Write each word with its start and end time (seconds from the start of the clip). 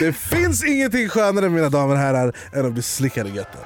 Det 0.00 0.12
finns 0.12 0.64
ingenting 0.64 1.08
skönare 1.08 1.48
mina 1.48 1.68
damer 1.68 1.94
och 1.94 2.00
herrar 2.00 2.32
än 2.52 2.66
att 2.66 2.72
bli 2.72 2.82
slickad 2.82 3.26
i 3.26 3.30
götten. 3.30 3.60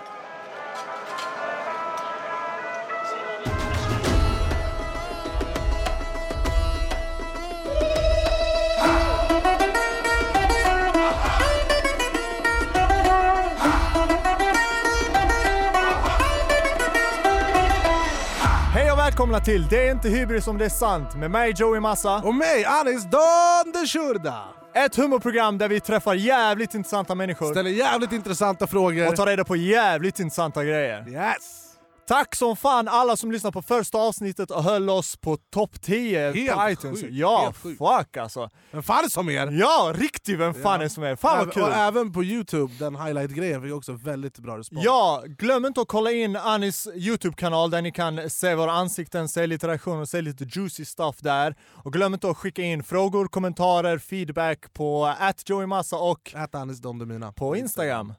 Hej 18.75 18.93
och 18.93 18.99
välkomna 18.99 19.41
till 19.41 19.67
Det 19.67 19.89
är 19.89 19.93
inte 19.93 20.09
hybris 20.09 20.47
om 20.47 20.59
det 20.59 20.65
är 20.65 20.69
sant 20.69 21.17
med 21.17 21.31
mig 21.31 21.55
Joey 21.57 21.81
Massa. 21.81 22.17
Och 22.17 22.35
mig, 22.35 22.65
Anis 22.65 23.05
Don 23.05 23.73
de 23.73 23.87
Shurda! 23.87 24.57
Ett 24.85 24.97
humorprogram 24.97 25.59
där 25.59 25.69
vi 25.69 25.81
träffar 25.81 26.15
jävligt 26.15 26.75
intressanta 26.75 27.15
människor 27.15 27.51
Ställer 27.51 27.71
jävligt 27.71 28.13
intressanta 28.13 28.67
frågor. 28.67 29.09
och 29.09 29.17
tar 29.17 29.27
reda 29.27 29.45
på 29.45 29.57
jävligt 29.57 30.21
intressanta 30.21 30.64
grejer. 30.64 31.09
Yes! 31.09 31.68
Tack 32.08 32.34
som 32.34 32.56
fan 32.56 32.88
alla 32.88 33.16
som 33.16 33.32
lyssnade 33.32 33.52
på 33.52 33.62
första 33.62 33.98
avsnittet 33.98 34.50
och 34.50 34.62
höll 34.64 34.90
oss 34.90 35.16
på 35.16 35.36
topp 35.36 35.80
10 35.82 36.32
Helt 36.32 36.56
på 36.58 36.70
iTunes. 36.70 37.00
sjukt, 37.00 37.14
Ja, 37.14 37.40
helt 37.42 37.78
fuck 37.78 38.16
alltså. 38.16 38.50
Vem 38.70 38.82
fan 38.82 39.04
är 39.04 39.08
som 39.08 39.28
er? 39.30 39.50
Ja, 39.60 39.92
riktigt 39.96 40.38
vem 40.38 40.54
fan 40.54 40.80
Ja. 40.80 40.84
är 40.84 40.88
som 40.88 41.02
är. 41.02 41.16
Fan 41.16 41.38
vad 41.38 41.52
kul. 41.54 41.62
Och 41.62 41.72
även 41.74 42.12
på 42.12 42.24
youtube, 42.24 42.74
den 42.78 42.96
highlight-grejen 42.96 43.62
fick 43.62 43.72
också 43.72 43.92
väldigt 43.92 44.38
bra 44.38 44.58
respons. 44.58 44.84
Ja, 44.84 45.22
glöm 45.26 45.66
inte 45.66 45.80
att 45.80 45.88
kolla 45.88 46.12
in 46.12 46.36
Anis 46.36 46.88
YouTube-kanal 46.94 47.70
där 47.70 47.82
ni 47.82 47.92
kan 47.92 48.30
se 48.30 48.54
våra 48.54 48.72
ansikten, 48.72 49.28
se 49.28 49.46
lite 49.46 49.68
reaktioner 49.68 50.00
och 50.00 50.08
se 50.08 50.20
lite 50.20 50.44
juicy 50.44 50.84
stuff 50.84 51.16
där. 51.20 51.54
Och 51.84 51.92
glöm 51.92 52.14
inte 52.14 52.30
att 52.30 52.36
skicka 52.36 52.62
in 52.62 52.82
frågor, 52.84 53.28
kommentarer, 53.28 53.98
feedback 53.98 54.72
på 54.74 55.14
@joeymassa 55.46 55.96
och 55.96 56.34
Ät 56.34 56.54
Anis 56.54 56.78
Don 56.80 56.98
Demina. 56.98 57.32
på 57.32 57.56
Instagram. 57.56 58.12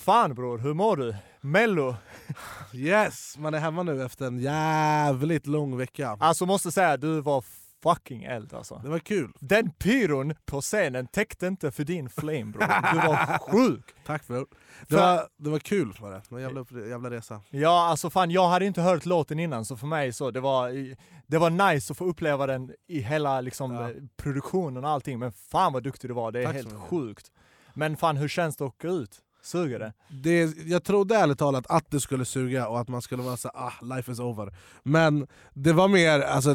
Fan 0.00 0.34
bror, 0.34 0.58
hur 0.58 0.74
mår 0.74 0.96
du? 0.96 1.14
Mello? 1.40 1.96
Yes! 2.74 3.38
Man 3.38 3.54
är 3.54 3.58
hemma 3.58 3.82
nu 3.82 4.04
efter 4.04 4.26
en 4.26 4.38
jävligt 4.38 5.46
lång 5.46 5.76
vecka. 5.76 6.16
Alltså 6.20 6.46
måste 6.46 6.72
säga, 6.72 6.96
du 6.96 7.20
var 7.20 7.44
fucking 7.82 8.24
eld 8.24 8.54
alltså. 8.54 8.80
Det 8.82 8.88
var 8.88 8.98
kul. 8.98 9.32
Den 9.40 9.70
pyron 9.70 10.34
på 10.46 10.60
scenen 10.60 11.06
täckte 11.06 11.46
inte 11.46 11.70
för 11.72 11.84
din 11.84 12.08
flame 12.10 12.44
bror. 12.44 12.92
Du 12.92 12.98
var 13.08 13.38
sjuk. 13.50 13.84
Tack 14.06 14.24
för 14.24 14.34
det. 14.34 14.44
För- 14.88 14.96
var, 14.96 15.26
det 15.36 15.50
var 15.50 15.58
kul 15.58 15.96
var 16.00 16.10
det. 16.10 16.16
Det 16.28 16.34
var 16.34 16.40
jävla, 16.40 16.64
jävla 16.88 17.10
resa. 17.10 17.40
Ja, 17.50 17.86
alltså 17.88 18.10
fan 18.10 18.30
jag 18.30 18.48
hade 18.48 18.66
inte 18.66 18.82
hört 18.82 19.06
låten 19.06 19.38
innan 19.38 19.64
så 19.64 19.76
för 19.76 19.86
mig 19.86 20.12
så 20.12 20.30
det 20.30 20.40
var, 20.40 20.94
det 21.26 21.38
var 21.38 21.50
nice 21.72 21.92
att 21.92 21.96
få 21.98 22.04
uppleva 22.04 22.46
den 22.46 22.72
i 22.88 23.00
hela 23.00 23.40
liksom 23.40 23.74
Ja. 23.74 23.90
produktionen 24.16 24.84
och 24.84 24.90
allting. 24.90 25.18
Men 25.18 25.32
fan 25.32 25.72
vad 25.72 25.82
duktig 25.82 26.10
du 26.10 26.14
var, 26.14 26.32
det 26.32 26.40
är 26.40 26.44
Tack 26.44 26.54
helt 26.54 26.72
sjukt. 26.80 27.26
Men 27.74 27.96
fan 27.96 28.16
hur 28.16 28.28
känns 28.28 28.56
det 28.56 28.64
att 28.64 28.68
åka 28.74 28.88
ut? 28.88 29.18
Suger 29.42 29.78
det? 29.78 29.92
Det, 30.08 30.56
jag 30.66 30.84
trodde 30.84 31.16
ärligt 31.16 31.38
talat 31.38 31.66
att 31.68 31.90
det 31.90 32.00
skulle 32.00 32.24
suga 32.24 32.68
och 32.68 32.80
att 32.80 32.88
man 32.88 33.02
skulle 33.02 33.22
vara 33.22 33.36
så 33.36 33.48
ah, 33.48 33.72
life 33.82 34.12
is 34.12 34.20
over. 34.20 34.54
Men 34.82 35.26
det 35.54 35.72
var 35.72 35.88
mer, 35.88 36.20
alltså, 36.20 36.54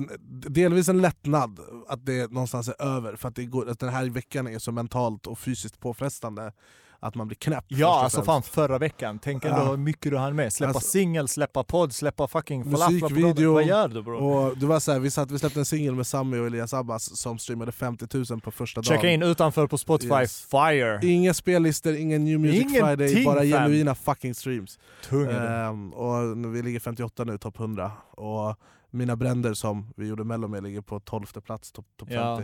delvis 0.50 0.90
en 0.90 1.02
lättnad 1.02 1.60
att 1.88 2.06
det 2.06 2.32
någonstans 2.32 2.68
är 2.68 2.82
över. 2.82 3.16
För 3.16 3.28
att, 3.28 3.36
det 3.36 3.46
går, 3.46 3.70
att 3.70 3.80
den 3.80 3.90
här 3.90 4.10
veckan 4.10 4.48
är 4.48 4.60
så 4.60 4.72
mentalt 4.72 5.28
och 5.28 5.40
fysiskt 5.40 5.80
påfrestande 5.80 6.52
att 7.00 7.16
man 7.16 7.28
blir 7.28 7.36
knäpp. 7.36 7.66
Ja, 7.68 8.04
alltså 8.04 8.22
fan 8.22 8.44
förra 8.44 8.78
veckan. 8.78 9.20
Tänk 9.24 9.46
ändå 9.46 9.58
Ja. 9.58 9.70
hur 9.70 9.78
mycket 9.78 10.12
du 10.12 10.18
hann 10.18 10.36
med. 10.36 10.54
Släppa 10.54 10.74
Alltså- 10.74 10.90
singel, 10.90 11.28
släppa 11.28 11.64
podd, 11.64 11.94
släppa 11.94 12.28
fucking 12.28 12.70
Musikvideo. 12.70 13.54
Vad 13.54 13.64
gör 13.66 13.88
du 13.88 14.02
bror? 14.02 14.22
Och 14.24 14.58
det 14.58 14.66
var 14.66 14.80
så 14.80 14.92
här, 14.92 15.00
vi, 15.00 15.12
satt, 15.12 15.32
vi 15.32 15.40
släppte 15.40 15.60
en 15.60 15.66
singel 15.66 15.96
med 15.96 16.08
Sami 16.08 16.40
och 16.40 16.46
Elias 16.48 16.74
Abbas 16.74 17.18
som 17.18 17.40
streamade 17.40 17.72
50 17.72 18.08
000 18.32 18.42
på 18.42 18.52
första 18.52 18.82
dagen. 18.82 18.86
Checka 18.98 19.10
in 19.10 19.24
utanför 19.24 19.68
på 19.68 19.78
Spotify, 19.78 20.14
Yes. 20.22 20.42
fire! 20.52 21.00
Inga 21.04 21.34
spellistor, 21.34 21.96
ingen 21.96 22.24
New 22.26 22.40
Music 22.40 22.62
Ingenting, 22.62 22.82
Friday, 22.86 23.26
bara 23.26 23.44
genuina 23.44 23.96
fucking 23.96 24.36
streams. 24.36 24.80
Tung. 25.10 25.28
Ehm, 25.32 25.94
och 25.94 26.56
vi 26.56 26.62
ligger 26.62 26.80
58 26.80 27.24
nu, 27.24 27.38
topp 27.38 27.60
100. 27.60 27.92
Och 28.12 28.56
mina 28.92 29.16
bränder 29.16 29.54
som 29.54 29.94
vi 29.98 30.08
gjorde 30.08 30.24
mello 30.24 30.48
med 30.48 30.64
ligger 30.64 30.82
på 30.82 31.00
12 31.00 31.26
plats, 31.26 31.72
topp 31.72 31.86
top 32.00 32.10
50. 32.10 32.22
Ja. 32.22 32.42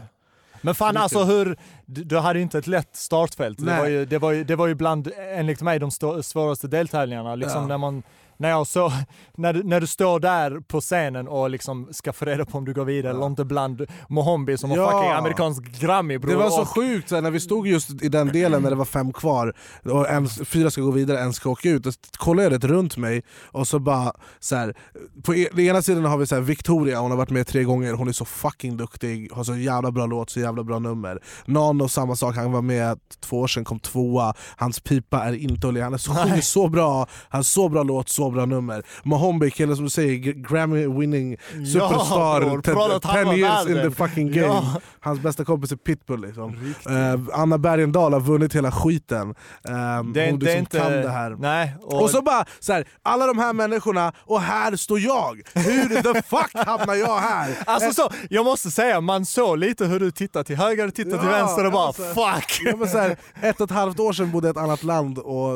Men 0.62 0.76
fan 0.76 0.98
alltså 0.98 1.24
hur, 1.24 1.58
du, 1.86 2.18
hade 2.18 2.40
ju 2.40 2.44
inte 2.44 2.58
ett 2.58 2.68
lätt 2.68 2.96
startfält. 2.96 3.58
Det 3.66 3.78
var, 3.78 3.88
ju, 3.88 4.06
det, 4.06 4.18
var 4.18 4.32
ju, 4.32 4.44
det 4.44 4.56
var 4.56 4.68
ju 4.68 4.76
bland, 4.76 5.12
enligt 5.36 5.62
mig, 5.62 5.80
de 5.80 5.92
stå, 5.92 6.24
svåraste 6.24 6.68
deltävlingarna. 6.68 7.36
Liksom 7.36 7.62
Ja. 7.62 7.68
när, 7.68 7.78
man, 7.78 8.04
när, 8.42 8.50
jag 8.50 8.68
så, 8.68 8.92
när, 9.38 9.54
du, 9.54 9.64
när 9.64 9.82
du 9.82 9.88
står 9.88 10.20
där 10.20 10.60
på 10.68 10.82
scenen 10.82 11.28
och 11.28 11.50
liksom 11.50 11.88
ska 11.92 12.14
få 12.14 12.26
reda 12.26 12.46
på 12.46 12.58
om 12.58 12.66
du 12.66 12.74
går 12.74 12.86
vidare 12.86 13.12
Ja. 13.14 13.18
eller 13.18 13.28
inte 13.28 13.46
bland 13.46 13.86
Mohombi 14.10 14.58
som 14.58 14.70
har 14.70 14.78
Ja. 14.78 14.92
fucking 14.92 15.12
amerikansk 15.12 15.64
Grammy 15.80 16.18
bror. 16.18 16.32
Det 16.32 16.38
var 16.38 16.50
så 16.50 16.62
Och- 16.62 16.68
sjukt 16.68 17.10
så 17.10 17.16
här, 17.16 17.22
när 17.22 17.32
vi 17.32 17.40
stod 17.40 17.68
just 17.68 17.90
i 18.04 18.10
den 18.10 18.28
delen 18.28 18.62
när 18.64 18.70
det 18.70 18.76
var 18.76 18.86
fem 18.86 19.14
kvar 19.14 19.54
och 19.86 20.10
en, 20.10 20.28
fyra 20.30 20.72
ska 20.72 20.82
gå 20.82 20.92
vidare, 20.92 21.20
en 21.20 21.34
ska 21.34 21.50
åka 21.50 21.70
ut. 21.70 21.84
Då 21.84 21.92
kollade 22.18 22.50
jag 22.56 22.70
runt 22.70 22.98
mig 22.98 23.24
och 23.44 23.68
så 23.68 23.80
bara 23.80 24.14
så 24.40 24.56
här, 24.56 24.76
På 25.24 25.36
e- 25.36 25.50
ena 25.58 25.82
sidan 25.82 26.06
har 26.06 26.18
vi 26.18 26.28
så 26.28 26.36
här, 26.36 26.42
Victoria, 26.42 27.00
hon 27.00 27.12
har 27.12 27.18
varit 27.18 27.30
med 27.30 27.48
tre 27.48 27.64
gånger, 27.64 27.94
hon 27.94 28.08
är 28.08 28.12
så 28.12 28.26
fucking 28.26 28.78
duktig, 28.78 29.32
har 29.34 29.44
så 29.44 29.56
jävla 29.56 29.92
bra 29.92 30.06
låt, 30.06 30.30
så 30.30 30.40
jävla 30.40 30.64
bra 30.64 30.80
nummer. 30.80 31.20
Nano 31.46 31.88
samma 31.88 32.16
sak, 32.16 32.36
han 32.36 32.52
var 32.52 32.62
med 32.62 33.00
två 33.20 33.40
år 33.40 33.48
sedan, 33.48 33.64
kom 33.64 33.80
tvåa, 33.80 34.34
hans 34.58 34.80
pipa 34.80 35.24
är 35.24 35.34
inte 35.34 35.68
olja, 35.68 35.84
han 35.84 35.94
är 35.94 35.98
så, 35.98 36.14
Nej. 36.14 36.24
sjunger 36.24 36.42
så 36.42 36.68
bra, 36.68 36.98
han 37.30 37.40
har 37.40 37.44
så 37.44 37.70
bra 37.70 37.84
låt, 37.84 38.10
så 38.10 38.30
bra 38.32 38.46
nummer. 38.46 38.84
Mohombi, 39.04 39.52
killen 39.52 39.76
som 39.76 39.90
säger, 39.90 40.16
G- 40.16 40.34
Grammy 40.36 40.88
winning 40.88 41.38
superstar, 41.74 42.42
bror, 42.42 42.96
att 42.96 43.04
han 43.04 43.16
10 43.16 43.26
var 43.26 43.34
years 43.34 43.68
in 43.68 43.76
the 43.76 43.92
fucking 43.92 44.32
game. 44.32 44.48
Ja. 44.48 44.82
Hans 45.00 45.20
bästa 45.20 45.46
kompis 45.46 45.72
är 45.72 45.76
Pitbull 45.76 46.22
liksom. 46.22 46.74
Eh, 46.90 47.40
Anna 47.40 47.58
Bergendahl 47.58 48.14
har 48.14 48.20
vunnit 48.20 48.56
hela 48.56 48.72
skiten. 48.72 49.30
Eh, 49.30 49.74
det 49.74 49.76
hon 50.00 50.14
det 50.14 50.32
liksom 50.32 50.58
inte... 50.58 50.80
kan 50.80 50.92
det 50.92 51.10
här. 51.10 51.36
Nej. 51.40 51.76
Och, 51.82 52.02
Och 52.02 52.10
så 52.10 52.22
bara 52.22 52.46
så 52.60 52.74
här, 52.74 52.88
alla 53.04 53.28
de 53.28 53.38
här 53.38 53.54
människorna, 53.54 54.14
och 54.18 54.42
här 54.42 54.76
står 54.76 55.00
jag! 55.00 55.42
Hur 55.54 56.02
the 56.14 56.22
fuck 56.24 56.66
hamnar 56.68 56.96
jag 56.96 57.20
här? 57.20 57.58
alltså 57.66 57.94
så, 57.94 58.10
jag 58.30 58.46
måste 58.46 58.72
säga, 58.72 59.02
man 59.02 59.26
såg 59.26 59.58
lite 59.58 59.86
hur 59.86 60.00
du 60.00 60.12
tittar 60.12 60.44
till 60.44 60.56
höger 60.58 60.88
och 60.88 60.94
tittar 60.96 61.18
till 61.18 61.28
Ja, 61.28 61.38
vänster 61.38 61.66
och 61.66 61.72
bara 61.72 61.88
alltså. 61.88 62.04
fuck! 62.04 62.60
Ja, 62.66 62.76
men 62.78 62.88
så 62.90 62.98
här, 62.98 63.18
ett 63.42 63.62
och 63.62 63.66
ett 63.72 63.76
halvt 63.76 64.00
år 64.00 64.14
sedan 64.14 64.32
bodde 64.32 64.48
jag 64.48 64.56
i 64.56 64.58
ett 64.58 64.64
annat 64.64 64.84
land 64.84 65.18
och 65.18 65.52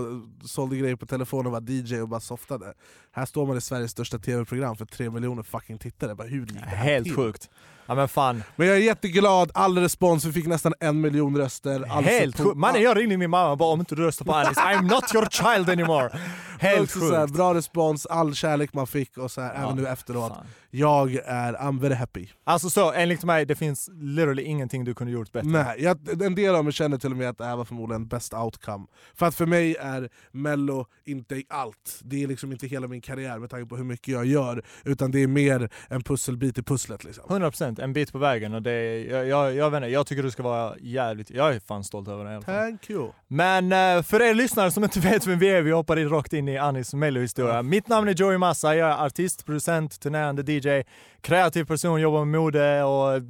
sålde 0.45 0.75
grejer 0.77 0.95
på 0.95 1.05
telefon 1.05 1.45
och 1.45 1.51
var 1.51 1.61
DJ 1.69 2.01
och 2.01 2.09
bara 2.09 2.19
softade. 2.19 2.64
that. 2.65 2.75
Här 3.15 3.25
står 3.25 3.45
man 3.45 3.57
i 3.57 3.61
Sveriges 3.61 3.91
största 3.91 4.19
tv-program 4.19 4.75
för 4.77 4.85
tre 4.85 5.09
miljoner 5.09 5.43
fucking 5.43 5.77
tittare. 5.77 6.15
Bara, 6.15 6.27
hur 6.27 6.39
gick 6.39 6.53
det 6.53 6.59
här 6.59 6.77
Helt 6.77 7.05
till? 7.05 7.15
sjukt. 7.15 7.49
Ja 7.87 7.95
men 7.95 8.07
fan. 8.07 8.43
Men 8.55 8.67
jag 8.67 8.75
är 8.77 8.81
jätteglad, 8.81 9.51
all 9.53 9.77
respons, 9.77 10.25
vi 10.25 10.31
fick 10.33 10.47
nästan 10.47 10.73
en 10.79 11.01
miljon 11.01 11.37
röster. 11.37 11.85
All 11.91 12.03
Helt 12.03 12.37
sjukt. 12.39 12.55
Mannen 12.55 12.81
jag 12.81 12.97
ringde 12.97 13.17
min 13.17 13.29
mamma 13.29 13.51
och 13.51 13.57
bara 13.57 13.73
om 13.73 13.79
inte 13.79 13.95
du 13.95 14.01
röstar 14.03 14.25
på 14.25 14.33
Alice, 14.33 14.61
I'm 14.61 14.81
not 14.81 15.15
your 15.15 15.25
child 15.29 15.69
anymore. 15.69 16.19
Helt 16.59 16.81
Också 16.81 16.99
så 16.99 17.13
här, 17.15 17.21
sjukt. 17.21 17.33
bra 17.35 17.53
respons, 17.53 18.05
all 18.05 18.35
kärlek 18.35 18.73
man 18.73 18.87
fick 18.87 19.17
och 19.17 19.31
så 19.31 19.41
här, 19.41 19.53
Ja, 19.55 19.63
även 19.63 19.75
nu 19.75 19.87
efteråt. 19.87 20.31
Fan. 20.33 20.45
Jag 20.71 21.13
är 21.15 21.53
I'm 21.53 21.79
very 21.81 21.93
happy. 21.93 22.27
Alltså 22.43 22.69
så, 22.69 22.91
enligt 22.93 23.23
mig, 23.23 23.45
det 23.45 23.55
finns 23.55 23.89
literally 23.93 24.43
ingenting 24.43 24.85
du 24.85 24.93
kunde 24.93 25.13
gjort 25.13 25.31
bättre. 25.31 25.49
Nej, 25.49 25.75
jag, 25.83 26.21
en 26.21 26.35
del 26.35 26.55
av 26.55 26.63
mig 26.63 26.73
känner 26.73 26.97
till 26.97 27.11
och 27.11 27.17
med 27.17 27.29
att 27.29 27.37
det 27.37 27.45
här 27.45 27.55
var 27.55 27.65
förmodligen 27.65 28.07
best 28.07 28.33
outcome. 28.33 28.85
För 29.15 29.25
att 29.25 29.35
för 29.35 29.45
mig 29.45 29.75
är 29.79 30.09
mello 30.31 30.85
inte 31.05 31.41
allt. 31.49 31.99
Det 32.03 32.23
är 32.23 32.27
liksom 32.27 32.51
inte 32.51 32.67
hela 32.67 32.87
min 32.87 33.01
karriär 33.05 33.39
med 33.39 33.49
tanke 33.49 33.69
på 33.69 33.77
hur 33.77 33.83
mycket 33.83 34.07
jag 34.07 34.25
gör. 34.25 34.63
Utan 34.83 35.11
det 35.11 35.23
är 35.23 35.27
mer 35.27 35.69
en 35.87 36.01
pusselbit 36.01 36.57
i 36.57 36.63
pusslet. 36.63 37.03
Liksom. 37.03 37.23
100% 37.29 37.81
en 37.81 37.93
bit 37.93 38.11
på 38.11 38.17
vägen 38.17 38.53
och 38.53 38.61
det 38.61 38.71
är, 38.71 39.09
jag, 39.09 39.27
jag, 39.27 39.55
jag 39.55 39.69
vet 39.69 39.77
inte, 39.77 39.89
jag 39.89 40.07
tycker 40.07 40.23
du 40.23 40.31
ska 40.31 40.43
vara 40.43 40.73
jävligt, 40.79 41.29
jag 41.29 41.55
är 41.55 41.59
fan 41.59 41.83
stolt 41.83 42.07
över 42.07 42.25
det 42.25 42.31
i 42.31 42.33
alla 42.33 42.45
fall. 42.45 42.55
Thank 42.55 42.89
you. 42.89 43.11
Men 43.27 43.71
eh, 43.71 44.03
för 44.03 44.21
er 44.21 44.33
lyssnare 44.33 44.71
som 44.71 44.83
inte 44.83 44.99
vet 45.09 45.27
vem 45.27 45.39
vi 45.39 45.49
är, 45.49 45.61
vi 45.61 45.71
hoppar 45.71 45.99
in 45.99 46.09
rakt 46.09 46.33
in 46.33 46.47
i 46.47 46.57
Anis 46.57 46.93
mello-historia. 46.93 47.61
Mitt 47.61 47.87
namn 47.87 48.07
är 48.07 48.13
Joey 48.13 48.37
Massa, 48.37 48.75
jag 48.75 48.89
är 48.89 49.05
artist, 49.05 49.45
producent, 49.45 49.99
turnerande 49.99 50.51
DJ, 50.51 50.83
kreativ 51.21 51.65
person, 51.65 52.01
jobbar 52.01 52.25
med 52.25 52.41
mode 52.41 52.83
och 52.83 53.21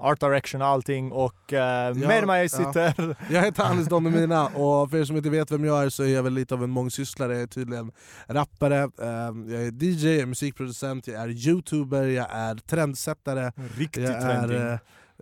art 0.00 0.20
direction 0.20 0.62
och 0.62 0.68
allting 0.68 1.12
och 1.12 1.52
eh, 1.52 1.94
med 1.94 2.26
mig 2.26 2.48
sitter... 2.48 3.16
Jag 3.30 3.42
heter 3.42 3.62
Anis 3.64 3.86
Don 3.88 4.04
Demina 4.04 4.46
och 4.46 4.90
för 4.90 4.96
er 4.98 5.04
som 5.04 5.16
inte 5.16 5.30
vet 5.30 5.50
vem 5.50 5.64
jag 5.64 5.84
är 5.84 5.88
så 5.88 6.02
är 6.02 6.08
jag 6.14 6.22
väl 6.22 6.32
lite 6.34 6.54
av 6.54 6.64
en 6.64 6.70
mångsysslare. 6.70 7.32
Jag 7.32 7.42
är 7.42 7.46
tydligen 7.46 7.92
rappare, 8.26 8.78
eh, 8.82 9.52
jag 9.54 9.62
är 9.62 9.84
DJ, 9.84 10.08
jag 10.12 10.20
är 10.22 10.26
musikproducent, 10.26 11.06
jag 11.06 11.22
är 11.22 11.28
youtuber, 11.28 12.02
jag 12.06 12.26
är 12.30 12.54
trendsättare. 12.54 13.52
Riktigt 13.76 14.04
Jag 14.04 14.20
trendig. 14.20 14.56
är 14.56 14.66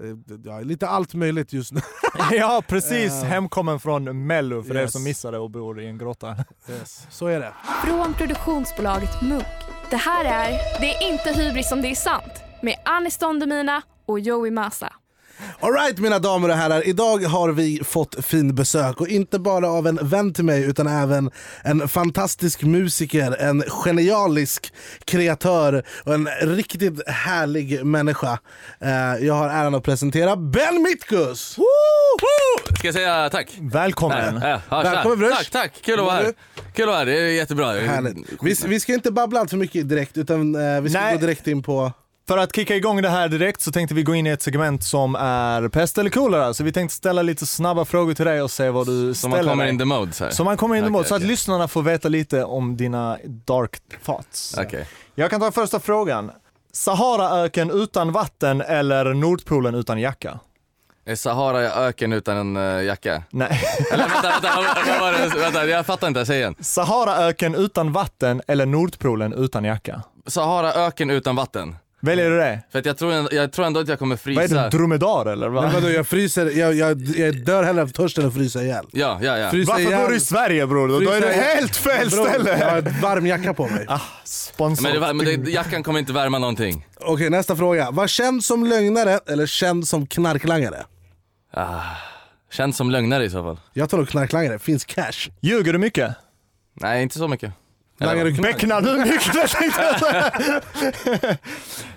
eh, 0.00 0.08
eh, 0.10 0.16
ja, 0.44 0.60
lite 0.60 0.88
allt 0.88 1.14
möjligt 1.14 1.52
just 1.52 1.72
nu. 1.72 1.80
ja 2.30 2.62
precis, 2.68 3.12
Eh. 3.22 3.28
hemkommen 3.28 3.80
från 3.80 4.26
mello 4.26 4.62
för 4.62 4.76
er 4.76 4.80
Yes. 4.80 4.92
som 4.92 5.04
missade 5.04 5.38
och 5.38 5.50
bor 5.50 5.80
i 5.80 5.86
en 5.86 5.98
grotta. 5.98 6.36
Yes. 6.70 7.06
Så 7.10 7.26
är 7.26 7.40
det. 7.40 7.52
Från 7.84 8.14
produktionsbolaget 8.14 9.22
Munk. 9.22 9.44
Det 9.90 9.96
här 9.96 10.24
är 10.24 10.50
Det 10.80 10.94
är 10.94 11.12
inte 11.12 11.42
hybris 11.42 11.72
om 11.72 11.82
det 11.82 11.88
är 11.88 11.94
sant 11.94 12.32
med 12.62 12.76
Anis 12.84 13.18
Don 13.18 13.38
Demina 13.38 13.82
och 14.06 14.20
Joey 14.20 14.50
Massa. 14.50 14.92
Alright 15.60 15.98
mina 15.98 16.18
damer 16.18 16.48
och 16.48 16.54
herrar, 16.54 16.88
idag 16.88 17.18
har 17.24 17.48
vi 17.52 17.80
fått 17.84 18.24
fin 18.24 18.54
besök 18.54 19.00
och 19.00 19.08
inte 19.08 19.38
bara 19.38 19.68
av 19.70 19.86
en 19.86 19.98
vän 20.02 20.34
till 20.34 20.44
mig 20.44 20.64
utan 20.64 20.86
även 20.86 21.30
en 21.64 21.88
fantastisk 21.88 22.62
musiker, 22.62 23.36
en 23.40 23.62
genialisk 23.68 24.72
kreatör 25.04 25.82
och 26.04 26.14
en 26.14 26.28
riktigt 26.42 27.08
härlig 27.08 27.84
människa. 27.86 28.38
Eh, 28.80 28.90
Jag 29.26 29.34
har 29.34 29.48
äran 29.48 29.74
att 29.74 29.82
presentera 29.84 30.36
Ben 30.36 30.82
Mitkus! 30.82 31.56
Ska 32.78 32.88
jag 32.88 32.94
säga 32.94 33.30
tack? 33.30 33.48
Välkommen. 33.60 34.40
Ja, 34.42 34.60
ja, 34.70 34.82
Välkommen. 34.82 35.18
Brush. 35.18 35.36
Tack, 35.36 35.50
tack. 35.50 35.72
Kul 35.84 35.98
att 36.00 36.06
vara 36.06 36.14
här. 36.14 36.32
Kul 36.74 36.82
att 36.84 36.88
vara 36.88 36.98
här, 36.98 37.06
det 37.06 37.20
är 37.20 37.26
jättebra. 37.26 37.72
Härligt. 37.72 38.16
Vi, 38.42 38.56
vi 38.66 38.80
ska 38.80 38.94
inte 38.94 39.10
babbla 39.12 39.40
allt 39.40 39.50
för 39.50 39.56
mycket 39.56 39.88
direkt 39.88 40.18
utan 40.18 40.54
eh, 40.54 40.80
vi 40.80 40.90
ska 40.90 41.00
Nej. 41.00 41.14
gå 41.14 41.20
direkt 41.20 41.46
in 41.46 41.62
på... 41.62 41.92
För 42.28 42.38
att 42.38 42.56
kicka 42.56 42.76
igång 42.76 43.02
det 43.02 43.08
här 43.08 43.28
direkt 43.28 43.60
så 43.60 43.72
tänkte 43.72 43.94
vi 43.94 44.02
gå 44.02 44.14
in 44.14 44.26
i 44.26 44.30
ett 44.30 44.42
segment 44.42 44.84
som 44.84 45.14
är 45.14 45.68
pest 45.68 45.98
eller 45.98 46.10
kolera. 46.10 46.54
Så 46.54 46.64
vi 46.64 46.72
tänkte 46.72 46.96
ställa 46.96 47.22
lite 47.22 47.46
snabba 47.46 47.84
frågor 47.84 48.14
till 48.14 48.24
dig 48.24 48.42
och 48.42 48.50
se 48.50 48.70
vad 48.70 48.86
du 48.86 49.14
Så 49.14 49.18
ställer 49.18 49.36
man 49.36 49.44
kommer 49.44 49.66
in 49.66 49.78
the 49.78 49.84
mode 49.84 50.12
så 50.12 50.24
här. 50.24 50.30
Så 50.30 50.44
man 50.44 50.56
kommer 50.56 50.76
in 50.76 50.80
i 50.80 50.84
Okej, 50.84 50.92
mode, 50.92 51.08
så 51.08 51.14
att 51.14 51.18
okej. 51.18 51.28
lyssnarna 51.28 51.68
får 51.68 51.82
veta 51.82 52.08
lite 52.08 52.44
om 52.44 52.76
dina 52.76 53.18
dark 53.24 53.80
thoughts. 54.04 54.54
Okej. 54.58 54.86
Jag 55.14 55.30
kan 55.30 55.40
ta 55.40 55.52
första 55.52 55.80
frågan. 55.80 56.30
Saharaöken 56.72 57.70
utan 57.70 58.12
vatten 58.12 58.60
eller 58.60 59.14
Nordpolen 59.14 59.74
utan 59.74 60.00
jacka? 60.00 60.40
Är 61.04 61.14
Sahara 61.14 61.58
öken 61.58 62.12
utan 62.12 62.36
en 62.36 62.56
uh, 62.56 62.84
jacka? 62.84 63.22
Nej. 63.30 63.60
Eller 63.92 64.08
vänta, 64.08 64.30
vänta, 64.30 65.34
det? 65.34 65.40
vänta, 65.40 65.66
jag 65.66 65.86
fattar 65.86 66.08
inte, 66.08 66.26
säg 66.26 66.38
igen. 66.38 66.54
Saharaöken 66.60 67.54
utan 67.54 67.92
vatten 67.92 68.42
eller 68.46 68.66
Nordpolen 68.66 69.32
utan 69.32 69.64
jacka? 69.64 70.02
Sahara 70.26 70.72
öken 70.72 71.10
utan 71.10 71.36
vatten. 71.36 71.76
Väljer 72.04 72.30
du 72.30 72.36
det? 72.36 72.62
För 72.72 72.78
att 72.78 72.86
jag 72.86 72.98
tror, 72.98 73.34
jag 73.34 73.52
tror 73.52 73.66
ändå 73.66 73.80
att 73.80 73.88
jag 73.88 73.98
kommer 73.98 74.18
Vad 74.24 74.44
är 74.44 74.48
frysa. 74.48 74.68
du, 74.68 74.78
dromedar 74.78 75.26
eller? 75.32 75.48
Va? 75.48 75.62
Men 75.62 75.72
vadå, 75.72 75.90
jag, 75.90 76.06
fryser, 76.06 76.46
jag, 76.58 76.74
jag, 76.74 77.02
jag 77.02 77.44
dör 77.44 77.62
hellre 77.62 77.82
av 77.82 77.88
törst 77.88 78.18
än 78.18 78.26
att 78.26 78.34
frysa 78.34 78.62
ihjäl. 78.62 78.86
Ja, 78.92 79.18
ja, 79.22 79.38
ja. 79.38 79.50
Frysa 79.50 79.72
Varför 79.72 79.84
ihjäl- 79.86 80.02
bor 80.02 80.08
du 80.08 80.16
i 80.16 80.20
Sverige 80.20 80.66
bror? 80.66 80.88
Då 80.88 80.94
är 80.96 81.00
du 81.20 81.26
frysa 81.26 81.40
helt 81.40 81.76
fel 81.76 82.10
Bror, 82.10 82.26
Jag 82.26 82.32
har 82.32 82.40
ställe! 82.40 82.76
en 82.94 83.00
varm 83.00 83.26
jacka 83.26 83.54
på 83.54 83.66
mig. 83.66 83.84
Ah, 83.88 84.00
sponsor. 84.24 84.82
Men, 84.82 85.00
det, 85.00 85.14
men 85.14 85.44
det, 85.44 85.50
jackan 85.50 85.82
kommer 85.82 85.98
inte 85.98 86.12
värma 86.12 86.38
någonting. 86.38 86.86
Okej, 87.00 87.30
nästa 87.30 87.56
fråga. 87.56 87.90
Var 87.90 88.06
känd 88.06 88.44
som 88.44 88.66
lögnare 88.66 89.20
eller 89.26 89.46
känd 89.46 89.88
som 89.88 90.06
knarklangare? 90.06 90.84
Ah, 91.54 91.80
känns 92.52 92.76
som 92.76 92.90
lögnare 92.90 93.24
i 93.24 93.30
så 93.30 93.42
fall. 93.42 93.60
Jag 93.72 93.90
tar 93.90 93.98
nog 93.98 94.08
knarklangare, 94.08 94.58
finns 94.58 94.84
cash. 94.84 95.30
Ljuger 95.40 95.72
du 95.72 95.78
mycket? 95.78 96.14
Nej, 96.80 97.02
inte 97.02 97.18
så 97.18 97.28
mycket. 97.28 97.52
Langar 98.06 98.24
vad? 98.24 98.32
du 98.32 98.34
knark? 98.34 98.54
Becknar 98.54 98.80
du 98.80 98.98
mycket? 98.98 99.34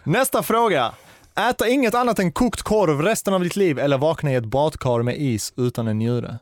Nästa 0.03 0.43
fråga. 0.43 0.91
Äta 1.49 1.67
inget 1.67 1.95
annat 1.95 2.19
än 2.19 2.31
kokt 2.31 2.61
korv 2.61 3.01
resten 3.01 3.33
av 3.33 3.43
ditt 3.43 3.55
liv 3.55 3.79
eller 3.79 3.97
vakna 3.97 4.31
i 4.31 4.35
ett 4.35 4.45
badkar 4.45 5.01
med 5.01 5.15
is 5.21 5.53
utan 5.57 5.87
en 5.87 5.99
njure? 5.99 6.39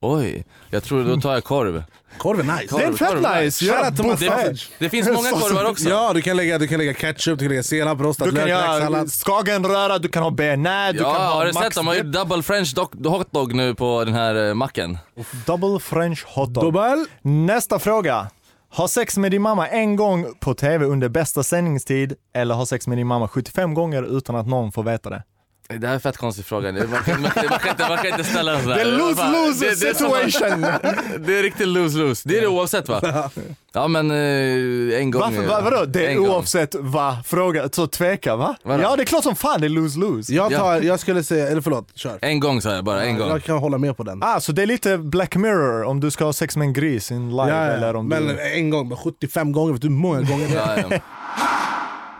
Oj, 0.00 0.44
jag 0.70 0.82
tror 0.82 1.04
då 1.04 1.20
tar 1.20 1.32
jag 1.34 1.44
korv. 1.44 1.84
Korv 2.18 2.40
är 2.40 2.44
nice. 2.44 2.76
Det 2.76 2.82
är 2.82 2.86
Korv, 2.86 2.96
fett 2.96 3.08
korv, 3.08 3.42
nice! 3.42 3.64
Gör 3.64 4.16
sausage. 4.16 4.70
Det 4.78 4.88
finns 4.90 5.08
många 5.08 5.30
korvar 5.40 5.70
också. 5.70 5.88
Ja, 5.88 6.12
du 6.14 6.22
kan 6.22 6.36
lägga, 6.36 6.58
du 6.58 6.66
kan 6.68 6.78
lägga 6.78 6.94
ketchup, 6.94 7.38
du 7.38 7.44
kan 7.44 7.48
lägga 7.48 7.62
senap, 7.62 8.00
rostad 8.00 8.24
Du 8.24 8.30
kan 8.30 8.40
lök, 8.40 8.48
göra 8.48 9.06
skagenröra, 9.06 9.98
du 9.98 10.08
kan 10.08 10.22
ha 10.22 10.30
bearnaise, 10.30 10.92
du 10.92 10.98
Ja, 10.98 11.14
kan 11.14 11.26
ha 11.26 11.34
har 11.34 11.46
du 11.46 11.52
sett? 11.52 11.74
De 11.74 11.86
har 11.86 11.94
ju 11.94 12.02
double 12.02 12.42
french 12.42 12.74
hotdog 13.04 13.54
nu 13.54 13.74
på 13.74 14.04
den 14.04 14.14
här 14.14 14.48
eh, 14.48 14.54
macken. 14.54 14.98
Double 15.46 15.80
french 15.80 16.24
hotdog. 16.26 16.64
Dubbel. 16.64 17.06
Nästa 17.22 17.78
fråga. 17.78 18.26
Ha 18.76 18.88
sex 18.88 19.16
med 19.16 19.30
din 19.30 19.42
mamma 19.42 19.68
en 19.68 19.96
gång 19.96 20.26
på 20.40 20.54
tv 20.54 20.84
under 20.84 21.08
bästa 21.08 21.42
sändningstid 21.42 22.14
eller 22.34 22.54
ha 22.54 22.66
sex 22.66 22.86
med 22.86 22.98
din 22.98 23.06
mamma 23.06 23.28
75 23.28 23.74
gånger 23.74 24.16
utan 24.16 24.36
att 24.36 24.46
någon 24.46 24.72
får 24.72 24.82
veta 24.82 25.10
det? 25.10 25.22
Det 25.68 25.74
här 25.86 25.88
är 25.90 25.94
en 25.94 26.00
fett 26.00 26.16
konstig 26.16 26.44
fråga. 26.44 26.72
Det- 26.72 26.86
Man 26.86 27.02
kan, 27.02 27.22
man, 27.22 27.30
kan, 27.30 27.44
man, 27.50 27.58
kan 27.58 27.70
inte, 27.70 27.88
man 27.88 27.96
kan 27.98 28.06
inte 28.06 28.24
ställa 28.24 28.54
en 28.54 28.62
sån 28.62 28.72
här. 28.72 28.78
Det 28.78 28.90
är 28.90 28.98
lose-lose 28.98 29.60
det- 29.60 29.80
det 29.80 29.88
är 29.88 29.94
som- 29.94 30.30
situation! 30.30 30.60
Det 31.26 31.38
är 31.38 31.42
riktigt 31.42 31.68
lose-lose. 31.68 32.22
Det 32.28 32.36
är 32.38 32.40
det 32.40 32.46
oavsett 32.48 32.88
va? 32.88 33.30
Ja 33.72 33.88
men 33.88 34.10
eh, 34.10 34.98
en 35.00 35.10
gång. 35.10 35.20
Varför, 35.20 35.42
va, 35.46 35.60
vadå? 35.60 35.84
Det 35.84 36.06
är 36.06 36.10
en 36.10 36.16
gång. 36.16 36.28
oavsett 36.28 36.74
vad? 36.78 37.26
Fråga, 37.26 37.68
så 37.72 37.86
tveka 37.86 38.36
va? 38.36 38.56
Vadå? 38.62 38.82
Ja 38.82 38.96
det 38.96 39.02
är 39.02 39.04
klart 39.04 39.22
som 39.22 39.36
fan 39.36 39.60
det 39.60 39.66
är 39.66 39.68
lose-lose. 39.68 40.32
Jag, 40.34 40.52
Ja. 40.52 40.58
tar, 40.58 40.80
jag 40.80 41.00
skulle 41.00 41.22
säga, 41.22 41.48
eller 41.48 41.60
förlåt, 41.60 41.88
kör. 41.94 42.18
En 42.22 42.40
gång 42.40 42.62
sa 42.62 42.74
jag 42.74 42.84
bara, 42.84 43.02
en 43.04 43.18
gång. 43.18 43.28
Jag 43.28 43.42
kan 43.44 43.58
hålla 43.58 43.78
med 43.78 43.96
på 43.96 44.02
den. 44.02 44.22
Ah, 44.22 44.40
så 44.40 44.52
det 44.52 44.62
är 44.62 44.66
lite 44.66 44.98
Black 44.98 45.36
Mirror 45.36 45.84
om 45.84 46.00
du 46.00 46.10
ska 46.10 46.24
ha 46.24 46.32
sex 46.32 46.56
med 46.56 46.66
en 46.66 46.72
gris 46.72 47.10
in 47.10 47.30
live 47.30 47.48
Ja, 47.48 47.56
eller 47.56 47.92
ja. 47.92 47.98
om 47.98 48.08
Men 48.08 48.26
du... 48.26 48.40
en 48.54 48.70
gång, 48.70 48.88
men 48.88 48.96
75 48.98 49.52
gånger, 49.52 49.72
vet 49.72 49.82
du 49.82 49.88
hur 49.88 49.94
många 49.94 50.20
gånger 50.20 50.48
det 50.48 50.54
är? 50.58 50.76
Ja, 50.78 50.84
ja. 50.90 50.98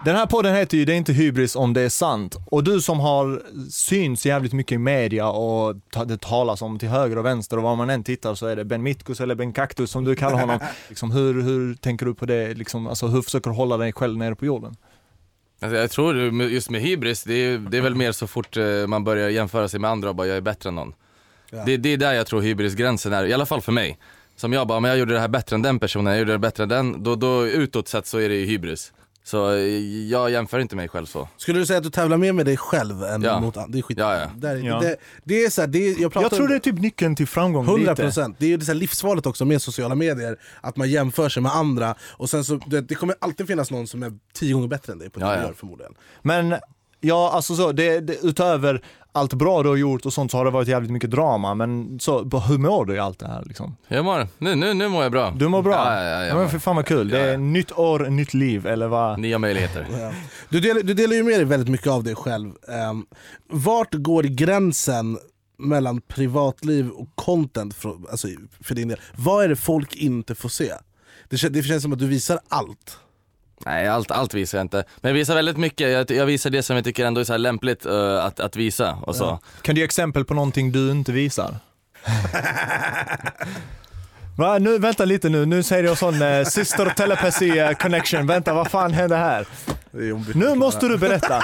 Den 0.06 0.16
här 0.16 0.26
podden 0.26 0.54
heter 0.54 0.76
ju 0.76 0.84
Det 0.84 0.92
är 0.92 0.96
inte 0.96 1.12
hybris 1.12 1.56
om 1.56 1.72
det 1.72 1.80
är 1.80 1.88
sant. 1.88 2.36
Och 2.46 2.64
du 2.64 2.80
som 2.80 3.00
har 3.00 3.42
syns 3.70 4.26
jävligt 4.26 4.52
mycket 4.52 4.72
i 4.72 4.78
media 4.78 5.28
och 5.28 5.76
det 6.06 6.20
talas 6.20 6.62
om 6.62 6.78
till 6.78 6.88
höger 6.88 7.18
och 7.18 7.24
vänster 7.24 7.56
och 7.56 7.62
var 7.62 7.76
man 7.76 7.90
än 7.90 8.04
tittar 8.04 8.34
så 8.34 8.46
är 8.46 8.56
det 8.56 8.64
Ben 8.64 8.82
Mitkus 8.82 9.20
eller 9.20 9.34
Ben 9.34 9.52
Cactus 9.52 9.90
som 9.90 10.04
du 10.04 10.16
kallar 10.16 10.38
honom. 10.38 10.58
liksom, 10.88 11.10
hur, 11.10 11.42
hur 11.42 11.74
tänker 11.74 12.06
du 12.06 12.14
på 12.14 12.26
det? 12.26 12.54
Liksom, 12.54 12.86
alltså, 12.86 13.06
hur 13.06 13.22
försöker 13.22 13.50
du 13.50 13.56
hålla 13.56 13.76
dig 13.76 13.92
själv 13.92 14.18
nere 14.18 14.34
på 14.34 14.46
jorden? 14.46 14.76
Alltså, 15.60 15.76
jag 15.76 15.90
tror 15.90 16.42
just 16.42 16.70
med 16.70 16.80
hybris, 16.80 17.24
det 17.24 17.34
är, 17.34 17.58
det 17.58 17.76
är 17.78 17.82
väl 17.82 17.94
mer 17.94 18.12
så 18.12 18.26
fort 18.26 18.56
eh, 18.56 18.86
man 18.86 19.04
börjar 19.04 19.28
jämföra 19.28 19.68
sig 19.68 19.80
med 19.80 19.90
andra 19.90 20.08
och 20.08 20.16
bara 20.16 20.26
jag 20.26 20.36
är 20.36 20.40
bättre 20.40 20.68
än 20.68 20.74
någon. 20.74 20.94
Ja. 21.50 21.62
Det, 21.66 21.76
det 21.76 21.88
är 21.88 21.96
där 21.96 22.12
jag 22.12 22.26
tror 22.26 22.40
hybrisgränsen 22.40 23.12
är, 23.12 23.24
i 23.24 23.32
alla 23.32 23.46
fall 23.46 23.60
för 23.60 23.72
mig. 23.72 23.98
Som 24.36 24.52
jag 24.52 24.66
bara, 24.66 24.80
men 24.80 24.88
jag 24.88 24.98
gjorde 24.98 25.14
det 25.14 25.20
här 25.20 25.28
bättre 25.28 25.56
än 25.56 25.62
den 25.62 25.78
personen, 25.78 26.12
jag 26.12 26.18
gjorde 26.18 26.32
det 26.32 26.38
bättre 26.38 26.62
än 26.62 26.68
den, 26.68 27.02
då, 27.02 27.14
då 27.14 27.46
utåt 27.46 27.88
sett 27.88 28.06
så 28.06 28.18
är 28.18 28.28
det 28.28 28.34
ju 28.34 28.46
hybris. 28.46 28.92
Så 29.26 29.50
eh, 29.52 29.58
jag 30.08 30.31
jämför 30.31 30.58
inte 30.58 30.76
mig 30.76 30.88
själv 30.88 31.06
så. 31.06 31.28
Skulle 31.37 31.58
du 31.58 31.67
säga 31.67 31.76
att 31.76 31.82
du 31.84 31.90
tävlar 31.90 32.17
mer 32.17 32.32
med 32.32 32.46
dig 32.46 32.56
själv 32.56 33.02
än 33.02 33.23
Ja. 33.23 33.40
mot 33.40 33.56
andra? 33.56 33.69
Det 33.73 33.78
är 33.78 33.82
skit. 33.82 33.99
Ja, 33.99 34.17
ja. 34.20 34.31
Där, 34.37 34.56
Ja. 34.56 34.81
Det, 34.81 34.96
det 35.25 35.44
är 35.44 35.50
så 35.50 35.61
här, 35.61 35.69
det 35.69 35.78
är, 35.78 36.00
jag, 36.02 36.12
pratar 36.12 36.25
Jag 36.25 36.37
tror 36.37 36.49
det 36.49 36.55
är 36.55 36.58
typ 36.58 36.78
nyckeln 36.78 37.17
till 37.17 37.26
framgång 37.26 37.64
100 37.64 37.90
lite. 37.90 38.02
procent. 38.02 38.37
Det 38.38 38.46
är 38.46 38.50
ju 38.50 38.56
det 38.56 38.64
så 38.64 38.73
här 38.73 38.78
livsvalet 38.78 39.26
också 39.26 39.44
med 39.44 39.62
sociala 39.62 39.94
medier, 39.94 40.37
att 40.61 40.76
man 40.76 40.90
jämför 40.90 41.28
sig 41.28 41.43
med 41.43 41.52
andra 41.56 41.94
och 42.02 42.31
sen 42.31 42.44
så, 42.44 42.55
det, 42.67 42.81
det 42.81 42.94
kommer 42.94 43.14
alltid 43.19 43.46
finnas 43.46 43.70
någon 43.70 43.87
som 43.87 44.02
är 44.02 44.12
tio 44.32 44.52
gånger 44.55 44.69
bättre 44.69 44.93
än 44.93 44.99
dig 44.99 45.11
på 45.11 45.20
det 45.20 45.26
Ja, 45.26 45.32
du 45.32 45.38
ja. 45.40 45.46
gör 45.46 45.52
förmodligen. 45.55 45.94
Men 46.23 46.55
ja, 47.06 47.30
alltså 47.32 47.54
så, 47.56 47.72
det, 47.72 48.00
det, 48.00 48.16
utöver 48.22 48.82
allt 49.12 49.34
bra 49.34 49.62
du 49.62 49.68
har 49.68 49.76
gjort 49.76 50.06
och 50.06 50.12
sånt 50.12 50.30
så 50.30 50.36
har 50.36 50.44
det 50.44 50.50
varit 50.50 50.68
jävligt 50.68 50.90
mycket 50.90 51.10
drama. 51.10 51.54
Men 51.54 52.00
så, 52.00 52.18
hur 52.48 52.58
mår 52.58 52.84
du 52.84 52.94
i 52.94 52.98
allt 52.98 53.18
det 53.18 53.26
här 53.26 53.42
liksom? 53.46 53.76
Jag 53.88 54.04
mår, 54.04 54.28
nu, 54.38 54.54
nu, 54.54 54.74
nu 54.74 54.88
mår 54.88 55.02
jag 55.02 55.12
bra. 55.12 55.30
Du 55.36 55.48
mår 55.48 55.62
bra? 55.62 55.72
Ja, 55.74 56.02
ja, 56.04 56.10
ja, 56.10 56.24
jag 56.26 56.36
men 56.36 56.48
för 56.48 56.58
fan 56.58 56.76
vad 56.76 56.86
kul. 56.86 57.08
Det 57.08 57.18
är 57.20 57.26
Ja, 57.26 57.32
ja. 57.32 57.38
nytt 57.38 57.72
år, 57.72 57.98
nytt 58.10 58.34
liv 58.34 58.66
eller 58.66 58.86
vad? 58.88 59.18
Nya 59.18 59.38
möjligheter. 59.38 59.86
Du, 60.48 60.60
delar, 60.60 60.82
du 60.82 60.94
delar 60.94 61.14
ju 61.16 61.22
med 61.22 61.34
dig 61.34 61.44
väldigt 61.44 61.68
mycket 61.68 61.86
av 61.86 62.04
dig 62.04 62.14
själv. 62.14 62.52
Um, 62.90 63.06
vart 63.50 63.94
går 63.94 64.22
gränsen 64.22 65.18
mellan 65.58 66.00
privatliv 66.00 66.88
och 66.90 67.08
content 67.14 67.74
för, 67.74 67.96
alltså, 68.10 68.28
för 68.60 68.74
din 68.74 68.88
del? 68.88 69.00
Vad 69.16 69.44
är 69.44 69.48
det 69.48 69.56
folk 69.56 69.94
inte 69.96 70.34
får 70.34 70.48
se? 70.48 70.72
Det, 71.28 71.36
kän- 71.36 71.48
det 71.50 71.62
känns 71.62 71.82
som 71.82 71.92
att 71.92 71.98
du 71.98 72.06
visar 72.06 72.38
allt. 72.48 72.98
Nej, 73.64 73.88
allt, 73.88 74.10
allt 74.10 74.34
visar 74.34 74.58
jag 74.58 74.64
inte. 74.64 74.84
Men 75.00 75.08
jag 75.08 75.14
visar 75.14 75.34
väldigt 75.34 75.56
mycket, 75.56 75.90
jag, 75.90 76.10
jag 76.10 76.26
visar 76.26 76.50
det 76.50 76.62
som 76.62 76.76
jag 76.76 76.84
tycker 76.84 77.04
ändå 77.06 77.20
är 77.20 77.24
så 77.24 77.32
här 77.32 77.38
lämpligt 77.38 77.86
eh, 77.86 78.24
att, 78.24 78.40
att 78.40 78.56
visa 78.56 78.98
och 79.02 79.16
så. 79.16 79.24
Ja. 79.24 79.40
Kan 79.62 79.74
du 79.74 79.80
ge 79.80 79.84
exempel 79.84 80.24
på 80.24 80.34
någonting 80.34 80.72
du 80.72 80.90
inte 80.90 81.12
visar? 81.12 81.54
Va, 84.38 84.59
nu, 84.59 84.78
vänta 84.78 85.05
lite 85.05 85.28
nu, 85.28 85.47
nu 85.47 85.62
säger 85.62 85.85
jag 85.85 85.99
sån 85.99 86.23
eh, 86.23 86.45
syster 86.45 86.90
telepathy 86.90 87.59
eh, 87.59 87.71
connection. 87.71 88.26
Vänta, 88.26 88.55
vad 88.55 88.71
fan 88.71 88.93
händer 88.93 89.16
här? 89.16 89.47
Nu 90.35 90.55
måste 90.55 90.88
du 90.88 90.99
berätta. 90.99 91.43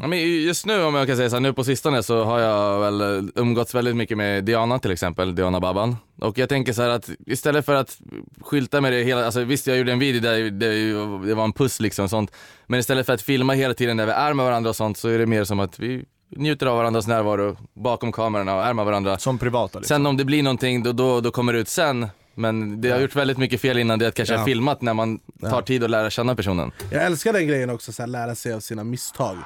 Ja, 0.00 0.06
men 0.06 0.42
just 0.42 0.66
nu 0.66 0.82
om 0.82 0.94
jag 0.94 1.06
kan 1.06 1.16
säga 1.16 1.30
så 1.30 1.36
här, 1.36 1.40
nu 1.40 1.52
på 1.52 1.64
sistone 1.64 2.02
så 2.02 2.24
har 2.24 2.38
jag 2.38 2.80
väl 2.80 3.00
eh, 3.00 3.30
umgåtts 3.34 3.74
väldigt 3.74 3.96
mycket 3.96 4.16
med 4.16 4.44
Diana 4.44 4.78
till 4.78 4.90
exempel, 4.90 5.34
Diana 5.34 5.60
Baban. 5.60 5.96
Och 6.20 6.38
jag 6.38 6.48
tänker 6.48 6.72
så 6.72 6.82
här 6.82 6.88
att 6.88 7.10
istället 7.26 7.66
för 7.66 7.74
att 7.74 7.98
skylta 8.40 8.80
med 8.80 8.92
det 8.92 9.02
hela, 9.02 9.24
alltså 9.24 9.44
visst 9.44 9.66
jag 9.66 9.78
gjorde 9.78 9.92
en 9.92 9.98
video 9.98 10.20
där 10.20 10.50
det, 10.50 11.26
det 11.28 11.34
var 11.34 11.44
en 11.44 11.52
puss 11.52 11.80
liksom 11.80 12.08
sånt. 12.08 12.30
Men 12.66 12.80
istället 12.80 13.06
för 13.06 13.12
att 13.12 13.22
filma 13.22 13.52
hela 13.52 13.74
tiden 13.74 13.96
när 13.96 14.06
vi 14.06 14.12
är 14.12 14.34
med 14.34 14.44
varandra 14.44 14.70
och 14.70 14.76
sånt 14.76 14.98
så 14.98 15.08
är 15.08 15.18
det 15.18 15.26
mer 15.26 15.44
som 15.44 15.60
att 15.60 15.78
vi 15.78 16.04
njuter 16.36 16.66
av 16.66 16.76
varandras 16.76 17.06
närvaro 17.06 17.56
bakom 17.74 18.12
kamerorna 18.12 18.56
och 18.56 18.62
är 18.64 18.72
med 18.74 18.84
varandra. 18.84 19.18
Som 19.18 19.38
privata 19.38 19.78
liksom. 19.78 19.94
Sen 19.94 20.06
om 20.06 20.16
det 20.16 20.24
blir 20.24 20.42
någonting 20.42 20.82
då, 20.82 20.92
då, 20.92 21.20
då 21.20 21.30
kommer 21.30 21.52
det 21.52 21.58
ut 21.58 21.68
sen. 21.68 22.06
Men 22.34 22.80
det 22.80 22.90
har 22.90 23.00
gjort 23.00 23.16
väldigt 23.16 23.38
mycket 23.38 23.60
fel 23.60 23.78
innan 23.78 23.98
det 23.98 24.06
att 24.08 24.14
kanske 24.14 24.34
Ja. 24.34 24.44
filmat 24.44 24.82
när 24.82 24.94
man 24.94 25.18
tar 25.18 25.48
Ja. 25.50 25.62
tid 25.62 25.84
att 25.84 25.90
lära 25.90 26.10
känna 26.10 26.34
personen. 26.36 26.72
Jag 26.90 27.04
älskar 27.04 27.32
den 27.32 27.46
grejen 27.46 27.70
också, 27.70 27.92
så 27.92 28.02
här, 28.02 28.06
lära 28.06 28.34
sig 28.34 28.52
av 28.52 28.60
sina 28.60 28.84
misstag. 28.84 29.36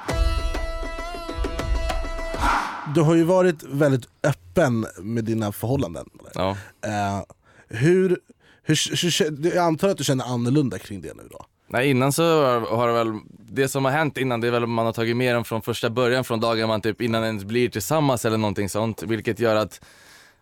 Du 2.95 3.01
har 3.01 3.15
ju 3.15 3.23
varit 3.23 3.63
väldigt 3.63 4.07
öppen 4.23 4.85
med 5.01 5.23
dina 5.23 5.51
förhållanden. 5.51 6.09
Ja. 6.33 6.49
Eh, 6.85 7.21
hur, 7.67 8.19
hur, 8.63 9.39
hur, 9.41 9.55
jag 9.55 9.65
antar 9.65 9.89
att 9.89 9.97
du 9.97 10.03
känner 10.03 10.25
annorlunda 10.25 10.79
kring 10.79 11.01
det 11.01 11.13
nu 11.17 11.23
då? 11.31 11.45
Nej 11.67 11.89
innan 11.89 12.13
så 12.13 12.23
har 12.59 12.87
det 12.87 12.93
väl, 12.93 13.19
det 13.49 13.67
som 13.67 13.85
har 13.85 13.91
hänt 13.91 14.17
innan 14.17 14.41
det 14.41 14.47
är 14.47 14.51
väl 14.51 14.63
att 14.63 14.69
man 14.69 14.85
har 14.85 14.93
tagit 14.93 15.17
med 15.17 15.35
dem 15.35 15.43
från 15.43 15.61
första 15.61 15.89
början 15.89 16.23
från 16.23 16.39
dagen 16.39 16.67
man 16.67 16.81
typ 16.81 17.01
innan 17.01 17.23
ens 17.23 17.43
blir 17.43 17.69
tillsammans 17.69 18.25
eller 18.25 18.37
någonting 18.37 18.69
sånt. 18.69 19.03
Vilket 19.03 19.39
gör 19.39 19.55
att 19.55 19.81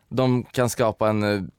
de 0.10 0.44
kan 0.44 0.70
skapa 0.70 1.10
en 1.10 1.52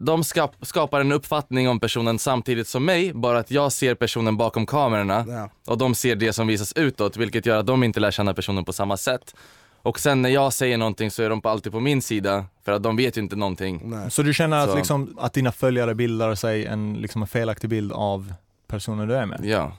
de 0.00 0.24
skap, 0.24 0.54
skapar 0.62 1.00
en 1.00 1.12
uppfattning 1.12 1.68
om 1.68 1.80
personen 1.80 2.18
samtidigt 2.18 2.68
som 2.68 2.84
mig, 2.84 3.12
bara 3.14 3.38
att 3.38 3.50
jag 3.50 3.72
ser 3.72 3.94
personen 3.94 4.36
bakom 4.36 4.66
kamerorna 4.66 5.24
Ja. 5.28 5.50
och 5.66 5.78
de 5.78 5.94
ser 5.94 6.16
det 6.16 6.32
som 6.32 6.46
visas 6.46 6.72
utåt, 6.72 7.16
vilket 7.16 7.46
gör 7.46 7.58
att 7.58 7.66
de 7.66 7.84
inte 7.84 8.00
lär 8.00 8.10
känna 8.10 8.34
personen 8.34 8.64
på 8.64 8.72
samma 8.72 8.96
sätt. 8.96 9.34
Och 9.82 10.00
sen 10.00 10.22
när 10.22 10.28
jag 10.30 10.52
säger 10.52 10.78
någonting 10.78 11.10
så 11.10 11.22
är 11.22 11.30
de 11.30 11.40
på- 11.40 11.48
alltid 11.48 11.72
på 11.72 11.80
min 11.80 12.02
sida, 12.02 12.44
för 12.64 12.72
att 12.72 12.82
de 12.82 12.96
vet 12.96 13.16
ju 13.16 13.20
inte 13.20 13.36
någonting. 13.36 13.80
Nej. 13.84 14.10
Så 14.10 14.22
du 14.22 14.34
känner 14.34 14.56
att, 14.58 14.70
Så- 14.70 14.76
liksom, 14.76 15.16
att 15.20 15.32
dina 15.32 15.52
följare 15.52 15.94
bildar 15.94 16.34
sig 16.34 16.66
en, 16.66 16.94
liksom 16.94 17.22
en 17.22 17.28
felaktig 17.28 17.70
bild 17.70 17.92
av 17.92 18.32
personen 18.68 19.08
du 19.08 19.14
är 19.16 19.26
med? 19.26 19.40
Ja. 19.44 19.72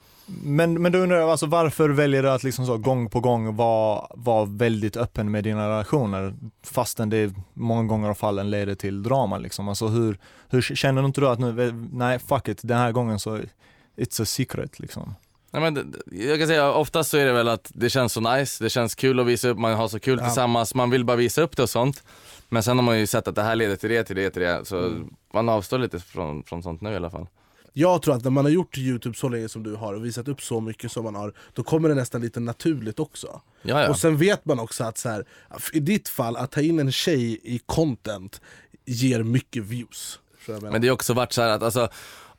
Men, 0.44 0.82
men 0.82 0.92
då 0.92 0.98
undrar 1.00 1.18
jag, 1.18 1.30
alltså, 1.30 1.46
varför 1.46 1.90
väljer 1.90 2.24
du 2.24 2.30
att 2.30 2.44
liksom 2.44 2.66
så, 2.66 2.78
gång 2.78 3.10
på 3.10 3.20
gång 3.20 3.56
vara 3.56 4.08
vara 4.16 4.46
väldigt 4.46 4.98
öppen 4.98 5.32
med 5.32 5.44
dina 5.44 5.70
relationer 5.70 6.34
fastän 6.64 7.10
det 7.10 7.34
många 7.54 7.84
gånger 7.84 8.10
av 8.10 8.14
fallen 8.14 8.50
leder 8.50 8.76
till 8.76 9.04
drama? 9.04 9.38
Liksom? 9.38 9.70
Alltså, 9.70 9.88
hur, 9.88 10.18
hur 10.50 10.62
känner 10.62 11.02
du 11.02 11.06
inte 11.08 11.22
du 11.22 11.28
att 11.28 11.40
nu, 11.40 11.72
nej 11.92 12.20
fuck 12.20 12.48
it, 12.48 12.60
den 12.64 12.78
här 12.78 12.92
gången 12.92 13.20
så 13.20 13.38
it's 13.98 14.22
a 14.22 14.26
secret 14.26 14.80
liksom? 14.80 15.16
Nej, 15.52 15.62
men, 15.72 15.96
jag 16.12 16.40
kan 16.40 16.48
säga 16.48 16.72
oftast 16.74 17.10
så 17.10 17.18
är 17.18 17.26
det 17.26 17.34
väl 17.34 17.48
att 17.48 17.72
det 17.74 17.90
känns 17.90 18.14
så 18.14 18.22
nice, 18.22 18.64
det 18.64 18.70
känns 18.70 18.96
kul 18.96 19.20
att 19.20 19.26
visa 19.26 19.48
upp, 19.50 19.58
man 19.58 19.74
har 19.74 19.88
så 19.88 20.00
kul 20.00 20.20
Ja. 20.20 20.26
tillsammans, 20.26 20.76
man 20.76 20.90
vill 20.90 21.06
bara 21.06 21.18
visa 21.18 21.42
upp 21.42 21.58
det 21.58 21.64
och 21.64 21.70
sånt. 21.70 22.04
Men 22.50 22.64
sen 22.64 22.78
har 22.78 22.84
man 22.84 23.00
ju 23.00 23.08
sett 23.08 23.28
att 23.28 23.36
det 23.36 23.44
här 23.44 23.56
leder 23.56 23.76
till 23.76 23.90
det, 23.90 24.04
till 24.04 24.16
det, 24.16 24.30
till 24.30 24.42
det, 24.42 24.66
så 24.66 24.78
Mm. 24.78 25.10
man 25.34 25.50
avstår 25.50 25.78
lite 25.80 26.00
från, 26.00 26.44
från 26.44 26.64
sånt 26.64 26.82
nu 26.82 26.92
i 26.92 26.96
alla 26.96 27.10
fall. 27.10 27.28
Jag 27.74 28.02
tror 28.02 28.16
att 28.16 28.24
när 28.24 28.32
man 28.32 28.46
har 28.46 28.52
gjort 28.52 28.78
Youtube 28.78 29.18
så 29.18 29.30
länge 29.30 29.50
som 29.50 29.64
du 29.64 29.76
har 29.76 29.94
och 29.94 30.06
visat 30.06 30.28
upp 30.28 30.42
så 30.42 30.62
mycket 30.62 30.92
som 30.92 31.04
man 31.04 31.16
har, 31.16 31.34
då 31.54 31.64
kommer 31.64 31.90
det 31.90 31.96
nästan 31.96 32.22
lite 32.22 32.40
naturligt 32.40 33.00
också. 33.00 33.42
Ja, 33.62 33.82
ja. 33.82 33.90
Och 33.90 34.00
sen 34.00 34.18
vet 34.18 34.46
man 34.46 34.60
också 34.60 34.84
att 34.84 34.98
så 34.98 35.10
här, 35.10 35.26
i 35.74 35.80
ditt 35.80 36.10
fall, 36.10 36.36
att 36.36 36.52
ta 36.52 36.62
in 36.62 36.80
en 36.80 36.92
tjej 36.92 37.40
i 37.44 37.60
content 37.66 38.42
ger 38.86 39.24
mycket 39.24 39.64
views. 39.64 40.20
Men 40.62 40.82
det 40.82 40.88
har 40.88 40.94
också 40.94 41.14
varit 41.14 41.34
så 41.34 41.42
att 41.42 41.64
alltså, 41.64 41.90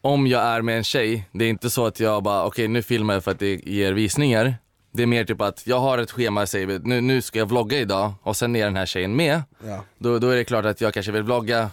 om 0.00 0.26
jag 0.26 0.42
är 0.42 0.62
med 0.62 0.76
en 0.76 0.84
tjej, 0.84 1.28
det 1.32 1.44
är 1.44 1.48
inte 1.48 1.70
så 1.70 1.86
att 1.86 2.00
jag 2.00 2.22
bara 2.22 2.46
okej 2.46 2.68
nu 2.68 2.82
filmar 2.82 3.14
jag 3.14 3.24
för 3.24 3.30
att 3.30 3.38
det 3.38 3.54
ger 3.54 3.92
visningar. 3.92 4.54
Det 4.92 5.02
är 5.02 5.06
mer 5.06 5.24
typ 5.24 5.40
att 5.40 5.66
jag 5.66 5.80
har 5.80 5.98
ett 5.98 6.10
schema, 6.10 6.46
säger 6.46 6.78
nu, 6.84 7.00
nu 7.00 7.22
ska 7.22 7.38
jag 7.38 7.46
vlogga 7.46 7.78
idag 7.78 8.12
och 8.22 8.36
sen 8.36 8.56
är 8.56 8.64
den 8.64 8.76
här 8.76 8.86
tjejen 8.86 9.16
med. 9.16 9.42
ja. 9.66 9.84
Då, 9.98 10.18
då 10.18 10.28
är 10.28 10.36
det 10.36 10.44
klart 10.44 10.64
att 10.64 10.80
jag 10.80 10.94
kanske 10.94 11.12
vill 11.12 11.22
vlogga 11.22 11.70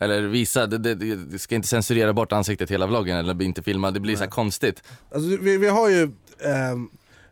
eller 0.00 0.22
visa, 0.22 0.66
det, 0.66 0.78
det, 0.78 0.94
det 1.16 1.38
ska 1.38 1.54
inte 1.54 1.68
censurera 1.68 2.12
bort 2.12 2.32
ansiktet 2.32 2.70
hela 2.70 2.86
vloggen 2.86 3.18
eller 3.18 3.42
inte 3.42 3.62
filma, 3.62 3.90
det 3.90 4.00
blir 4.00 4.16
så 4.16 4.22
här 4.22 4.30
konstigt. 4.30 4.82
Alltså, 5.14 5.36
vi, 5.42 5.56
vi 5.58 5.68
har 5.68 5.88
ju 5.88 6.02
ehm, 6.44 6.88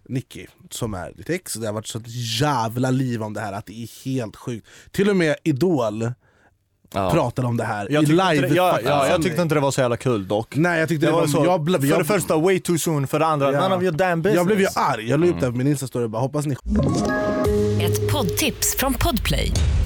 Nicky 0.08 0.46
som 0.70 0.94
är 0.94 1.12
ditt 1.16 1.30
ex, 1.30 1.54
det 1.54 1.66
har 1.66 1.74
varit 1.74 1.86
sånt 1.86 2.06
jävla 2.40 2.90
liv 2.90 3.22
om 3.22 3.32
det 3.34 3.40
här 3.40 3.52
att 3.52 3.66
det 3.66 3.82
är 3.82 4.04
helt 4.04 4.36
sjukt. 4.36 4.66
Till 4.92 5.10
och 5.10 5.16
med 5.16 5.36
Idol 5.44 6.12
Ja. 6.94 7.10
pratade 7.10 7.48
om 7.48 7.56
det 7.56 7.64
här 7.64 7.86
Jag 7.90 8.02
i 8.02 8.06
live. 8.06 8.48
det, 8.48 8.54
ja, 8.54 8.78
ja, 8.84 9.08
jag 9.08 9.22
tyckte 9.22 9.42
inte 9.42 9.54
det 9.54 9.60
var 9.60 9.70
så 9.70 9.80
jävla 9.80 9.96
kul 9.96 10.28
dock. 10.28 10.56
Nej 10.56 10.80
jag 10.80 10.88
tyckte 10.88 11.06
Det 11.06 11.10
det, 11.10 11.12
var 11.14 11.20
var, 11.20 11.26
så, 11.28 11.44
jag, 11.44 11.60
blev, 11.60 11.80
för 11.80 11.86
jag, 11.86 12.00
det 12.00 12.04
första 12.04 12.36
way 12.36 12.60
too 12.60 12.78
soon, 12.78 13.06
för 13.06 13.18
det 13.18 13.26
andra 13.26 13.52
Ja. 13.52 13.60
none 13.60 13.74
of 13.76 13.82
your 13.82 13.92
damn 13.92 14.22
business. 14.22 14.36
jag 14.36 14.46
blev 14.46 14.60
ju 14.60 14.66
arg, 14.74 15.08
jag 15.10 15.20
la 15.20 15.26
upp 15.26 15.40
det 15.40 15.46
på 15.50 15.56
min 15.56 15.66
instastory 15.66 16.04
och 16.04 16.10
bara 16.10 16.22
hoppas 16.22 16.46
ni 16.46 16.56
Ett 17.82 18.12
poddtips 18.12 18.76
från 18.78 18.94
Podplay. 18.94 19.52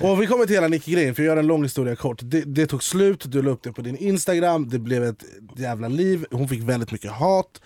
Och 0.00 0.22
vi 0.22 0.26
kommer 0.26 0.46
till 0.46 0.54
hela 0.54 0.68
Nicky-grejen, 0.68 1.14
för 1.14 1.22
att 1.22 1.26
göra 1.26 1.40
en 1.40 1.46
lång 1.46 1.62
historia 1.62 1.96
kort. 1.96 2.20
Det, 2.22 2.40
det 2.40 2.66
tog 2.66 2.82
slut, 2.82 3.24
du 3.32 3.42
la 3.42 3.50
upp 3.50 3.62
det 3.62 3.72
på 3.72 3.82
din 3.82 3.96
Instagram, 3.96 4.68
det 4.68 4.78
blev 4.78 5.04
ett 5.04 5.24
jävla 5.56 5.88
liv, 5.88 6.26
hon 6.30 6.48
fick 6.48 6.62
väldigt 6.62 6.92
mycket 6.92 7.10
hat. 7.10 7.60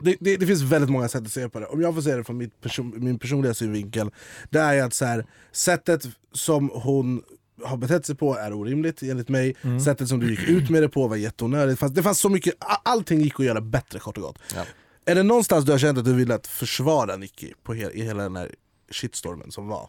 Det, 0.00 0.16
det, 0.20 0.36
det 0.36 0.46
finns 0.46 0.62
väldigt 0.62 0.90
många 0.90 1.08
sätt 1.08 1.22
att 1.22 1.32
se 1.32 1.48
på 1.48 1.60
det. 1.60 1.66
Om 1.66 1.80
jag 1.80 1.94
får 1.94 2.02
se 2.02 2.16
det 2.16 2.24
från 2.24 2.50
person, 2.60 2.94
min 2.96 3.18
personliga 3.18 3.54
synvinkel, 3.54 4.10
det 4.50 4.58
är 4.58 4.82
att 4.82 4.94
så 4.94 5.04
här, 5.04 5.26
sättet 5.52 6.06
som 6.32 6.70
hon 6.74 7.22
har 7.64 7.76
betett 7.76 8.06
sig 8.06 8.16
på 8.16 8.36
är 8.38 8.52
orimligt 8.52 9.02
enligt 9.02 9.28
mig. 9.28 9.56
Sättet 9.84 10.08
som 10.08 10.20
du 10.20 10.30
gick 10.30 10.48
ut 10.48 10.70
med 10.70 10.82
det 10.82 10.88
på 10.88 11.08
var 11.08 11.16
jätteonödigt. 11.16 11.70
Det 11.70 11.80
fanns, 11.80 11.92
det 11.92 12.02
fanns 12.02 12.18
så 12.18 12.28
mycket, 12.28 12.54
allting 12.82 13.20
gick 13.20 13.40
att 13.40 13.46
göra 13.46 13.60
bättre 13.60 13.98
kort 13.98 14.16
och 14.16 14.22
gott. 14.22 14.38
Ja. 14.54 14.64
Är 15.04 15.14
det 15.14 15.22
någonstans 15.22 15.64
du 15.64 15.72
har 15.72 15.78
känt 15.78 15.98
att 15.98 16.04
du 16.04 16.14
ville 16.14 16.34
att 16.34 16.46
försvara 16.46 17.16
Nicky 17.16 17.52
på 17.62 17.74
he, 17.74 17.90
i 17.90 18.02
hela 18.02 18.22
den 18.22 18.36
här 18.36 18.50
shitstormen 18.90 19.50
som 19.50 19.68
var? 19.68 19.88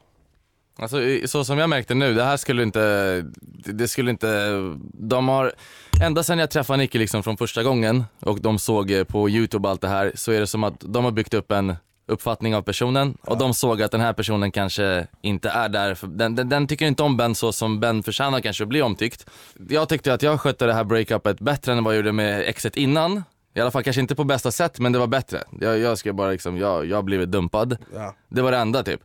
Alltså 0.79 0.97
så 1.25 1.45
som 1.45 1.57
jag 1.57 1.69
märkte 1.69 1.93
nu, 1.93 2.13
det 2.13 2.23
här 2.23 2.37
skulle 2.37 2.63
inte, 2.63 3.25
det 3.65 3.87
skulle 3.87 4.11
inte, 4.11 4.59
de 4.93 5.27
har, 5.27 5.53
ända 6.01 6.23
sedan 6.23 6.39
jag 6.39 6.49
träffade 6.49 6.77
Nicky 6.77 6.99
liksom 6.99 7.23
från 7.23 7.37
första 7.37 7.63
gången 7.63 8.03
och 8.19 8.41
de 8.41 8.59
såg 8.59 8.91
eh, 8.91 9.03
på 9.03 9.29
youtube 9.29 9.69
allt 9.69 9.81
det 9.81 9.87
här 9.87 10.11
så 10.15 10.31
är 10.31 10.39
det 10.39 10.47
som 10.47 10.63
att 10.63 10.75
de 10.79 11.03
har 11.03 11.11
byggt 11.11 11.33
upp 11.33 11.51
en 11.51 11.75
uppfattning 12.07 12.55
av 12.55 12.61
personen 12.61 13.17
och 13.21 13.37
de 13.37 13.53
såg 13.53 13.81
att 13.81 13.91
den 13.91 14.01
här 14.01 14.13
personen 14.13 14.51
kanske 14.51 15.07
inte 15.21 15.49
är 15.49 15.69
där, 15.69 15.97
den, 16.01 16.35
den, 16.35 16.49
den 16.49 16.67
tycker 16.67 16.85
inte 16.85 17.03
om 17.03 17.17
Ben 17.17 17.35
så 17.35 17.51
som 17.51 17.79
Ben 17.79 18.03
förtjänar 18.03 18.39
kanske 18.39 18.63
att 18.63 18.69
bli 18.69 18.81
omtyckt. 18.81 19.25
Jag 19.69 19.89
tyckte 19.89 20.13
att 20.13 20.23
jag 20.23 20.41
skötte 20.41 20.65
det 20.65 20.73
här 20.73 20.83
breakupet 20.83 21.39
bättre 21.39 21.71
än 21.73 21.83
vad 21.83 21.93
jag 21.93 21.97
gjorde 21.97 22.11
med 22.11 22.41
exet 22.41 22.77
innan. 22.77 23.23
I 23.53 23.61
alla 23.61 23.71
fall 23.71 23.83
kanske 23.83 24.01
inte 24.01 24.15
på 24.15 24.23
bästa 24.23 24.51
sätt 24.51 24.79
men 24.79 24.91
det 24.91 24.99
var 24.99 25.07
bättre. 25.07 25.43
Jag, 25.61 25.79
jag 25.79 25.97
ska 25.97 26.13
bara 26.13 26.31
liksom, 26.31 26.57
jag, 26.57 26.85
jag 26.85 26.97
har 26.97 27.03
blivit 27.03 27.31
dumpad. 27.31 27.77
Ja. 27.93 28.15
Det 28.29 28.41
var 28.41 28.51
det 28.51 28.57
enda 28.57 28.83
typ. 28.83 29.01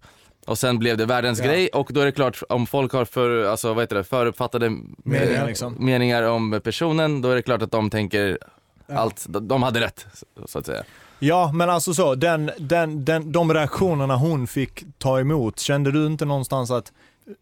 Och 0.46 0.58
sen 0.58 0.78
blev 0.78 0.96
det 0.96 1.06
världens 1.06 1.38
Ja. 1.38 1.44
grej 1.44 1.68
och 1.68 1.90
då 1.92 2.00
är 2.00 2.04
det 2.06 2.12
klart 2.12 2.42
om 2.48 2.66
folk 2.66 2.92
har 2.92 3.04
för, 3.04 3.44
alltså, 3.44 3.74
vad 3.74 3.82
heter 3.82 3.96
det, 3.96 4.04
föruppfattade 4.04 4.70
Meningar, 5.04 5.46
liksom. 5.46 5.74
meningar 5.78 6.22
om 6.22 6.60
personen, 6.64 7.22
då 7.22 7.30
är 7.30 7.34
det 7.36 7.42
klart 7.42 7.62
att 7.62 7.70
de 7.72 7.90
tänker 7.90 8.38
allt, 8.92 9.26
de, 9.28 9.48
de 9.48 9.62
hade 9.62 9.80
rätt 9.80 10.06
så- 10.46 10.58
att 10.58 10.66
säga. 10.66 10.82
Ja, 11.18 11.50
men 11.54 11.70
alltså 11.70 11.94
så, 11.94 12.14
den, 12.14 12.50
den, 12.58 13.04
den, 13.04 13.32
de 13.32 13.54
reaktionerna 13.54 14.16
hon 14.16 14.46
fick 14.46 14.84
ta 14.98 15.20
emot, 15.20 15.58
kände 15.58 15.92
du 15.92 16.06
inte 16.06 16.24
någonstans 16.24 16.70
att 16.70 16.92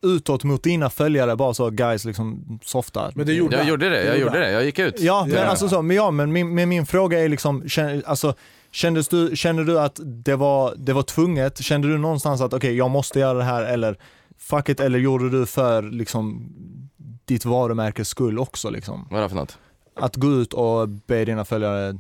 utåt 0.03 0.45
mot 0.45 0.63
dina 0.63 0.91
följare 0.91 1.37
bara 1.37 1.55
så 1.55 1.71
guys 1.71 2.05
liksom 2.05 2.59
softa? 2.65 3.11
Men 3.15 3.27
det 3.27 3.33
gjorde 3.33 3.57
Jag 3.57 3.67
gjorde 3.67 3.89
det, 3.89 4.05
jag 4.05 4.19
gjorde 4.19 4.39
det, 4.39 4.51
jag 4.51 4.65
gick 4.65 4.79
ut. 4.79 5.01
Ja, 5.01 5.25
men 5.29 5.37
Ja. 5.37 5.45
alltså 5.45 5.69
så, 5.69 5.83
men 5.83 5.97
ja, 5.97 6.11
men 6.11 6.33
min, 6.33 6.55
men 6.55 6.69
min 6.69 6.87
fråga 6.87 7.21
är 7.25 7.29
liksom, 7.29 7.69
alltså, 8.07 8.35
kändes 8.71 9.09
du, 9.09 9.37
kände 9.37 9.65
du 9.65 9.81
att 9.81 10.01
det 10.05 10.37
var, 10.37 10.75
det 10.77 10.93
var 10.93 11.03
tvunget? 11.03 11.59
Kände 11.59 11.89
du 11.89 11.99
någonstans 11.99 12.41
att 12.41 12.53
okej, 12.53 12.77
jag 12.77 12.91
måste 12.91 13.19
göra 13.19 13.39
det 13.39 13.45
här 13.45 13.63
eller 13.63 13.99
fuck 14.39 14.69
it, 14.69 14.81
eller 14.81 14.99
gjorde 14.99 15.31
du 15.31 15.47
för 15.47 15.83
liksom 15.83 16.53
ditt 17.25 17.45
varumärkes 17.45 18.09
skull 18.09 18.39
också 18.39 18.71
liksom? 18.71 19.07
Vad 19.11 19.19
är 19.19 19.23
det 19.23 19.29
för 19.29 19.37
något? 19.37 19.59
Att 19.97 20.17
gå 20.17 20.29
ut 20.29 20.53
och 20.53 20.89
be 20.89 21.25
dina 21.25 21.45
följare 21.45 21.99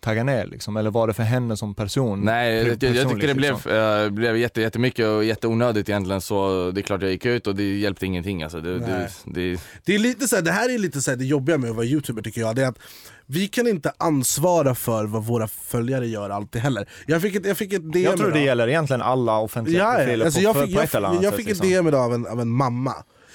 tagga 0.00 0.24
ner 0.24 0.46
liksom, 0.46 0.76
eller 0.76 0.90
var 0.90 1.06
det 1.06 1.14
för 1.14 1.22
henne 1.22 1.56
som 1.56 1.74
person? 1.74 2.20
Nej, 2.20 2.54
jag, 2.56 2.96
jag, 2.96 3.08
tyckte 3.08 3.26
det 3.26 3.34
blev, 3.34 3.54
liksom? 3.54 3.72
äh, 4.04 4.10
blev 4.10 4.36
jätte, 4.36 4.60
jättemycket 4.60 5.06
och 5.06 5.24
jätteonödigt 5.24 5.88
egentligen 5.88 6.20
så 6.20 6.70
det 6.70 6.80
är 6.80 6.82
klart 6.82 7.02
jag 7.02 7.10
gick 7.10 7.26
ut 7.26 7.46
och 7.46 7.56
det 7.56 7.78
hjälpte 7.78 8.06
ingenting 8.06 8.42
alltså. 8.42 8.60
Det, 8.60 8.78
det, 8.78 9.08
det, 9.24 9.60
Det, 9.84 9.94
är 9.94 9.98
lite 9.98 10.28
så 10.28 10.36
här, 10.36 10.42
det 10.42 10.52
här 10.52 10.74
är 10.74 10.78
lite 10.78 11.00
så 11.00 11.10
här, 11.10 11.18
det 11.18 11.24
jobbiga 11.24 11.58
med 11.58 11.70
att 11.70 11.76
vara 11.76 11.86
youtuber 11.86 12.22
tycker 12.22 12.40
jag, 12.40 12.56
det 12.56 12.62
är 12.64 12.68
att 12.68 12.78
vi 13.26 13.48
kan 13.48 13.66
inte 13.66 13.92
ansvara 13.96 14.74
för 14.74 15.04
vad 15.04 15.24
våra 15.24 15.48
följare 15.48 16.06
gör 16.06 16.30
alltid 16.30 16.62
heller. 16.62 16.88
Jag 17.06 17.22
fick 17.22 17.34
ett, 17.34 17.46
jag 17.46 17.58
fick 17.58 17.72
ett 17.72 17.92
DM 17.92 18.02
Jag 18.02 18.16
tror 18.16 18.26
det 18.26 18.32
idag. 18.32 18.46
gäller 18.46 18.68
egentligen 18.68 19.02
alla 19.02 19.38
offentliga 19.38 19.82
Ja, 19.84 19.94
profiler. 19.96 20.24
Alltså 20.24 20.40
på, 20.40 20.44
jag 20.44 20.56
fick, 20.56 20.74
på 20.74 20.80
jag, 20.80 20.84
ett 20.84 20.94
eller 20.94 21.08
fick, 21.08 21.14
annat 21.14 21.24
jag 21.24 21.34
fick 21.34 21.46
ett 21.46 21.48
liksom. 21.48 21.68
DM 21.68 21.88
idag 21.88 22.04
av 22.04 22.14
en, 22.14 22.26
av 22.26 22.40
en 22.40 22.48
mamma. 22.48 22.94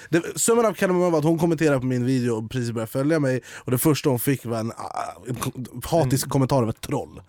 Det, 0.10 0.40
summan 0.40 0.66
av 0.66 0.74
kardemumman 0.74 1.12
var 1.12 1.20
att 1.20 1.26
hon 1.26 1.40
kommenterade 1.40 1.80
på 1.80 1.86
min 1.86 2.06
video 2.06 2.34
och 2.34 2.52
precis 2.52 2.72
började 2.72 2.92
följa 2.92 3.20
mig 3.20 3.42
och 3.48 3.72
det 3.72 3.78
första 3.78 4.10
hon 4.10 4.20
fick 4.20 4.46
var 4.46 4.60
en, 4.60 4.72
ah, 4.72 5.14
en 5.28 5.38
hatisk 5.84 6.30
kommentar 6.30 6.64
av 6.64 6.70
ett 6.70 6.82
troll. 6.82 7.22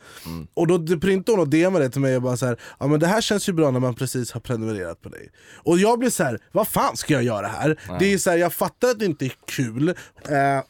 Och 0.55 0.67
då 0.67 1.01
printade 1.01 1.39
hon 1.39 1.41
och 1.41 1.49
DMade 1.49 1.85
det 1.85 1.91
till 1.91 2.01
mig 2.01 2.17
och 2.17 2.23
bara 2.23 2.37
så 2.37 2.47
här, 2.47 2.61
ja 2.79 2.87
men 2.87 3.01
det 3.01 3.07
här 3.07 3.21
känns 3.21 3.49
ju 3.49 3.53
bra 3.53 3.71
när 3.71 3.81
man 3.81 3.95
precis 3.95 4.33
har 4.33 4.41
prenumererat 4.41 5.03
på 5.03 5.09
dig. 5.09 5.31
Och 5.55 5.79
jag 5.79 5.99
blir 5.99 6.11
så 6.11 6.25
här, 6.25 6.39
vad 6.53 6.69
fan 6.69 6.97
ska 6.97 7.15
jag 7.15 7.23
göra 7.23 7.47
här? 7.47 7.81
Det 7.99 8.13
är 8.13 8.19
så 8.19 8.31
här, 8.31 8.37
jag 8.37 8.53
fattar 8.53 8.89
att 8.89 8.99
det 8.99 9.05
inte 9.05 9.25
är 9.25 9.33
kul, 9.47 9.89
eh, 9.89 9.95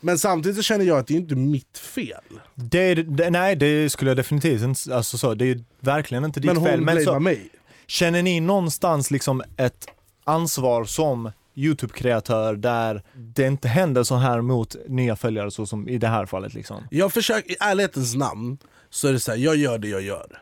men 0.01 0.19
samtidigt 0.19 0.57
så 0.57 0.63
känner 0.63 0.85
jag 0.85 0.99
att 0.99 1.07
det 1.07 1.15
är 1.15 1.19
inte 1.19 1.35
mitt 1.35 1.79
fel. 1.79 2.41
Det, 2.55 2.95
det, 2.95 3.31
nej, 3.31 3.57
det 3.57 3.91
skulle 3.91 4.11
jag 4.11 4.17
definitivt 4.17 4.63
inte, 4.63 4.97
alltså 4.97 5.19
så, 5.19 5.35
det 5.35 5.45
är 5.45 5.47
ju 5.47 5.65
verkligen 5.81 6.25
inte 6.25 6.41
ditt 6.41 6.47
Men 6.47 6.57
hon 6.57 6.67
fel. 6.67 6.81
Men 6.81 7.05
så, 7.05 7.21
mig. 7.21 7.49
känner 7.87 8.23
ni 8.23 8.41
någonstans 8.41 9.11
liksom 9.11 9.43
ett 9.57 9.87
ansvar 10.25 10.85
som 10.85 11.31
YouTube-kreatör 11.55 12.57
där 12.57 13.03
det 13.15 13.47
inte 13.47 13.69
händer 13.69 14.03
så 14.03 14.15
här 14.17 14.41
mot 14.41 14.77
nya 14.89 15.17
följare 15.17 15.51
så 15.51 15.67
som 15.67 15.89
i 15.89 15.99
det 15.99 16.09
här 16.09 16.27
fallet 16.27 16.55
liksom? 16.55 16.83
Jag 16.91 17.13
försöker, 17.13 17.53
i 17.53 17.57
ärlighetens 17.61 18.15
namn, 18.15 18.59
så 18.91 19.09
är 19.09 19.13
det 19.13 19.21
så 19.21 19.31
här, 19.31 19.39
jag 19.39 19.57
gör 19.57 19.79
det 19.79 19.89
jag 19.89 20.03
gör. 20.03 20.41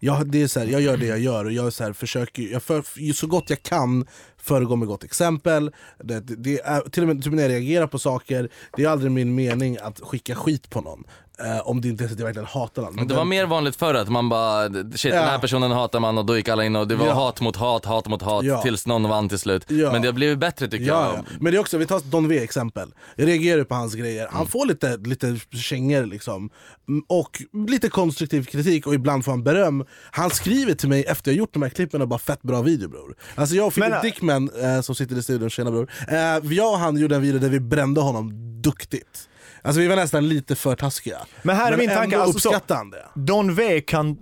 Jag, 0.00 0.30
det 0.30 0.42
är 0.42 0.46
så 0.46 0.60
här, 0.60 0.66
jag 0.66 0.80
gör 0.80 0.96
det 0.96 1.06
jag 1.06 1.18
gör 1.18 1.44
och 1.44 1.52
jag, 1.52 1.72
så 1.72 1.84
här, 1.84 1.92
försöker, 1.92 2.42
jag 2.42 2.62
för, 2.62 3.12
så 3.12 3.26
gott 3.26 3.50
jag 3.50 3.62
kan 3.62 4.06
föregå 4.36 4.76
med 4.76 4.88
gott 4.88 5.04
exempel. 5.04 5.72
Det, 5.98 6.20
det, 6.20 6.36
det 6.36 6.60
är, 6.60 6.80
till 6.80 7.02
och 7.02 7.08
med 7.08 7.24
typ 7.24 7.32
när 7.32 7.42
jag 7.42 7.52
reagerar 7.52 7.86
på 7.86 7.98
saker, 7.98 8.48
det 8.76 8.84
är 8.84 8.88
aldrig 8.88 9.10
min 9.12 9.34
mening 9.34 9.78
att 9.82 10.00
skicka 10.00 10.34
skit 10.34 10.70
på 10.70 10.80
någon. 10.80 11.04
Eh, 11.44 11.68
om 11.68 11.80
det 11.80 11.88
inte 11.88 12.04
är 12.04 12.08
så 12.08 12.12
att 12.14 12.18
jag 12.18 12.26
verkligen 12.26 12.46
hatar 12.48 12.82
någon. 12.82 12.94
Men 12.94 13.08
det 13.08 13.14
var 13.14 13.24
mer 13.24 13.46
vanligt 13.46 13.76
förr 13.76 13.94
att 13.94 14.08
man 14.08 14.28
bara, 14.28 14.68
shit 14.68 15.04
Ja. 15.04 15.20
den 15.20 15.28
här 15.28 15.38
personen 15.38 15.70
hatar 15.70 16.00
man 16.00 16.18
och 16.18 16.26
då 16.26 16.36
gick 16.36 16.48
alla 16.48 16.64
in 16.64 16.76
och 16.76 16.88
det 16.88 16.96
var 16.96 17.06
Ja. 17.06 17.12
hat 17.12 17.40
mot 17.40 17.56
hat, 17.56 17.84
hat 17.84 18.08
mot 18.08 18.22
hat 18.22 18.44
Ja. 18.44 18.62
tills 18.62 18.86
någon 18.86 19.08
vann 19.08 19.28
till 19.28 19.38
slut. 19.38 19.64
Ja. 19.70 19.92
Men 19.92 20.02
det 20.02 20.08
har 20.08 20.12
blivit 20.12 20.38
bättre 20.38 20.68
tycker 20.68 20.84
Ja, 20.86 21.06
jag. 21.06 21.14
ja. 21.18 21.22
Men 21.40 21.52
det 21.52 21.58
är 21.58 21.60
också, 21.60 21.78
vi 21.78 21.86
tar 21.86 22.00
Don 22.10 22.28
V 22.28 22.38
exempel. 22.42 22.88
Jag 23.16 23.28
reagerar 23.28 23.64
på 23.64 23.74
hans 23.74 23.94
grejer. 23.94 24.28
Han 24.30 24.46
får 24.46 24.66
lite, 24.66 24.96
lite 24.96 25.36
kängor 25.56 26.06
liksom. 26.06 26.50
Mm, 26.88 27.04
Och 27.08 27.42
lite 27.68 27.88
konstruktiv 27.88 28.44
kritik 28.44 28.86
och 28.86 28.94
ibland 28.94 29.24
får 29.24 29.32
han 29.32 29.42
beröm. 29.44 29.84
Han 30.10 30.30
skriver 30.30 30.74
till 30.74 30.88
mig 30.88 31.04
efter 31.04 31.30
jag 31.30 31.38
gjort 31.38 31.52
de 31.52 31.62
här 31.62 31.68
klippen 31.70 32.02
och 32.02 32.08
bara 32.08 32.18
fett 32.18 32.42
bra 32.42 32.62
video 32.62 32.88
bror. 32.88 33.14
Alltså 33.34 33.54
jag 33.54 33.66
och 33.66 33.74
Philip 33.74 33.88
Men, 33.90 33.96
äh, 33.98 34.02
Dickman 34.02 34.50
eh, 34.62 34.80
som 34.80 34.94
sitter 34.94 35.16
i 35.16 35.22
studion, 35.22 35.50
tjena 35.50 35.70
bror. 35.70 35.90
Eh, 36.08 36.16
jag 36.52 36.72
och 36.72 36.78
han 36.78 36.96
gjorde 36.96 37.14
en 37.16 37.22
video 37.22 37.38
där 37.40 37.48
vi 37.48 37.60
brände 37.60 38.00
honom 38.00 38.32
duktigt. 38.62 39.25
Alltså 39.66 39.80
vi 39.80 39.88
var 39.88 39.96
nästan 39.96 40.28
lite 40.28 40.54
för 40.56 40.76
taskiga. 40.76 41.18
Men 41.42 41.56
här 41.56 41.72
är 41.72 41.76
min 41.76 41.88
tanke, 41.90 42.18
alltså 42.18 42.38
så- 42.38 42.48
uppskattade 42.48 42.78
han 42.78 42.90
det. 42.90 43.04
Don 43.14 43.54
V 43.54 43.80
kan, 43.80 44.16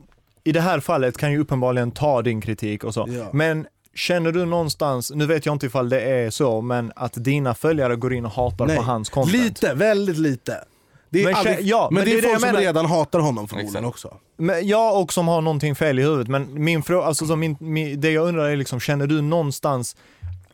i 0.44 0.52
det 0.52 0.60
här 0.60 0.80
fallet 0.80 1.16
kan 1.16 1.32
ju 1.32 1.38
uppenbarligen 1.38 1.90
ta 1.90 2.22
din 2.22 2.40
kritik 2.40 2.84
och 2.84 2.94
så. 2.94 3.06
Ja. 3.08 3.26
Men 3.32 3.66
känner 3.94 4.32
du 4.32 4.44
någonstans, 4.44 5.12
nu 5.14 5.26
vet 5.26 5.46
jag 5.46 5.54
inte 5.54 5.66
ifall 5.66 5.88
det 5.88 6.00
är 6.00 6.30
så, 6.30 6.60
men 6.60 6.92
att 6.96 7.12
dina 7.16 7.54
följare 7.54 7.96
går 7.96 8.14
in 8.14 8.24
och 8.24 8.30
hatar 8.32 8.66
Nej. 8.66 8.76
på 8.76 8.82
hans 8.82 9.08
content? 9.10 9.32
Lite, 9.44 9.74
väldigt 9.74 10.18
lite. 10.18 10.64
Det 11.10 11.20
är 11.20 11.24
Men 11.24 11.34
aldrig, 11.34 11.60
ja, 11.60 11.88
men, 11.90 11.94
men 11.94 12.04
det 12.04 12.10
det 12.10 12.14
är 12.16 12.18
är 12.18 12.22
det 12.22 12.28
folk 12.28 12.34
jag 12.34 12.40
som 12.40 12.48
menar. 12.48 12.60
redan 12.60 12.86
hatar 12.86 13.18
honom 13.18 13.48
förmodligen 13.48 13.84
också. 13.84 14.14
Men 14.36 14.66
jag 14.68 15.00
och 15.02 15.12
som 15.12 15.28
har 15.28 15.40
någonting 15.40 15.74
fel 15.74 15.98
i 15.98 16.02
huvudet, 16.02 16.28
men 16.28 16.64
min 16.64 16.82
fråga, 16.82 17.06
alltså 17.06 17.26
så 17.26 17.36
min, 17.36 17.56
min, 17.60 18.00
det 18.00 18.10
jag 18.10 18.28
undrar 18.28 18.48
är 18.48 18.56
liksom, 18.56 18.80
känner 18.80 19.06
du 19.06 19.20
någonstans 19.20 19.96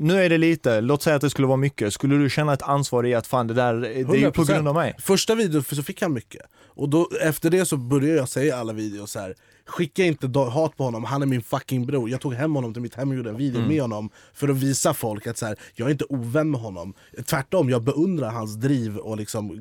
nu 0.01 0.23
är 0.25 0.29
det 0.29 0.39
lite, 0.39 0.81
låt 0.81 1.03
säga 1.03 1.17
att 1.17 1.23
det 1.23 1.31
skulle 1.31 1.47
vara 1.49 1.57
mycket, 1.57 1.95
skulle 1.95 2.17
du 2.17 2.31
känna 2.31 2.53
ett 2.53 2.63
ansvar 2.63 3.07
i 3.07 3.15
att 3.15 3.27
fan 3.27 3.47
det 3.47 3.55
där, 3.55 3.75
det 3.75 3.89
är 3.89 4.15
ju 4.15 4.31
på 4.31 4.43
100%. 4.43 4.47
grund 4.55 4.69
av 4.69 4.75
mig? 4.75 4.95
Första 4.99 5.35
videon 5.35 5.65
så 5.65 5.83
fick 5.83 6.03
han 6.03 6.13
mycket, 6.13 6.43
och 6.65 6.89
då, 6.89 7.09
efter 7.21 7.51
det 7.51 7.67
så 7.67 7.77
började 7.77 8.17
jag 8.19 8.29
säga 8.29 8.57
i 8.57 8.59
alla 8.61 8.73
videos 8.73 9.11
så 9.13 9.21
här. 9.21 9.35
Skicka 9.67 10.05
inte 10.05 10.39
hat 10.39 10.77
på 10.77 10.85
honom, 10.85 11.05
han 11.05 11.23
är 11.23 11.27
min 11.27 11.43
fucking 11.43 11.87
bror. 11.87 12.11
Jag 12.11 12.21
tog 12.21 12.35
hem 12.35 12.55
honom 12.55 12.73
till 12.73 12.83
mitt 12.83 12.95
hem 12.95 13.11
och 13.11 13.17
gjorde 13.17 13.31
en 13.31 13.37
video 13.37 13.57
Mm. 13.59 13.69
med 13.69 13.83
honom 13.83 14.11
för 14.35 14.49
att 14.49 14.57
visa 14.57 14.95
folk 14.95 15.27
att 15.27 15.39
så 15.39 15.47
här, 15.47 15.57
jag 15.75 15.87
är 15.87 15.91
inte 15.93 16.05
ovän 16.05 16.51
med 16.51 16.61
honom. 16.61 16.95
Tvärtom, 17.27 17.71
jag 17.71 17.83
beundrar 17.83 18.31
hans 18.31 18.55
driv 18.55 18.97
och 18.97 19.17
liksom... 19.17 19.61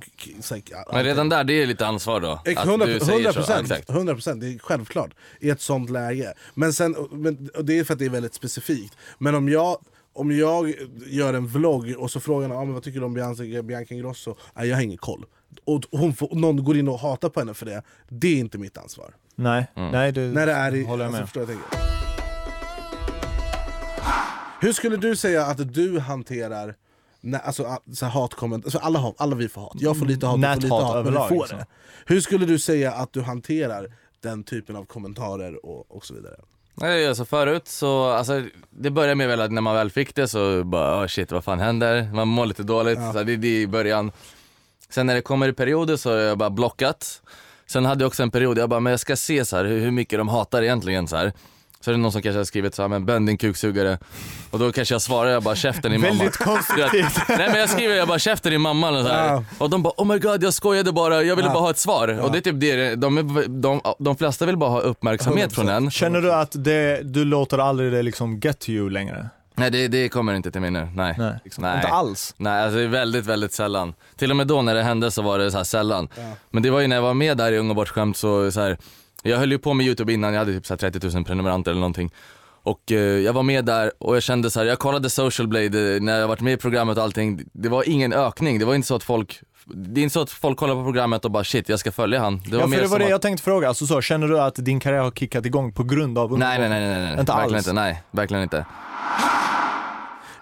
här, 0.51 0.93
Men 0.93 1.03
redan 1.03 1.29
där, 1.29 1.43
det 1.43 1.53
är 1.53 1.65
lite 1.67 1.88
ansvar 1.88 2.19
då. 2.19 2.41
Ex- 2.46 2.60
Att 2.62 2.67
100 2.67 2.86
du 2.86 3.00
säger 3.00 3.12
100 3.13 3.34
så. 3.34 3.39
Ja, 3.39 3.43
procent, 3.46 3.72
exakt. 3.72 3.89
100 3.89 4.13
procent, 4.13 4.41
det 4.41 4.48
är 4.48 4.60
självklart 4.60 5.12
i 5.39 5.50
ett 5.50 5.62
sånt 5.62 5.89
läge. 5.89 6.34
Men, 6.53 6.74
sen, 6.74 6.96
men 7.12 7.50
och 7.58 7.65
det 7.65 7.79
är 7.79 7.84
för 7.84 7.93
att 7.93 8.00
det 8.00 8.05
är 8.05 8.10
väldigt 8.10 8.34
specifikt. 8.34 8.98
Men 9.17 9.36
om 9.36 9.50
jag, 9.50 9.77
om 10.19 10.31
jag 10.31 10.73
gör 11.07 11.33
en 11.33 11.47
vlogg 11.47 11.95
och 11.97 12.11
så 12.11 12.19
frågar 12.19 12.47
någon 12.47 12.57
ah, 12.57 12.65
men 12.65 12.73
vad 12.73 12.83
tycker 12.83 12.99
du 12.99 13.05
om 13.05 13.13
Bianca, 13.13 13.63
Bianca 13.63 13.95
Ingrosso? 13.95 14.35
Nej, 14.53 14.67
jag 14.67 14.75
har 14.75 14.83
ingen 14.83 14.97
koll. 14.97 15.25
Och 15.65 15.83
hon 15.91 16.13
får, 16.13 16.35
någon 16.35 16.63
går 16.63 16.77
in 16.77 16.88
och 16.88 16.99
hatar 16.99 17.29
på 17.29 17.39
henne 17.39 17.53
för 17.53 17.65
det, 17.65 17.83
det 18.09 18.27
är 18.27 18.39
inte 18.39 18.57
mitt 18.57 18.77
ansvar. 18.77 19.15
Nej, 19.35 19.67
nej 19.75 20.11
det 20.11 20.21
När 20.21 20.45
det 20.45 20.51
är 20.51 20.75
i, 20.75 20.83
håller 20.83 21.05
jag 21.05 21.15
alltså, 21.15 21.21
med. 21.21 21.29
förstår 21.29 21.41
jag 21.41 21.49
tänker. 21.49 21.89
Hur 24.61 24.73
skulle 24.73 24.97
du 24.97 25.15
säga 25.15 25.45
att 25.45 25.73
du 25.73 25.99
hanterar 25.99 26.75
när, 27.21 27.39
alltså, 27.39 27.77
så 27.93 28.05
här 28.05 28.11
hatkomment, 28.11 28.65
alltså 28.65 28.77
alla, 28.77 28.99
hat, 28.99 29.15
alla 29.17 29.35
vi 29.35 29.49
får 29.49 29.61
hat, 29.61 29.75
jag 29.75 29.97
får 29.97 30.05
lite 30.05 30.25
hat, 30.25 30.41
du 30.41 30.47
får 30.47 30.55
lite 30.55 30.67
Näthat 30.67 30.83
hat, 30.83 30.93
men 30.93 31.03
vi 31.03 31.09
överlag, 31.09 31.29
får 31.29 31.35
liksom. 31.35 31.57
det. 31.57 31.65
Hur 32.05 32.21
skulle 32.21 32.45
du 32.45 32.59
säga 32.59 32.93
att 32.93 33.13
du 33.13 33.21
hanterar 33.21 33.93
den 34.21 34.43
typen 34.43 34.75
av 34.75 34.85
kommentarer 34.85 35.65
och, 35.65 35.95
och 35.95 36.05
så 36.05 36.13
vidare? 36.13 36.35
Nej, 36.73 37.07
alltså 37.07 37.25
förut 37.25 37.67
så, 37.67 38.03
alltså 38.09 38.43
det 38.69 38.89
började 38.89 39.15
med 39.15 39.27
väl 39.27 39.41
att 39.41 39.51
när 39.51 39.61
man 39.61 39.75
väl 39.75 39.89
fick 39.91 40.15
det 40.15 40.27
så 40.27 40.63
bara 40.63 41.03
oh 41.03 41.07
shit 41.07 41.31
vad 41.31 41.43
fan 41.43 41.59
händer? 41.59 42.09
Man 42.13 42.27
mår 42.27 42.45
lite 42.45 42.63
dåligt, 42.63 42.99
Ja. 42.99 43.13
så 43.13 43.23
det 43.23 43.33
är 43.33 43.38
det 43.38 43.61
i 43.61 43.67
början. 43.67 44.11
Sen 44.89 45.05
när 45.07 45.15
det 45.15 45.21
kommer 45.21 45.47
i 45.47 45.53
perioder 45.53 45.97
så 45.97 46.09
har 46.09 46.17
jag 46.17 46.38
bara 46.38 46.49
blockat. 46.49 47.21
Sen 47.67 47.85
hade 47.85 48.03
jag 48.03 48.07
också 48.07 48.23
en 48.23 48.31
period, 48.31 48.57
jag 48.57 48.69
bara 48.69 48.79
men 48.79 48.91
jag 48.91 48.99
ska 48.99 49.15
se 49.15 49.45
så 49.45 49.57
här, 49.57 49.65
hur, 49.65 49.79
hur 49.79 49.91
mycket 49.91 50.19
de 50.19 50.27
hatar 50.27 50.61
egentligen 50.61 51.07
så 51.07 51.15
här. 51.15 51.33
Så 51.81 51.91
är 51.91 51.95
det 51.95 51.98
någon 52.01 52.12
som 52.12 52.21
kanske 52.21 52.38
har 52.39 52.45
skrivit 52.45 52.75
så 52.75 52.81
här, 52.81 52.89
men 52.89 53.05
bönn 53.05 53.25
din 53.25 53.38
kuksugare. 53.38 53.98
Och 54.51 54.59
då 54.59 54.71
kanske 54.71 54.93
jag 54.93 55.01
svarar, 55.01 55.29
jag 55.29 55.43
bara 55.43 55.55
käften 55.55 55.91
din 55.91 56.01
mamma. 56.01 56.13
Väldigt 56.13 56.38
konstruktivt. 56.38 57.17
Nej 57.29 57.50
men 57.50 57.59
jag 57.59 57.69
skriver, 57.69 57.95
jag 57.95 58.07
bara 58.07 58.19
käften 58.19 58.51
din 58.51 58.62
mamma 58.62 58.89
och 58.89 59.05
så 59.05 59.07
här. 59.12 59.27
Ja. 59.27 59.43
Och 59.57 59.69
de 59.69 59.83
bara 59.83 59.93
oh 59.98 60.05
my 60.07 60.19
god 60.19 60.43
jag 60.43 60.53
skojade 60.53 60.91
bara, 60.91 61.24
jag 61.24 61.36
ville 61.36 61.48
Ja. 61.48 61.53
bara 61.53 61.63
ha 61.63 61.69
ett 61.69 61.77
svar. 61.77 62.19
Och 62.21 62.31
det 62.31 62.38
är 62.38 62.41
typ 62.41 62.59
det, 62.59 62.95
de, 62.95 63.17
är, 63.17 63.48
de, 63.48 63.81
de 64.00 64.17
flesta 64.17 64.45
vill 64.45 64.57
bara 64.57 64.69
ha 64.69 64.79
uppmärksamhet 64.79 65.53
från 65.55 65.69
en. 65.69 65.91
Känner 65.91 66.21
du 66.21 66.33
att 66.33 66.51
det, 66.63 67.01
du 67.03 67.25
låter 67.25 67.57
aldrig 67.57 67.91
det 67.91 68.01
liksom 68.01 68.39
get 68.39 68.59
to 68.59 68.69
you 68.69 68.89
längre? 68.89 69.29
Nej 69.55 69.71
det, 69.71 69.88
det 69.88 70.09
kommer 70.09 70.33
inte 70.33 70.51
till 70.51 70.62
mig 70.62 70.71
nu, 70.71 70.79
nej. 70.95 71.15
Nej, 71.17 71.33
Nej. 71.57 71.75
inte 71.75 71.88
alls. 71.88 72.33
Nej, 72.38 72.63
alltså 72.63 72.77
det 72.77 72.83
är 72.83 72.88
väldigt, 72.88 73.25
väldigt 73.25 73.53
sällan. 73.53 73.93
Till 74.17 74.31
och 74.31 74.38
med 74.38 74.48
då 74.48 74.62
när 74.62 74.75
det 74.75 74.83
hände 74.83 75.12
så 75.12 75.21
var 75.21 75.39
det 75.39 75.51
så 75.51 75.57
här 75.57 75.63
sällan. 75.63 76.07
Men 76.51 76.63
det 76.63 76.69
var 76.69 76.79
ju 76.79 76.88
när 76.88 76.95
jag 76.95 77.03
var 77.03 77.13
med 77.13 77.38
där 77.38 77.51
i 77.51 77.57
Ung 77.57 77.69
och 77.69 77.75
bortskämt 77.75 78.18
så, 78.18 78.51
så 78.51 78.61
här, 78.61 78.77
jag 79.24 79.38
höll 79.38 79.51
ju 79.51 79.60
på 79.60 79.74
med 79.74 79.86
youtube 79.86 80.14
innan, 80.14 80.34
jag 80.34 80.40
hade 80.40 80.53
typ 80.53 80.66
så 80.66 80.74
här 80.74 80.92
30 80.92 81.16
000 81.16 81.25
prenumeranter 81.25 81.72
eller 81.72 81.82
någonting. 81.82 82.12
Och 82.64 82.92
eh, 82.92 82.98
jag 82.98 83.34
var 83.34 83.44
med 83.44 83.66
där 83.66 83.92
och 83.98 84.16
jag 84.16 84.24
kände 84.24 84.51
så 84.51 84.60
här, 84.60 84.68
jag 84.68 84.79
kollade 84.79 85.10
Social 85.10 85.48
Blade 85.48 85.96
eh, 85.96 86.01
när 86.01 86.20
jag 86.20 86.27
varit 86.27 86.42
med 86.42 86.53
i 86.53 86.58
programmet 86.58 86.98
och 86.98 87.03
allting, 87.03 87.42
det 87.53 87.70
var 87.70 87.90
ingen 87.90 88.14
ökning, 88.14 88.60
det 88.60 88.66
var 88.66 88.75
inte 88.75 88.88
så 88.88 88.96
att 88.96 89.03
folk 89.03 89.42
det 89.74 90.01
är 90.01 90.03
inte 90.03 90.14
så 90.14 90.22
att 90.22 90.29
folk 90.29 90.58
kollar 90.58 90.75
på 90.75 90.84
programmet 90.84 91.25
och 91.25 91.32
bara 91.32 91.44
shit 91.44 91.70
jag 91.70 91.79
ska 91.79 91.92
följa 91.92 92.20
han. 92.20 92.42
Det 92.46 92.51
var 92.51 92.60
ja, 92.60 92.68
mer 92.68 92.77
för 92.77 92.84
det 92.84 92.90
var 92.90 93.00
det 93.00 93.05
att, 93.05 93.12
jag 93.12 93.22
tänkte 93.22 93.44
fråga. 93.44 93.68
Alltså 93.68 93.88
så, 93.88 94.01
känner 94.01 94.27
du 94.27 94.40
att 94.40 94.55
din 94.55 94.79
karriär 94.79 95.01
har 95.01 95.12
kickat 95.12 95.46
igång 95.46 95.74
på 95.74 95.84
grund 95.84 96.18
av 96.18 96.40
nej, 96.40 96.60
nej 96.60 96.70
nej 96.70 96.79
nej 96.79 97.01
nej, 97.01 97.20
Inte 97.20 97.32
verkligen 97.32 97.55
alls. 97.55 97.68
inte, 97.68 97.74
nej, 97.74 98.03
verkligen 98.12 98.44
inte. 98.44 98.66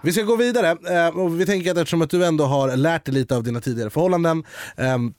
Vi 0.00 0.12
ska 0.12 0.22
gå 0.22 0.36
vidare, 0.36 0.70
eh, 0.70 1.18
och 1.18 1.40
vi 1.40 1.46
tänker 1.46 1.70
att 1.70 1.76
eftersom 1.76 2.02
att 2.02 2.10
du 2.10 2.24
ändå 2.24 2.44
har 2.44 2.76
lärt 2.76 3.04
dig 3.04 3.14
lite 3.14 3.36
av 3.36 3.42
dina 3.42 3.60
tidigare 3.60 3.90
förhållanden 3.90 4.44
ehm, 4.76 5.14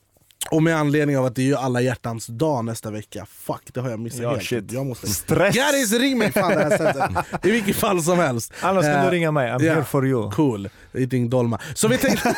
och 0.51 0.63
med 0.63 0.75
anledning 0.77 1.17
av 1.17 1.25
att 1.25 1.35
det 1.35 1.41
är 1.41 1.45
ju 1.45 1.55
alla 1.55 1.81
hjärtans 1.81 2.27
dag 2.27 2.65
nästa 2.65 2.91
vecka, 2.91 3.25
fuck 3.31 3.61
det 3.73 3.79
har 3.81 3.89
jag 3.89 3.99
missat 3.99 4.19
Ja, 4.21 4.29
helt. 4.31 4.43
shit. 4.43 4.71
Jag 4.71 4.85
måste... 4.85 5.07
Stress! 5.07 5.55
Garis 5.55 5.91
ring 5.93 6.17
mig 6.17 6.31
fan 6.31 6.51
det 6.51 6.63
här 6.63 6.77
sättet! 6.77 7.45
I 7.45 7.51
vilket 7.51 7.75
fall 7.75 8.03
som 8.03 8.17
helst. 8.19 8.53
Annars 8.61 8.85
kan 8.85 8.93
Eh, 8.93 9.03
du 9.05 9.09
ringa 9.11 9.31
mig, 9.31 9.51
I'm 9.51 9.63
ja. 9.63 9.73
here 9.73 9.83
for 9.85 10.07
you. 10.07 10.31
Cool, 10.31 10.69
eating 10.93 11.29
dolma. 11.29 11.59
Så 11.75 11.87
vi, 11.87 11.97
tänkte... 11.97 12.35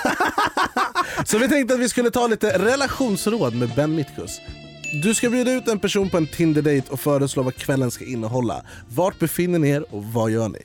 så 1.25 1.37
vi 1.37 1.49
tänkte 1.49 1.73
att 1.73 1.79
vi 1.79 1.89
skulle 1.89 2.11
ta 2.11 2.27
lite 2.27 2.57
relationsråd 2.59 3.55
med 3.55 3.69
Ben 3.75 3.95
Mitkus. 3.95 4.41
Du 5.03 5.15
ska 5.15 5.29
bjuda 5.29 5.51
ut 5.51 5.67
en 5.67 5.79
person 5.79 6.09
på 6.09 6.17
en 6.17 6.27
Tinder-date 6.27 6.91
och 6.91 6.99
föreslå 6.99 7.43
vad 7.43 7.55
kvällen 7.55 7.91
ska 7.91 8.05
innehålla. 8.05 8.61
Vart 8.89 9.19
befinner 9.19 9.59
ni 9.59 9.69
er 9.69 9.85
och 9.95 10.03
vad 10.03 10.31
gör 10.31 10.49
ni? 10.49 10.59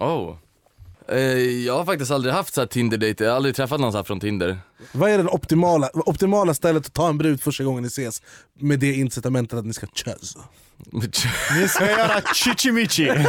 Oh. 0.00 0.36
Eh, 1.10 1.18
jag 1.66 1.76
har 1.76 1.84
faktiskt 1.84 2.10
aldrig 2.10 2.34
haft 2.34 2.54
så 2.54 2.60
här 2.60 2.68
Tinder-date, 2.68 3.24
jag 3.24 3.30
har 3.30 3.36
aldrig 3.36 3.54
träffat 3.54 3.80
någon 3.80 3.92
så 3.92 3.98
här 3.98 4.04
från 4.04 4.20
Tinder. 4.20 4.58
Vad 4.92 5.10
är 5.10 5.18
det 5.18 5.24
optimala, 5.24 5.90
optimala 5.94 6.54
stället 6.54 6.86
att 6.86 6.92
ta 6.92 7.08
en 7.08 7.18
brud 7.18 7.42
första 7.42 7.64
gången 7.64 7.82
ni 7.82 7.86
ses 7.86 8.22
med 8.60 8.80
det 8.80 8.92
incitamentet 8.92 9.58
att 9.58 9.66
ni 9.66 9.72
ska 9.72 9.86
kös? 9.86 10.36
Ni 11.60 11.68
ska 11.68 11.90
göra 11.90 12.20
chichimichi. 12.34 13.10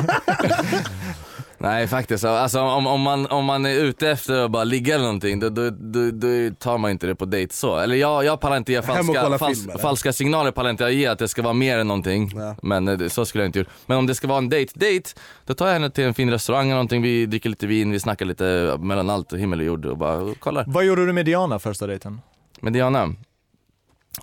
Nej 1.61 1.87
faktiskt, 1.87 2.25
alltså 2.25 2.61
om, 2.61 2.87
om, 2.87 3.01
man, 3.01 3.27
om 3.27 3.45
man 3.45 3.65
är 3.65 3.75
ute 3.75 4.09
efter 4.09 4.45
att 4.45 4.51
bara 4.51 4.63
ligga 4.63 4.95
eller 4.95 5.05
någonting 5.05 5.39
då, 5.39 5.49
då, 5.49 5.69
då, 5.69 6.11
då 6.11 6.55
tar 6.59 6.77
man 6.77 6.91
inte 6.91 7.07
det 7.07 7.15
på 7.15 7.25
dejt 7.25 7.53
så. 7.53 7.77
Eller 7.77 7.95
jag, 7.95 8.25
jag 8.25 8.39
pallar 8.39 8.57
inte 8.57 8.71
ge 8.71 8.81
falska, 8.81 9.37
fals, 9.37 9.63
film, 9.63 9.79
falska 9.79 10.13
signaler, 10.13 10.51
pallar 10.51 10.69
inte 10.69 10.83
jag 10.83 10.93
ge 10.93 11.07
att 11.07 11.19
det 11.19 11.27
ska 11.27 11.41
vara 11.41 11.53
mer 11.53 11.77
än 11.77 11.87
någonting. 11.87 12.31
Ja. 12.35 12.55
Men 12.61 12.87
eh, 12.87 13.07
så 13.07 13.25
skulle 13.25 13.43
jag 13.43 13.49
inte 13.49 13.59
gjort. 13.59 13.67
Men 13.85 13.97
om 13.97 14.07
det 14.07 14.15
ska 14.15 14.27
vara 14.27 14.37
en 14.37 14.49
date, 14.49 14.71
date, 14.73 15.09
då 15.45 15.53
tar 15.53 15.65
jag 15.67 15.73
henne 15.73 15.89
till 15.89 16.03
en 16.03 16.13
fin 16.13 16.29
restaurang 16.29 16.65
eller 16.65 16.75
någonting, 16.75 17.01
vi 17.01 17.25
dricker 17.25 17.49
lite 17.49 17.67
vin, 17.67 17.91
vi 17.91 17.99
snackar 17.99 18.25
lite 18.25 18.77
mellan 18.79 19.09
allt 19.09 19.33
himmel 19.33 19.59
och 19.59 19.65
jord 19.65 19.85
och 19.85 19.97
bara 19.97 20.33
kollar. 20.39 20.63
Vad 20.67 20.85
gjorde 20.85 21.05
du 21.05 21.13
med 21.13 21.25
Diana 21.25 21.59
första 21.59 21.87
dejten? 21.87 22.21
Men 22.61 22.73
Diana, 22.73 23.15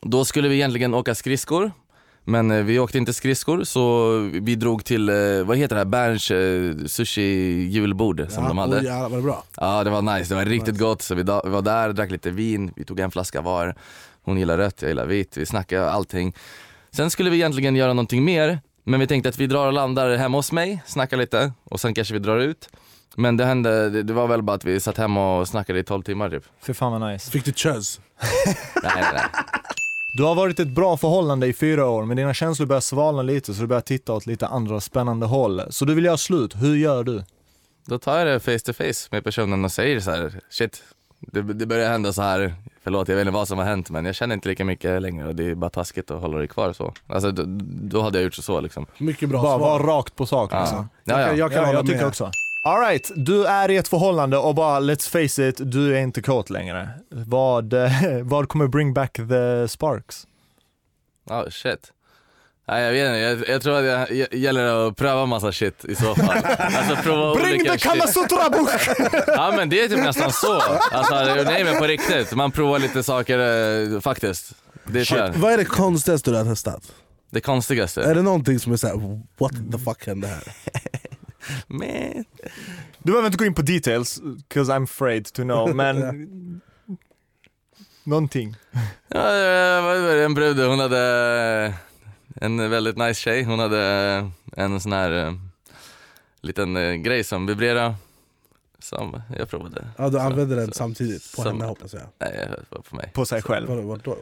då 0.03 0.25
skulle 0.25 0.49
vi 0.49 0.55
egentligen 0.55 0.95
åka 0.95 1.15
skridskor. 1.15 1.73
Men 2.29 2.51
eh, 2.51 2.63
vi 2.63 2.79
åkte 2.79 2.99
inte 2.99 3.13
skridskor 3.13 3.65
så 3.65 4.13
vi 4.33 4.55
drog 4.55 4.85
till, 4.85 5.09
eh, 5.09 5.15
vad 5.45 5.57
heter 5.57 5.75
det 5.77 5.81
här, 5.81 5.85
Berns 5.85 6.31
eh, 6.31 6.87
sushi 6.87 7.23
julbord 7.71 8.27
som 8.29 8.43
Ja, 8.43 8.49
de 8.49 8.59
hade. 8.59 8.77
oj, 8.77 8.85
jävlar, 8.85 9.09
var 9.09 9.17
det 9.17 9.23
bra? 9.23 9.45
Ja 9.57 9.85
det 9.85 9.91
var 9.91 10.03
nice, 10.03 10.35
det 10.35 10.35
var 10.35 10.45
riktigt 10.45 10.79
gott. 10.79 11.03
Så 11.03 11.15
vi, 11.15 11.23
var 11.23 11.63
där, 11.63 11.93
drack 11.93 12.11
lite 12.11 12.31
vin, 12.31 12.73
vi 12.77 12.85
tog 12.85 13.01
en 13.01 13.11
flaska 13.11 13.41
var. 13.41 13.75
Hon 14.23 14.39
gillar 14.39 14.59
rött, 14.59 14.83
jag 14.83 14.89
gillar 14.89 15.07
vitt, 15.07 15.37
vi 15.37 15.47
snackade 15.47 15.91
allting. 15.91 16.35
Sen 16.91 17.11
skulle 17.11 17.31
vi 17.31 17.37
egentligen 17.37 17.77
göra 17.77 17.93
någonting 17.93 18.25
mer, 18.25 18.61
men 18.85 19.01
vi 19.01 19.07
tänkte 19.07 19.29
att 19.29 19.39
vi 19.39 19.47
drar 19.47 19.67
och 19.67 19.73
landar 19.73 20.17
hemma 20.17 20.39
hos 20.39 20.53
mig, 20.53 20.83
snackar 20.87 21.17
lite 21.17 21.53
och 21.65 21.81
sen 21.81 21.95
kanske 21.95 22.15
vi 22.15 22.21
drar 22.21 22.39
ut. 22.39 22.69
Men 23.17 23.37
det 23.37 23.45
hände, 23.45 23.91
det, 23.91 24.03
det 24.03 24.13
var 24.13 24.27
väl 24.27 24.43
bara 24.43 24.57
att 24.57 24.65
vi 24.65 24.81
satt 24.81 24.97
hemma 24.97 25.39
och 25.39 25.49
snackade 25.49 25.79
i 25.79 25.85
12 25.85 26.03
timmar 26.03 26.31
typ. 26.31 26.45
Fy 26.63 26.75
fan 26.75 27.01
vad 27.01 27.13
nice. 27.13 27.31
Fick 27.31 27.45
du 27.45 27.53
kös? 27.53 28.01
Nej 28.83 28.93
nej 28.95 29.05
nej. 29.15 29.25
Du 30.13 30.23
har 30.23 30.35
varit 30.35 30.59
i 30.59 30.63
ett 30.63 30.69
bra 30.69 30.97
förhållande 30.97 31.47
i 31.47 31.53
fyra 31.53 31.87
år, 31.87 32.05
men 32.05 32.17
dina 32.17 32.35
känslor 32.35 32.67
börjar 32.67 32.81
svalna 32.81 33.23
lite 33.23 33.55
så 33.55 33.61
du 33.61 33.67
börjar 33.67 33.81
titta 33.81 34.13
åt 34.13 34.27
lite 34.27 34.47
andra 34.47 34.81
spännande 34.81 35.27
håll. 35.27 35.63
Så 35.71 35.85
du 35.85 35.95
vill 35.95 36.05
göra 36.05 36.17
slut, 36.17 36.55
hur 36.57 36.77
gör 36.77 37.05
du? 37.05 37.25
Då 37.87 37.99
tar 37.99 38.19
jag 38.19 38.27
det 38.27 38.41
face 38.41 38.59
to 38.59 38.73
face 38.73 39.09
med 39.11 39.25
personen 39.25 39.65
och 39.65 39.73
säger 39.73 40.01
så 40.01 40.11
här: 40.11 40.41
shit, 40.51 40.83
det, 41.21 41.43
det 41.43 41.67
börjar 41.67 41.91
hända 41.91 42.13
så 42.13 42.23
här. 42.23 42.55
förlåt 42.83 43.09
jag 43.09 43.17
vet 43.17 43.23
inte 43.27 43.35
vad 43.35 43.49
som 43.49 43.59
har 43.59 43.65
hänt 43.65 43.91
men 43.91 44.05
jag 44.05 44.15
känner 44.15 44.35
inte 44.35 44.49
lika 44.49 44.65
mycket 44.65 45.03
längre 45.03 45.29
och 45.29 45.35
det 45.35 45.45
är 45.51 45.55
bara 45.55 45.71
taskigt 45.71 46.11
att 46.11 46.21
hålla 46.21 46.39
det 46.39 46.47
kvar 46.47 46.73
så. 46.73 46.93
Alltså 47.07 47.31
då, 47.31 47.43
då 47.91 48.03
hade 48.03 48.19
jag 48.19 48.25
gjort 48.25 48.35
så 48.35 48.61
liksom. 48.61 48.87
Mycket 48.99 49.29
bra 49.29 49.43
Bara 49.43 49.59
svar. 49.59 49.79
vara 49.79 49.99
rakt 49.99 50.17
på 50.17 50.27
sak 50.27 50.51
Ja. 50.53 50.61
liksom. 50.61 50.89
Ja, 51.05 51.21
ja. 51.21 51.35
Jag 51.35 51.53
kan 51.53 51.63
Ja, 51.63 51.73
jag 51.73 51.87
tycker 51.87 52.07
också. 52.07 52.31
Alright, 52.63 53.11
du 53.17 53.47
är 53.47 53.71
i 53.71 53.77
ett 53.77 53.89
förhållande 53.89 54.37
och 54.39 54.55
bara 54.55 54.81
let's 54.81 55.11
face 55.11 55.49
it, 55.49 55.57
du 55.59 55.97
är 55.97 56.01
inte 56.01 56.23
kåt 56.23 56.51
längre. 56.51 56.89
Vad, 57.11 57.73
eh, 57.73 57.93
vad 58.23 58.49
kommer 58.49 58.67
bring 58.67 58.95
back 58.95 59.13
the 59.13 59.69
sparks? 59.69 60.27
Ja, 61.29 61.47
shit. 61.51 61.93
Nej 62.69 62.85
jag 62.85 62.93
vet 62.93 63.07
inte, 63.07 63.19
jag, 63.19 63.55
jag 63.55 63.63
tror 63.63 63.79
att 63.79 63.85
jag, 63.85 64.13
jag 64.13 64.35
gäller 64.35 64.89
att 64.89 64.97
pröva 64.97 65.27
massa 65.27 65.53
shit 65.53 65.85
i 65.85 65.95
så 65.95 66.15
fall. 66.15 66.39
Alltså 66.59 66.97
prova 66.97 67.35
Bring 67.35 67.55
olika 67.55 67.73
the 67.73 67.79
Kama 67.79 68.07
shit. 68.07 68.15
Sutra 68.15 68.51
book! 68.51 68.71
Ja 69.27 69.53
men 69.57 69.69
det 69.69 69.81
är 69.85 69.89
typ 69.89 69.99
nästan 69.99 70.33
så. 70.33 70.61
Alltså 70.93 71.25
nej 71.45 71.65
men 71.65 71.79
på 71.79 71.85
riktigt, 71.85 72.35
man 72.35 72.51
provar 72.51 72.79
lite 72.79 73.03
saker 73.03 73.39
eh, 73.95 74.01
faktiskt. 74.01 74.53
Det 74.85 75.11
jag. 75.11 75.33
Vad 75.33 75.53
är 75.53 75.57
det 75.57 75.65
konstigaste 75.65 76.31
du 76.31 76.37
har 76.37 76.45
testat? 76.45 76.93
Det 77.31 77.41
konstigaste. 77.41 78.03
Är 78.03 78.15
det 78.15 78.23
någonting 78.23 78.59
som 78.59 78.73
är 78.73 78.77
såhär, 78.77 79.21
what 79.39 79.53
the 79.73 79.79
fuck 79.79 80.07
hände 80.07 80.27
här? 80.27 80.43
Men... 81.67 82.25
Du 82.99 83.13
behöver 83.13 83.27
inte 83.27 83.39
gå 83.39 83.45
in 83.45 83.55
på 83.55 83.63
details, 83.63 84.21
cause 84.49 84.73
I'm 84.73 84.85
afraid 84.85 85.33
to 85.33 85.43
know, 85.43 85.75
men 85.75 86.61
någonting. 88.05 88.57
Ja, 89.09 89.21
var 89.81 90.17
en 90.17 90.35
brud, 90.35 90.59
hon 90.59 90.79
hade 90.79 91.75
en 92.35 92.71
väldigt 92.71 92.97
nice 92.97 93.21
tjej. 93.21 93.43
Hon 93.43 93.59
hade 93.59 94.31
en 94.57 94.81
sån 94.81 94.93
här 94.93 95.27
eh, 95.27 95.33
liten 96.41 96.77
eh, 96.77 96.95
grej 96.95 97.25
som 97.25 97.47
vibrerade. 97.47 97.95
Som 98.83 99.23
jag 99.39 99.51
provade. 99.51 99.85
Ja, 99.97 100.09
du 100.09 100.19
använder 100.19 100.57
den 100.57 100.73
samtidigt 100.73 101.37
på 101.37 101.43
Som- 101.43 101.53
henne 101.53 101.65
hoppas 101.65 101.93
jag. 101.95 102.03
Nej, 102.21 102.49
på 102.91 102.97
mig. 102.97 103.11
På 103.15 103.25
sig 103.25 103.43
själv. 103.43 103.69
Vadå, 103.69 103.83
vadå? 103.83 104.17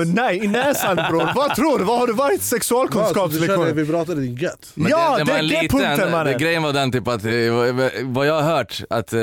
Eh, 0.00 0.06
Nej, 0.06 0.44
i 0.44 0.48
näsan 0.48 0.96
bror. 0.96 1.30
Vad 1.36 1.54
tror 1.56 1.78
du? 1.78 1.84
Vad 1.84 1.98
har 1.98 2.06
du 2.06 2.12
varit 2.12 2.42
så 2.42 2.54
Du 2.56 2.60
körde 2.60 2.64
sexualkunskapslektion? 2.64 3.74
vibrator 3.76 4.18
i 4.18 4.20
din 4.20 4.36
gött? 4.36 4.72
Ja, 4.74 5.18
det, 5.24 5.32
är 5.32 5.42
liten- 5.42 5.68
punkten 5.68 5.98
det, 5.98 6.10
mannen. 6.10 6.38
Grejen 6.38 6.62
var 6.62 6.72
den 6.72 6.92
typ 6.92 7.08
att, 7.08 7.24
eh, 7.24 7.32
vad- 7.74 7.90
vad 8.14 8.26
jag 8.26 8.34
har 8.42 8.42
hört, 8.56 8.82
att 8.90 9.12
eh, 9.12 9.20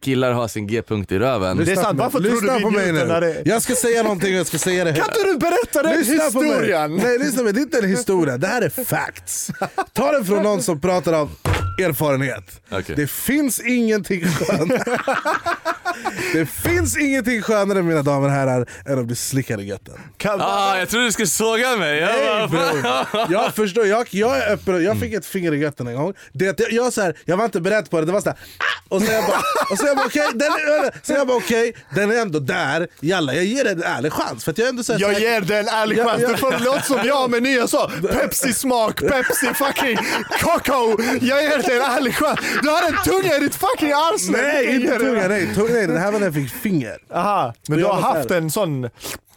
killar 0.00 0.32
har 0.32 0.48
sin 0.48 0.66
g-punkt 0.66 1.12
i 1.12 1.18
röven. 1.18 1.56
Det 1.56 1.72
är 1.72 1.76
sant. 1.76 1.98
Varför 1.98 2.20
tror 2.20 2.40
du 2.56 2.62
på 2.62 2.70
mig 2.70 2.92
nu. 2.92 3.42
Jag 3.44 3.62
ska 3.62 3.74
säga 3.74 4.02
någonting 4.02 4.32
och 4.34 4.38
jag 4.40 4.46
ska 4.46 4.58
säga 4.58 4.84
det 4.84 4.92
Kan 4.94 5.04
inte 5.06 5.22
du 5.24 5.38
berätta 5.38 5.82
den 5.82 5.98
Lyssna 5.98 6.30
på 6.32 6.40
mig. 6.40 6.50
historien? 6.50 6.96
Nej 6.96 7.18
lyssna 7.18 7.38
på 7.38 7.44
mig, 7.44 7.52
det 7.52 7.60
är 7.60 7.62
inte 7.62 7.78
en 7.78 7.88
historia, 7.88 8.38
det 8.38 8.46
här 8.46 8.62
är 8.62 8.84
facts. 8.84 9.50
Ta 9.92 10.12
det 10.12 10.24
från 10.24 10.42
någon 10.42 10.62
som 10.62 10.80
pratar 10.80 11.12
av 11.12 11.30
erfarenhet. 11.78 12.60
Okej. 12.70 12.96
Det 12.96 13.10
finns 13.10 13.60
ingenting 13.60 14.24
skönare 14.28 14.98
Det 16.32 16.46
finns 16.46 16.96
ingenting 16.96 17.42
skönare 17.42 17.82
mina 17.82 18.02
damer 18.02 18.26
och 18.26 18.32
herrar 18.34 18.66
än 18.86 18.98
att 18.98 19.06
bli 19.06 19.16
slickad 19.16 19.60
i 19.60 19.64
götten. 19.64 19.94
Kan, 20.16 20.40
Ah, 20.40 20.78
jag 20.78 20.88
trodde 20.88 21.06
du 21.06 21.12
skulle 21.12 21.28
såga 21.28 21.76
mig. 21.76 21.98
Jag 22.00 22.10
Nej 22.52 22.82
bara, 22.82 23.26
jag 23.30 23.54
förstår, 23.54 23.86
jag, 23.86 24.06
jag 24.10 24.38
är 24.38 24.52
öppen, 24.52 24.84
jag 24.84 25.00
fick 25.00 25.12
ett 25.14 25.26
finger 25.26 25.54
i 25.54 25.56
götten 25.58 25.86
en 25.86 25.94
gång. 25.94 26.14
Det, 26.32 26.44
jag, 26.60 26.72
jag, 26.72 26.92
så 26.92 27.02
här, 27.02 27.16
jag 27.24 27.36
var 27.36 27.44
inte 27.44 27.60
beredd 27.60 27.90
på 27.90 28.00
det, 28.00 28.06
det 28.06 28.12
var 28.12 28.20
såhär 28.20 28.36
ah! 28.58 28.94
och 28.94 29.02
så 29.02 29.12
jag 29.12 29.24
bara, 29.26 29.40
och 29.70 29.78
så 29.78 29.86
jag 29.86 29.96
bara 29.96 30.06
okej, 30.06 30.26
den, 30.34 30.52
är- 30.52 31.06
så 31.06 31.12
jag 31.12 31.26
bara 31.26 31.36
okej, 31.36 31.74
den 31.94 32.10
är 32.10 32.16
ändå 32.20 32.38
där, 32.38 32.88
jalla 33.00 33.34
jag 33.34 33.44
ger 33.44 33.64
den 33.64 33.76
en 33.82 33.82
ärlig 33.96 34.12
chans. 34.12 34.44
För 34.44 34.50
att 34.52 34.58
jag 34.58 34.64
är 34.64 34.68
ändå 34.68 34.82
så 34.82 34.92
här, 34.92 35.00
jag 35.00 35.14
så 35.14 35.20
här, 35.20 35.26
ger 35.32 35.40
dig 35.40 35.58
en 35.58 35.68
ärlig 35.68 35.98
chans. 36.04 36.22
ja. 36.22 36.28
Det 36.28 36.36
får 36.36 36.64
låta 36.64 36.82
som 36.82 37.00
jag 37.04 37.30
med 37.30 37.42
nya 37.42 37.66
så. 37.68 37.88
Pepsi-smak, 38.12 39.00
Pepsi 39.00 39.54
fucking 39.54 39.98
kakao. 40.40 40.96
Jag 41.20 41.42
ger 41.42 41.62
dig 41.66 41.76
en 41.76 41.82
ärlig 41.82 42.14
chans. 42.14 42.40
Du 42.62 42.68
har 42.68 42.88
en 42.88 43.04
tunga 43.04 43.36
i 43.36 43.40
ditt 43.40 43.54
fucking 43.54 43.92
arsle. 43.92 44.38
Nej, 44.42 44.76
inte 44.76 44.98
tunga, 44.98 45.28
nej, 45.28 45.54
tunga, 45.54 45.72
nej, 45.72 45.86
det 45.86 45.98
här 45.98 46.12
var 46.12 46.18
när 46.18 46.26
jag 46.26 46.34
fick 46.34 46.50
finger. 46.50 46.98
Aha, 47.14 47.54
men 47.68 47.78
du 47.78 47.84
har 47.84 48.00
haft 48.00 48.30
en 48.30 48.50
sån... 48.50 48.80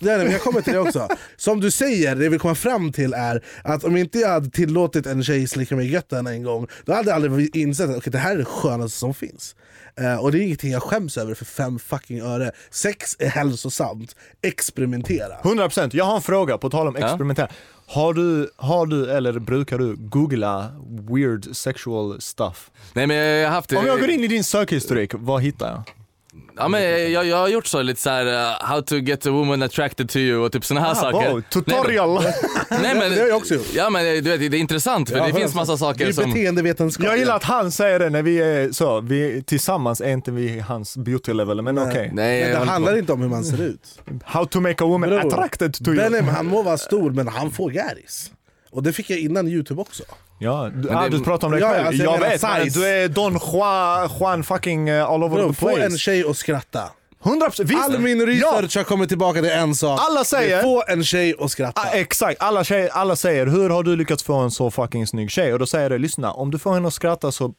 Nej, 0.02 0.18
nej, 0.18 0.18
men 0.18 0.32
jag 0.32 0.42
kommer 0.42 0.62
till 0.62 0.74
det 0.74 0.80
också. 0.80 1.08
Som 1.38 1.60
du 1.60 1.72
säger, 1.72 2.16
det 2.16 2.24
jag 2.24 2.32
vill 2.32 2.40
komma 2.40 2.56
fram 2.56 2.92
till 2.92 3.14
är 3.14 3.44
att 3.64 3.84
om 3.84 3.98
inte 3.98 4.20
jag 4.20 4.30
hade 4.30 4.50
tillåtit 4.50 5.06
en 5.06 5.24
tjej 5.24 5.48
slicka 5.48 5.76
mig 5.76 5.88
i 5.88 5.90
götten 5.90 6.28
en 6.28 6.44
gång, 6.44 6.68
då 6.86 6.94
hade 6.94 7.10
jag 7.10 7.16
aldrig 7.16 7.56
insett 7.56 7.90
att 7.90 7.98
okay, 7.98 8.12
det 8.12 8.18
här 8.18 8.32
är 8.32 8.38
det 8.38 8.46
skönaste 8.46 9.00
som 9.00 9.14
finns. 9.14 9.56
Eh, 10.00 10.16
och 10.16 10.32
det 10.32 10.38
är 10.38 10.42
ingenting 10.42 10.72
jag 10.72 10.84
skäms 10.84 11.18
över 11.18 11.34
för 11.34 11.46
fem 11.46 11.80
fucking 11.80 12.22
öre. 12.22 12.52
Sex 12.72 13.16
är 13.20 13.28
hälsosamt, 13.30 14.16
experimentera. 14.42 15.38
100%. 15.44 15.90
Jag 15.94 16.06
har 16.06 16.16
en 16.16 16.22
fråga 16.22 16.58
på 16.58 16.70
tal 16.70 16.88
om 16.88 16.96
Ja. 17.00 17.48
Har 17.92 18.14
du, 18.14 18.50
har 18.56 18.86
du 18.86 19.12
eller 19.12 19.40
brukar 19.40 19.78
du 19.78 19.96
googla 19.96 20.72
weird 21.10 21.56
sexual 21.56 22.22
stuff? 22.22 22.72
Nej 22.94 23.08
men 23.08 23.18
jag 23.18 23.48
har 23.48 23.56
haft 23.56 23.74
Om 23.74 23.86
jag 23.86 24.00
går 24.00 24.10
in 24.10 24.24
i 24.24 24.28
din 24.28 24.44
sökhistorik, 24.44 25.12
vad 25.16 25.42
hittar 25.42 25.68
jag? 25.68 25.84
Ja 26.60 26.68
men 26.68 27.12
jag, 27.12 27.26
jag 27.26 27.38
har 27.38 27.48
gjort 27.48 27.66
så 27.68 27.82
lite 27.82 28.02
såhär, 28.02 28.26
uh, 28.26 28.66
how 28.68 28.82
to 28.82 28.96
get 28.96 29.26
a 29.26 29.30
woman 29.32 29.64
attracted 29.64 30.10
to 30.10 30.18
you 30.18 30.46
och 30.46 30.52
typ 30.52 30.66
såna 30.66 30.82
här 30.82 30.94
saker. 30.94 31.32
wow, 31.32 31.42
tutorial! 31.42 32.24
Nej, 32.70 32.96
men, 32.96 33.00
Det 33.16 33.22
har 33.22 33.28
jag 33.28 33.38
också 33.38 33.54
gjort. 33.54 33.66
Ja 33.74 33.90
men 33.90 34.04
du 34.06 34.22
vet, 34.38 34.52
det 34.52 34.58
är 34.58 34.60
intressant 34.60 35.10
för 35.10 35.18
Ja, 35.18 35.28
det 35.28 35.34
finns 35.34 35.56
massa 35.56 35.72
Det 35.72 35.78
saker 35.78 36.08
är 36.08 36.12
som... 36.12 36.32
beteendevetenskap. 36.32 37.06
Jag 37.06 37.18
gillar 37.18 37.36
att 37.36 37.44
han 37.44 37.72
säger 37.72 38.00
det 38.00 38.10
när 38.10 38.22
vi 38.24 38.42
är 38.42 38.72
så, 38.72 39.02
vi 39.02 39.44
tillsammans 39.44 40.02
är 40.02 40.12
inte 40.12 40.32
vi 40.32 40.60
hans 40.60 40.98
beauty 40.98 41.34
level, 41.34 41.62
men 41.62 41.80
okej. 41.80 42.10
Nej, 42.14 42.42
Men 42.42 42.52
jag 42.52 42.62
det 42.62 42.72
handlar 42.72 42.92
på. 42.92 42.98
inte 42.98 43.14
om 43.14 43.22
hur 43.22 43.30
man 43.30 43.44
ser 43.44 43.62
ut. 43.62 44.00
How 44.24 44.46
to 44.46 44.60
make 44.60 44.84
a 44.84 44.88
woman 44.88 45.10
Bror, 45.10 45.20
attracted 45.28 45.74
to 45.74 45.92
you. 45.92 45.96
Benim, 46.10 46.28
han 46.28 46.46
må 46.46 46.62
vara 46.62 46.78
stor 46.78 47.12
men 47.12 47.28
han 47.28 47.52
får 47.52 47.74
gäris. 47.74 48.32
Och 48.72 48.84
det 48.84 48.94
fick 48.94 49.10
jag 49.10 49.20
innan 49.20 49.48
youtube 49.48 49.82
också. 49.82 50.04
Ja, 50.40 50.70
du, 50.76 50.90
ah, 50.90 51.10
du 51.10 51.24
pratar 51.24 51.48
om 51.48 51.52
dig 51.52 51.62
Ja, 51.62 51.70
själv. 51.70 51.88
alltså, 51.88 52.04
jag 52.04 52.14
jag 52.16 52.20
vet, 52.20 52.42
size. 52.42 52.80
du 52.80 52.88
är 52.88 53.08
Don 53.08 53.40
Juan, 53.54 54.10
Juan 54.20 54.44
fucking 54.44 54.92
uh, 54.92 55.04
all 55.10 55.24
over 55.24 55.38
Bro, 55.38 55.48
the 55.50 55.54
få 55.54 55.68
place. 55.68 55.86
en 55.86 55.98
tjej 55.98 56.24
att 56.30 56.38
skratta. 56.38 56.84
100% 57.24 57.64
visst! 57.64 57.84
All 57.84 58.00
min 58.00 58.20
ja, 58.20 58.26
research 58.26 58.78
har 58.78 58.84
kommit 58.84 59.10
tillbaka 59.10 59.42
till 59.42 59.52
en 59.52 59.76
sak. 59.76 60.00
Alla 60.10 60.24
säger- 60.24 60.62
Få 60.62 60.84
en 60.88 61.04
tjej 61.04 61.36
att 61.40 61.52
skratta. 61.52 61.82
ah, 61.82 61.90
exakt, 61.92 62.42
alla, 62.42 62.64
tjejer, 62.64 62.90
alla 62.90 63.16
säger 63.16 63.48
hur 63.48 63.70
har 63.70 63.84
du 63.84 63.96
lyckats 63.96 64.24
få 64.24 64.34
en 64.36 64.52
så 64.52 64.72
fucking 64.72 65.08
snygg 65.08 65.32
tjej? 65.32 65.54
Och 65.54 65.60
då 65.60 65.66
säger 65.66 65.90
jag 65.90 66.02
lyssna, 66.02 66.32
om 66.32 66.52
du 66.52 66.60
får 66.60 66.74
henne 66.74 66.88
att 66.88 66.94
skratta 66.94 67.32
så 67.32 67.54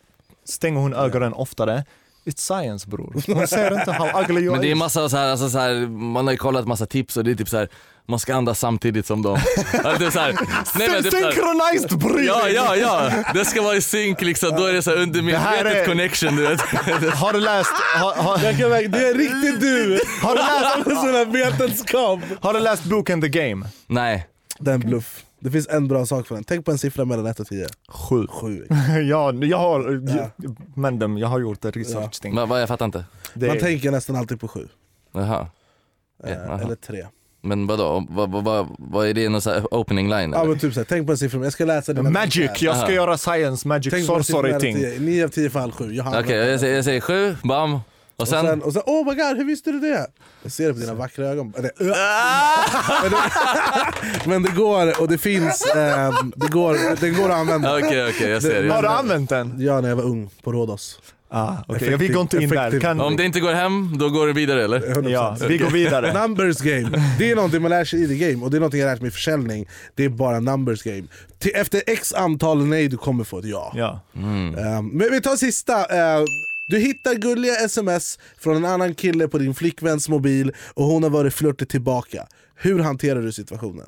stänger 0.48 0.80
hon 0.80 0.94
ögonen 0.94 1.32
oftare. 1.32 1.84
It's 2.24 2.38
science 2.40 2.88
bror. 2.88 3.22
Hon 3.34 3.46
ser 3.48 3.78
inte 3.78 3.92
how 3.92 4.20
ugly 4.22 4.40
you 4.40 4.52
Men 4.52 4.60
det 4.60 4.66
är 4.66 4.70
are. 4.70 4.74
massa 4.74 5.08
så 5.08 5.16
här, 5.16 5.28
alltså 5.30 5.48
så 5.50 5.58
här, 5.58 5.74
man 5.88 6.26
har 6.26 6.32
ju 6.32 6.38
kollat 6.38 6.66
massa 6.66 6.86
tips 6.86 7.16
och 7.16 7.24
det 7.24 7.30
är 7.30 7.34
typ 7.34 7.48
så 7.48 7.56
här, 7.56 7.68
man 8.10 8.18
ska 8.18 8.34
andas 8.34 8.58
samtidigt 8.60 9.06
som 9.06 9.22
dem. 9.22 9.38
Alltså, 9.84 10.10
så 10.10 10.18
här, 10.20 10.32
nej, 10.78 10.88
men 10.90 11.02
så 11.10 11.16
här, 11.16 11.30
Synchronized 11.32 11.98
breathing! 11.98 12.26
Ja, 12.26 12.48
ja, 12.48 12.76
ja! 12.76 13.10
Det 13.34 13.44
ska 13.44 13.62
vara 13.62 13.76
i 13.76 13.80
synk 13.80 14.20
liksom, 14.22 14.50
då 14.56 14.64
är 14.66 14.72
det 14.72 14.82
så 14.82 14.90
här 14.90 14.96
undermedvetet 15.02 15.66
är- 15.74 15.86
connection 15.86 16.36
du 16.36 16.42
vet. 16.46 16.60
Har 17.14 17.32
du 17.32 17.40
läst, 17.40 17.70
har, 18.00 18.14
har, 18.14 18.38
Jag 18.44 18.58
kan 18.58 18.70
Det 18.70 19.08
är 19.08 19.14
riktigt 19.14 19.60
du! 19.60 20.00
har, 20.22 20.34
du 20.36 20.42
läst, 20.42 21.00
Sån 21.00 21.14
här 21.14 21.24
vetenskap. 21.24 22.20
har 22.40 22.54
du 22.54 22.60
läst 22.60 22.84
boken 22.84 23.20
The 23.20 23.28
Game? 23.28 23.66
Nej. 23.86 24.26
Det 24.58 24.70
är 24.70 24.74
en 24.74 24.80
bluff. 24.80 25.24
Det 25.42 25.50
finns 25.50 25.68
en 25.68 25.88
bra 25.88 26.06
sak 26.06 26.26
för 26.26 26.34
den. 26.34 26.44
Tänk 26.44 26.64
på 26.64 26.70
en 26.70 26.78
siffra 26.78 27.04
mellan 27.04 27.26
1 27.26 27.40
och 27.40 27.46
10. 27.46 27.66
Sju. 27.88 28.26
7. 28.30 28.66
ja, 29.10 29.32
jag 29.32 29.58
har, 29.58 30.02
Ja. 30.16 30.30
men 30.76 30.98
dem, 30.98 31.18
jag 31.18 31.28
har 31.28 31.40
gjort 31.40 31.64
ett 31.64 31.76
research 31.76 32.20
thing. 32.22 32.34
Vad, 32.36 32.48
vad, 32.48 32.62
jag 32.62 32.68
fattar 32.68 32.84
inte. 32.84 33.04
Det 33.34 33.46
Man 33.46 33.56
är- 33.56 33.60
tänker 33.60 33.90
nästan 33.90 34.16
alltid 34.16 34.40
på 34.40 34.48
7. 34.48 34.68
Jaha. 35.14 35.46
Ja, 36.22 36.28
Eh, 36.28 36.50
aha. 36.50 36.60
eller 36.60 36.74
3. 36.74 37.06
Men 37.42 37.66
vadå, 37.66 38.06
vad, 38.10 38.30
vad, 38.30 38.44
vad, 38.44 38.66
vad 38.78 39.06
är 39.06 39.14
det 39.14 39.28
någon 39.28 39.40
så 39.40 39.50
här 39.50 39.74
opening 39.74 40.08
line 40.08 40.32
Ja, 40.32 40.38
eller? 40.38 40.48
men 40.48 40.58
typ 40.58 40.74
såhär, 40.74 40.86
tänk 40.88 41.06
på 41.06 41.12
en 41.12 41.18
siffra. 41.18 41.44
Jag 41.44 41.52
ska 41.52 41.64
läsa 41.64 41.92
dina 41.92 42.10
Magic, 42.10 42.50
jag 42.62 42.76
ska 42.76 42.84
Aha. 42.84 42.90
göra 42.92 43.18
science, 43.18 43.68
magic, 43.68 43.92
Tänk 43.94 44.06
sorcery 44.06 44.60
ting. 44.60 44.76
10. 44.76 45.00
9 45.00 45.24
av 45.24 45.28
10 45.28 45.50
fall 45.50 45.72
7. 45.72 45.92
Jag 45.94 46.04
har 46.04 46.20
Okej, 46.22 46.36
jag, 46.36 46.60
säger, 46.60 46.74
jag 46.76 46.84
säger 46.84 47.00
sju, 47.00 47.36
bam. 47.44 47.74
Och 47.74 47.80
och 48.22 48.28
sen? 48.28 48.46
sen, 48.46 48.62
och 48.62 48.72
sen, 48.72 48.82
oh 48.86 49.06
my 49.06 49.14
god, 49.14 49.36
hur 49.36 49.44
visste 49.44 49.72
du 49.72 49.80
det? 49.80 50.06
Jag 50.42 50.52
ser 50.52 50.66
det 50.66 50.72
på 50.74 50.78
dina 50.80 50.94
vackra 50.94 51.26
ögon. 51.26 51.52
Eller, 51.56 51.70
men, 53.02 53.10
det, 53.10 53.18
men 54.28 54.42
det 54.42 54.50
går, 54.50 55.00
och 55.00 55.08
det 55.08 55.18
finns, 55.18 55.66
eh, 55.66 56.14
det 56.36 56.48
går, 56.52 57.00
det 57.00 57.10
går 57.10 57.28
att 57.30 57.36
använda. 57.36 57.76
Okej, 57.76 58.08
okej, 58.08 58.30
jag 58.30 58.42
ser. 58.42 58.56
Har 58.56 58.74
Jag 58.74 58.82
du 58.84 58.88
använt 58.88 59.30
den? 59.30 59.54
Ja, 59.58 59.80
när 59.80 59.88
jag 59.88 59.96
var 59.96 60.04
ung 60.04 60.30
på 60.42 60.52
Rhodos. 60.52 60.98
Ah, 61.32 61.56
okay. 61.68 61.96
Vi 61.96 62.08
går 62.08 62.22
inte 62.22 62.36
in 62.42 62.48
där. 62.48 62.80
Kan, 62.80 63.00
Om 63.00 63.16
det 63.16 63.24
inte 63.24 63.40
går 63.40 63.52
hem, 63.52 63.98
då 63.98 64.08
går 64.10 64.26
det 64.26 64.32
vidare 64.32 64.64
eller? 64.64 64.80
100%. 64.80 65.08
ja, 65.08 65.36
vi 65.48 65.58
går 65.58 65.70
vidare. 65.70 66.12
Numbers 66.26 66.58
game, 66.58 67.04
det 67.18 67.30
är 67.30 67.36
någonting 67.36 67.62
man 67.62 67.70
lär 67.70 67.84
sig 67.84 68.02
i 68.02 68.08
the 68.08 68.14
game 68.30 68.44
och 68.44 68.50
det 68.50 68.56
är 68.56 68.60
någonting 68.60 68.80
jag 68.80 68.86
lärt 68.86 69.00
mig 69.00 69.08
i 69.08 69.10
försäljning. 69.10 69.68
Det 69.94 70.04
är 70.04 70.08
bara 70.08 70.40
numbers 70.40 70.82
game. 70.82 71.02
Till, 71.38 71.52
efter 71.54 71.82
x 71.86 72.12
antal 72.12 72.66
nej 72.66 72.88
du 72.88 72.96
kommer 72.96 73.24
få 73.24 73.38
ett 73.38 73.44
ja. 73.44 73.72
Ja. 73.76 74.00
Mm. 74.16 74.54
Ehm, 74.58 74.88
men 74.88 75.12
vi 75.12 75.20
tar 75.20 75.36
sista. 75.36 75.84
Ehm, 75.84 76.24
du 76.68 76.78
hittar 76.78 77.14
gulliga 77.14 77.54
sms 77.54 78.18
från 78.38 78.56
en 78.56 78.64
annan 78.64 78.94
kille 78.94 79.28
på 79.28 79.38
din 79.38 79.54
flickväns 79.54 80.08
mobil 80.08 80.52
och 80.74 80.84
hon 80.84 81.02
har 81.02 81.10
varit 81.10 81.34
flörtig 81.34 81.68
tillbaka. 81.68 82.26
Hur 82.54 82.78
hanterar 82.78 83.22
du 83.22 83.32
situationen? 83.32 83.86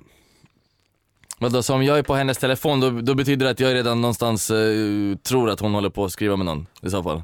Vadå, 1.43 1.63
så 1.63 1.75
om 1.75 1.85
jag 1.85 1.99
är 1.99 2.03
på 2.03 2.15
hennes 2.15 2.39
telefon 2.39 2.81
då, 2.81 2.91
då 2.91 3.15
betyder 3.15 3.45
det 3.47 3.51
att 3.53 3.61
jag 3.61 3.75
redan 3.75 4.01
någonstans 4.01 4.51
eh, 4.51 4.57
tror 5.29 5.51
att 5.51 5.61
hon 5.61 5.75
håller 5.75 5.91
på 5.91 6.05
att 6.05 6.13
skriva 6.13 6.37
med 6.37 6.47
någon 6.47 6.67
i 6.83 6.91
så 6.91 7.03
fall? 7.03 7.23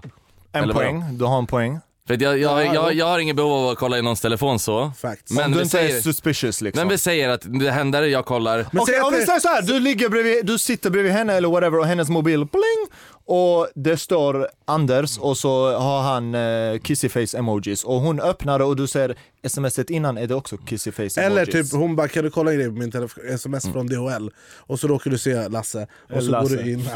En 0.53 0.63
Eller 0.63 0.75
vadå? 0.75 0.87
poäng, 0.87 1.05
du 1.19 1.25
har 1.25 1.39
en 1.39 1.47
poäng. 1.47 1.79
För 2.07 2.15
att 2.15 2.21
jag, 2.21 2.39
jag, 2.39 2.61
Ja, 2.61 2.65
jag, 2.65 2.75
ja. 2.75 2.93
jag 2.93 3.07
har 3.07 3.19
inget 3.19 3.37
behov 3.37 3.53
av 3.53 3.69
att 3.71 3.79
kolla 3.79 3.99
i 3.99 4.03
någons 4.03 4.21
telefon 4.21 4.59
så. 4.59 4.93
Facts. 4.99 5.31
Men 5.33 5.45
Om 5.45 5.51
du 5.53 5.59
vi 5.59 5.65
inte 5.65 5.81
är 5.81 5.89
säger, 5.89 6.01
suspicious 6.01 6.61
liksom. 6.61 6.81
men 6.81 6.89
vi 6.89 6.99
säger 6.99 7.29
att 7.29 7.41
det 7.61 7.71
händer, 7.71 8.03
jag 8.03 8.25
kollar. 8.25 8.57
Men 8.57 8.83
Okej, 8.83 8.95
säg 8.95 9.01
att 9.01 9.07
om 9.07 9.15
vi 9.15 9.27
säger 9.27 9.41
så 9.41 9.49
här, 9.49 9.63
du, 9.63 9.81
ligger 9.81 10.09
bredvid, 10.09 10.47
du 10.47 10.59
sitter 10.59 10.91
bredvid 10.91 11.13
henne 11.13 11.33
eller 11.35 11.49
whatever 11.49 11.79
och 11.79 11.87
hennes 11.87 12.09
mobil 12.09 12.45
bling 12.45 12.87
och 13.31 13.69
det 13.75 13.97
står 13.97 14.49
Anders 14.65 15.19
och 15.19 15.37
så 15.39 15.79
har 15.79 16.03
han 16.03 16.35
eh, 16.35 16.41
kissy-face 16.81 17.39
emojis 17.39 17.85
och 17.85 18.01
hon 18.01 18.21
öppnar 18.21 18.61
och 18.61 18.77
du 18.77 18.87
ser 18.87 19.17
smset 19.49 19.91
innan 19.91 20.19
är 20.19 20.27
det 20.27 20.35
också 20.35 20.57
kissy-face 20.57 21.21
Eller 21.21 21.43
emojis. 21.43 21.71
typ 21.71 21.81
hon 21.81 21.97
bara 21.97 22.09
kan 22.09 22.25
du 22.25 22.31
kolla 22.31 22.53
in 22.53 22.59
det 22.59 22.65
på 22.65 22.73
min 22.73 22.91
telefon, 22.91 23.25
sms 23.29 23.73
från 23.73 23.87
DHL 23.87 24.31
och 24.59 24.81
så 24.81 24.89
råkar 24.89 25.11
du 25.11 25.19
se 25.19 25.49
Lasse 25.49 25.87
och 26.15 26.23
så 26.23 26.31
Lasse. 26.31 26.57
går 26.57 26.63
du 26.63 26.73
in? 26.73 26.81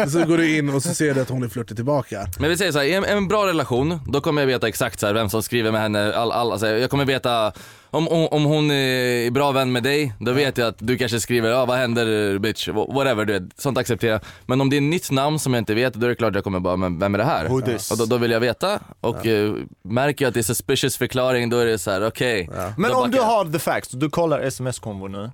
Eh, 0.00 0.06
så 0.06 0.24
går 0.24 0.38
du 0.38 0.56
in 0.58 0.74
och 0.74 0.82
så 0.82 0.94
ser 0.94 1.14
du 1.14 1.20
att 1.20 1.28
hon 1.28 1.42
är 1.42 1.48
flörtig 1.48 1.76
tillbaka. 1.76 2.26
Men 2.38 2.50
vi 2.50 2.56
säger 2.56 2.72
så 2.72 2.78
här, 2.78 2.86
i 2.86 2.94
en, 2.94 3.04
en 3.04 3.28
bra 3.28 3.46
relation, 3.46 4.00
då 4.08 4.20
kommer 4.20 4.42
jag 4.42 4.46
veta 4.46 4.68
exakt 4.68 5.00
så 5.00 5.06
här, 5.06 5.14
vem 5.14 5.30
som 5.30 5.42
skriver 5.42 5.72
med 5.72 5.80
henne, 5.80 6.12
all, 6.14 6.32
all, 6.32 6.52
alltså, 6.52 6.66
jag 6.66 6.90
kommer 6.90 7.04
veta 7.04 7.52
om, 7.90 8.08
om, 8.08 8.28
om 8.28 8.44
hon 8.44 8.70
är 8.70 9.30
bra 9.30 9.52
vän 9.52 9.72
med 9.72 9.82
dig, 9.82 10.12
då 10.18 10.32
vet 10.32 10.58
jag 10.58 10.68
att 10.68 10.76
du 10.78 10.98
kanske 10.98 11.20
skriver 11.20 11.50
ja 11.50 11.66
vad 11.66 11.78
händer 11.78 12.38
bitch, 12.38 12.68
Wh- 12.68 12.94
whatever 12.94 13.24
du 13.24 13.32
vet, 13.32 13.60
sånt 13.60 13.78
accepterar 13.78 14.12
jag. 14.12 14.20
Men 14.46 14.60
om 14.60 14.70
det 14.70 14.76
är 14.76 14.78
ett 14.78 14.82
nytt 14.82 15.10
namn 15.10 15.38
som 15.38 15.54
jag 15.54 15.60
inte 15.60 15.74
vet, 15.74 15.94
då 15.94 16.06
är 16.06 16.08
det 16.10 16.14
klart 16.16 16.34
jag 16.34 16.44
kommer 16.44 16.60
bara, 16.60 16.76
men 16.76 16.98
vem 16.98 17.14
är 17.14 17.18
det 17.18 17.24
här? 17.24 17.48
Who 17.48 17.60
this? 17.60 17.90
Och 17.90 17.98
då, 17.98 18.04
då 18.06 18.16
vill 18.16 18.30
jag 18.30 18.40
veta, 18.40 18.80
och 19.00 19.26
eh, 19.26 19.54
märker 19.82 20.24
jag 20.24 20.28
att 20.28 20.34
det 20.34 20.40
är 20.40 20.42
suspicious 20.42 20.96
förklaring, 20.96 21.50
då 21.50 21.58
är 21.58 21.66
det 21.66 21.78
så 21.78 21.90
här: 21.90 22.06
okej. 22.06 22.50
Men 22.76 22.90
då 22.90 22.96
om 22.96 23.00
backar 23.02 23.08
du 23.12 23.16
jag. 23.18 23.24
har 23.24 23.44
the 23.44 23.58
facts, 23.58 23.90
du 23.90 24.10
kollar 24.10 24.40
sms-konvo 24.40 25.08
nu, 25.08 25.30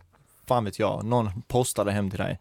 fan 0.49 0.64
vet 0.64 0.79
jag, 0.79 1.05
någon 1.05 1.31
postade 1.49 1.92
hem 1.92 2.11
till 2.11 2.19
dig 2.19 2.38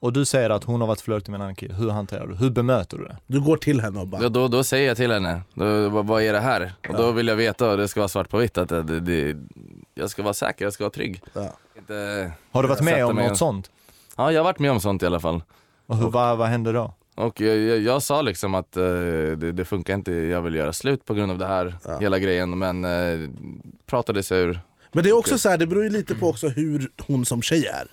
och 0.00 0.12
du 0.12 0.24
säger 0.24 0.50
att 0.50 0.64
hon 0.64 0.80
har 0.80 0.88
varit 0.88 1.00
flörtig 1.00 1.30
med 1.30 1.38
en 1.38 1.42
annan 1.42 1.54
kille, 1.54 1.74
hur 1.74 1.90
hanterar 1.90 2.26
du? 2.26 2.34
Hur 2.34 2.50
bemöter 2.50 2.98
du 2.98 3.04
det? 3.04 3.16
Du 3.26 3.40
går 3.40 3.56
till 3.56 3.80
henne 3.80 4.00
och 4.00 4.06
bara 4.06 4.22
Då, 4.22 4.28
då, 4.28 4.48
då 4.48 4.64
säger 4.64 4.88
jag 4.88 4.96
till 4.96 5.10
henne, 5.10 5.40
då, 5.54 5.88
vad, 5.88 6.06
vad 6.06 6.22
är 6.22 6.32
det 6.32 6.40
här? 6.40 6.72
Och 6.88 6.96
då 6.96 7.12
vill 7.12 7.28
jag 7.28 7.36
veta, 7.36 7.70
och 7.70 7.76
det 7.76 7.88
ska 7.88 8.00
vara 8.00 8.08
svart 8.08 8.28
på 8.28 8.38
vitt, 8.38 8.58
att 8.58 8.68
det, 8.68 8.82
det, 8.82 9.00
det, 9.00 9.36
jag 9.94 10.10
ska 10.10 10.22
vara 10.22 10.34
säker, 10.34 10.64
jag 10.64 10.72
ska 10.72 10.84
vara 10.84 10.90
trygg. 10.90 11.22
Ja. 11.32 11.52
Inte, 11.78 12.32
Har 12.50 12.62
du 12.62 12.68
varit 12.68 12.80
med 12.80 13.06
om 13.06 13.16
något 13.16 13.38
sånt? 13.38 13.70
Ja, 14.16 14.32
jag 14.32 14.40
har 14.40 14.44
varit 14.44 14.58
med 14.58 14.70
om 14.70 14.80
sånt 14.80 15.02
i 15.02 15.06
alla 15.06 15.20
fall. 15.20 15.42
Och 15.86 15.96
hur, 15.96 16.10
vad, 16.10 16.38
vad 16.38 16.48
hände 16.48 16.72
då? 16.72 16.94
Och 17.14 17.40
jag, 17.40 17.58
jag, 17.58 17.78
jag 17.78 18.02
sa 18.02 18.22
liksom 18.22 18.54
att 18.54 18.76
eh, 18.76 18.82
det, 18.82 19.52
det 19.52 19.64
funkar 19.64 19.94
inte, 19.94 20.12
jag 20.12 20.42
vill 20.42 20.54
göra 20.54 20.72
slut 20.72 21.04
på 21.04 21.14
grund 21.14 21.32
av 21.32 21.38
det 21.38 21.46
här, 21.46 21.74
hela 22.00 22.18
grejen, 22.18 22.58
men 22.58 22.84
uh, 22.84 23.30
pratade 23.86 24.22
sig 24.22 24.40
ur. 24.40 24.60
Men 24.92 25.04
det 25.04 25.10
är 25.10 25.18
också 25.18 25.38
så 25.38 25.48
här, 25.48 25.58
det 25.58 25.66
beror 25.66 25.84
ju 25.84 25.90
lite 25.90 26.14
på 26.14 26.28
också 26.28 26.48
hur 26.48 26.90
hon 27.06 27.24
som 27.24 27.42
tjej 27.42 27.66
är. 27.66 27.86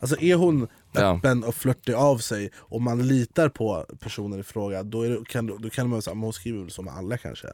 Alltså 0.00 0.20
är 0.20 0.34
hon 0.34 0.60
Ja. 0.60 0.66
Öppen 0.96 1.44
och 1.44 1.54
flörtig 1.54 1.92
av 1.92 2.18
sig 2.18 2.50
och 2.56 2.82
man 2.82 3.06
litar 3.08 3.48
på 3.48 3.86
personen 4.00 4.40
i 4.40 4.42
fråga, 4.42 4.82
då, 4.82 5.02
det, 5.02 5.24
kan, 5.28 5.46
då 5.62 5.70
kan 5.70 5.88
man 5.88 6.02
säga 6.02 6.12
att 6.14 6.20
hon 6.20 6.32
skriver 6.32 6.60
väl 6.60 6.70
som 6.70 6.88
alla 6.88 7.18
kanske. 7.18 7.48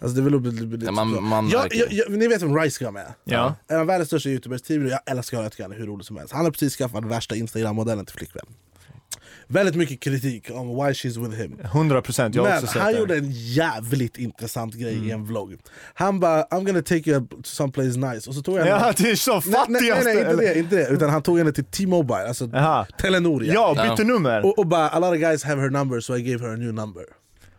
Alltså 0.00 0.08
det 0.20 0.20
är 0.20 0.30
väl 0.30 0.70
lite, 0.70 0.84
Ja, 0.86 0.92
man- 0.92 1.22
man 1.24 1.48
jag, 1.48 1.74
jag, 1.74 1.92
jag, 1.92 2.10
Ni 2.12 2.28
vet 2.28 2.42
vem 2.42 2.56
Rice 2.58 2.84
Gum 2.84 2.96
är? 2.96 3.14
Ja. 3.24 3.54
En 3.68 3.80
av 3.80 3.86
världens 3.86 4.08
största 4.08 4.28
youtubers, 4.28 4.62
Tibro, 4.62 4.88
jag 4.88 5.00
älskar 5.06 5.62
han 5.62 5.72
är 5.72 5.76
hur 5.76 5.86
rolig 5.86 6.06
som 6.06 6.16
helst. 6.16 6.32
Han 6.34 6.44
har 6.44 6.52
precis 6.52 6.76
skaffat 6.76 7.04
värsta 7.04 7.36
instagram-modellen 7.36 8.06
till 8.06 8.16
flickvän. 8.16 8.46
Väldigt 9.48 9.74
mycket 9.74 10.00
kritik 10.00 10.50
om 10.50 10.68
why 10.68 10.92
she's 10.92 11.26
with 11.28 11.42
him. 11.42 11.58
100 11.64 12.02
procent, 12.02 12.34
jag 12.34 12.42
har 12.42 12.48
Men 12.50 12.58
också 12.58 12.72
sett 12.72 12.82
han 12.82 12.92
det. 12.92 12.98
gjorde 12.98 13.16
en 13.16 13.30
jävligt 13.30 14.18
intressant 14.18 14.74
grej 14.74 15.08
i 15.08 15.10
en 15.10 15.24
vlogg. 15.24 15.56
Han 15.94 16.20
bara 16.20 16.42
I'm 16.42 16.64
gonna 16.66 16.82
take 16.82 17.10
you 17.10 17.26
to 17.28 17.36
someplace 17.44 17.98
nice, 17.98 18.30
och 18.30 18.34
så 18.36 18.42
tog 18.42 18.58
jag 18.58 18.66
Ja, 18.68 18.76
henne 18.78 18.94
det 18.96 19.10
är 19.10 19.14
så 19.16 19.32
Nej, 19.32 19.42
nej, 19.46 19.66
nej, 19.68 19.80
fattigaste! 19.80 20.04
nej 20.04 20.18
inte, 20.18 20.30
eller? 20.30 20.42
det, 20.42 20.58
inte 20.58 20.76
det, 20.76 20.88
utan 20.88 21.10
han 21.10 21.22
tog 21.22 21.38
henne 21.38 21.52
till 21.52 21.64
T-Mobile, 21.64 22.28
alltså 22.28 22.48
Jaha. 22.52 22.86
Telenor 23.00 23.44
Ja, 23.44 23.88
bytte 23.90 24.04
nummer. 24.04 24.44
och, 24.46 24.58
och 24.58 24.66
bara 24.66 24.88
a 24.88 24.98
lot 24.98 25.10
of 25.12 25.16
guys 25.18 25.44
have 25.44 25.62
her 25.62 25.70
number 25.70 26.00
so 26.00 26.16
I 26.16 26.22
gave 26.22 26.44
her 26.44 26.52
a 26.52 26.56
new 26.56 26.74
number 26.74 27.02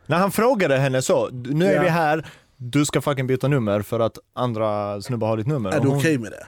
När 0.06 0.18
han 0.18 0.32
frågade 0.32 0.78
henne 0.78 1.02
så, 1.02 1.30
nu 1.30 1.66
är 1.66 1.76
Ja. 1.76 1.82
vi 1.82 1.88
här, 1.90 2.26
du 2.58 2.86
ska 2.86 3.02
fucking 3.02 3.28
byta 3.28 3.48
nummer 3.48 3.82
för 3.82 4.00
att 4.00 4.18
andra 4.36 5.02
snubbar 5.02 5.28
har 5.28 5.38
ditt 5.38 5.48
nummer. 5.48 5.72
Är 5.72 5.80
du 5.80 5.88
okej 5.88 6.18
med 6.18 6.32
det? 6.32 6.48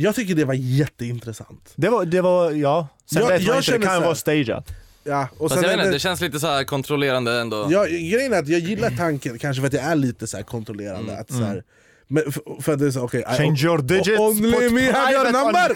Jag 0.00 0.14
tycker 0.14 0.34
det 0.34 0.44
var 0.44 0.54
jätteintressant 0.54 1.72
Det 1.76 1.88
var, 1.88 2.04
det 2.04 2.20
var, 2.20 2.50
ja. 2.50 2.88
Sen 3.12 3.22
Jag- 3.22 3.28
vet 3.28 3.40
man 3.40 3.46
jag 3.46 3.56
inte, 3.58 3.72
det 3.72 3.78
kan 3.78 3.88
här- 3.92 4.00
vara 4.00 4.14
stageat. 4.14 4.68
ja, 5.04 5.28
och 5.38 5.50
Fast 5.50 5.62
jag 5.62 5.68
vet 5.70 5.78
inte, 5.78 5.90
det 5.90 5.98
känns 5.98 6.20
lite 6.20 6.40
så 6.40 6.46
här 6.46 6.64
kontrollerande 6.64 7.32
ändå. 7.40 7.66
jag, 7.70 7.88
Grejen 7.88 8.32
är 8.32 8.38
att 8.38 8.48
jag 8.48 8.60
gillar 8.60 8.90
tanken, 8.90 9.38
kanske 9.38 9.60
för 9.60 9.66
att 9.66 9.72
jag 9.72 9.82
är 9.84 9.96
lite 9.96 10.26
så 10.26 10.36
här 10.36 10.44
kontrollerande 10.44 11.18
att 11.18 11.28
så 11.30 11.42
här, 11.42 11.62
men 12.08 12.32
för, 12.32 12.62
för 12.62 12.72
att 12.72 12.78
det 12.78 12.86
är 12.86 12.90
så, 12.90 13.00
okay, 13.02 13.20
I- 13.20 13.24
Mm, 13.24 13.36
Change 13.36 13.64
your 13.64 13.78
digits, 13.78 14.20
Only 14.20 14.70
me 14.70 14.92
have 14.92 15.12
your 15.12 15.24
number! 15.32 15.74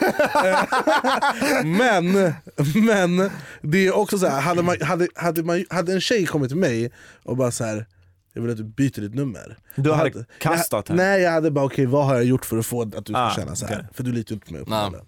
men, 1.64 2.32
men 2.86 3.30
det 3.62 3.86
är 3.86 3.96
också 3.96 4.18
så 4.18 4.26
här, 4.26 4.40
hade, 4.40 4.62
man, 4.62 4.76
hade, 4.82 5.08
hade, 5.14 5.42
man, 5.42 5.64
hade 5.70 5.92
en 5.92 6.00
tjej 6.00 6.26
kommit 6.26 6.48
till 6.48 6.58
mig 6.58 6.90
och 7.24 7.36
bara 7.36 7.50
så 7.50 7.64
här. 7.64 7.86
Jag 8.32 8.42
vill 8.42 8.50
att 8.50 8.56
du 8.56 8.64
byter 8.64 9.00
ditt 9.00 9.14
nummer. 9.14 9.58
Du 9.76 9.90
Jag 9.90 9.96
hade 9.96 10.24
kastat 10.38 10.88
jag, 10.88 10.96
henne? 10.96 11.08
Nej 11.10 11.22
jag 11.22 11.30
hade 11.30 11.50
bara 11.50 11.64
okej 11.64 11.86
vad 11.86 12.04
har 12.06 12.14
jag 12.14 12.24
gjort 12.24 12.44
för 12.44 12.58
att 12.58 12.66
få 12.66 12.82
att 12.82 12.90
du 13.06 13.12
ska 13.12 13.18
Ah, 13.18 13.34
känna 13.36 13.56
så 13.56 13.66
här? 13.66 13.74
okej. 13.74 13.86
För 13.94 14.02
du 14.02 14.12
litar 14.12 14.30
ju 14.30 14.34
inte 14.34 14.46
på 14.46 14.52
mig 14.52 14.62
uppenbarligen. 14.62 15.06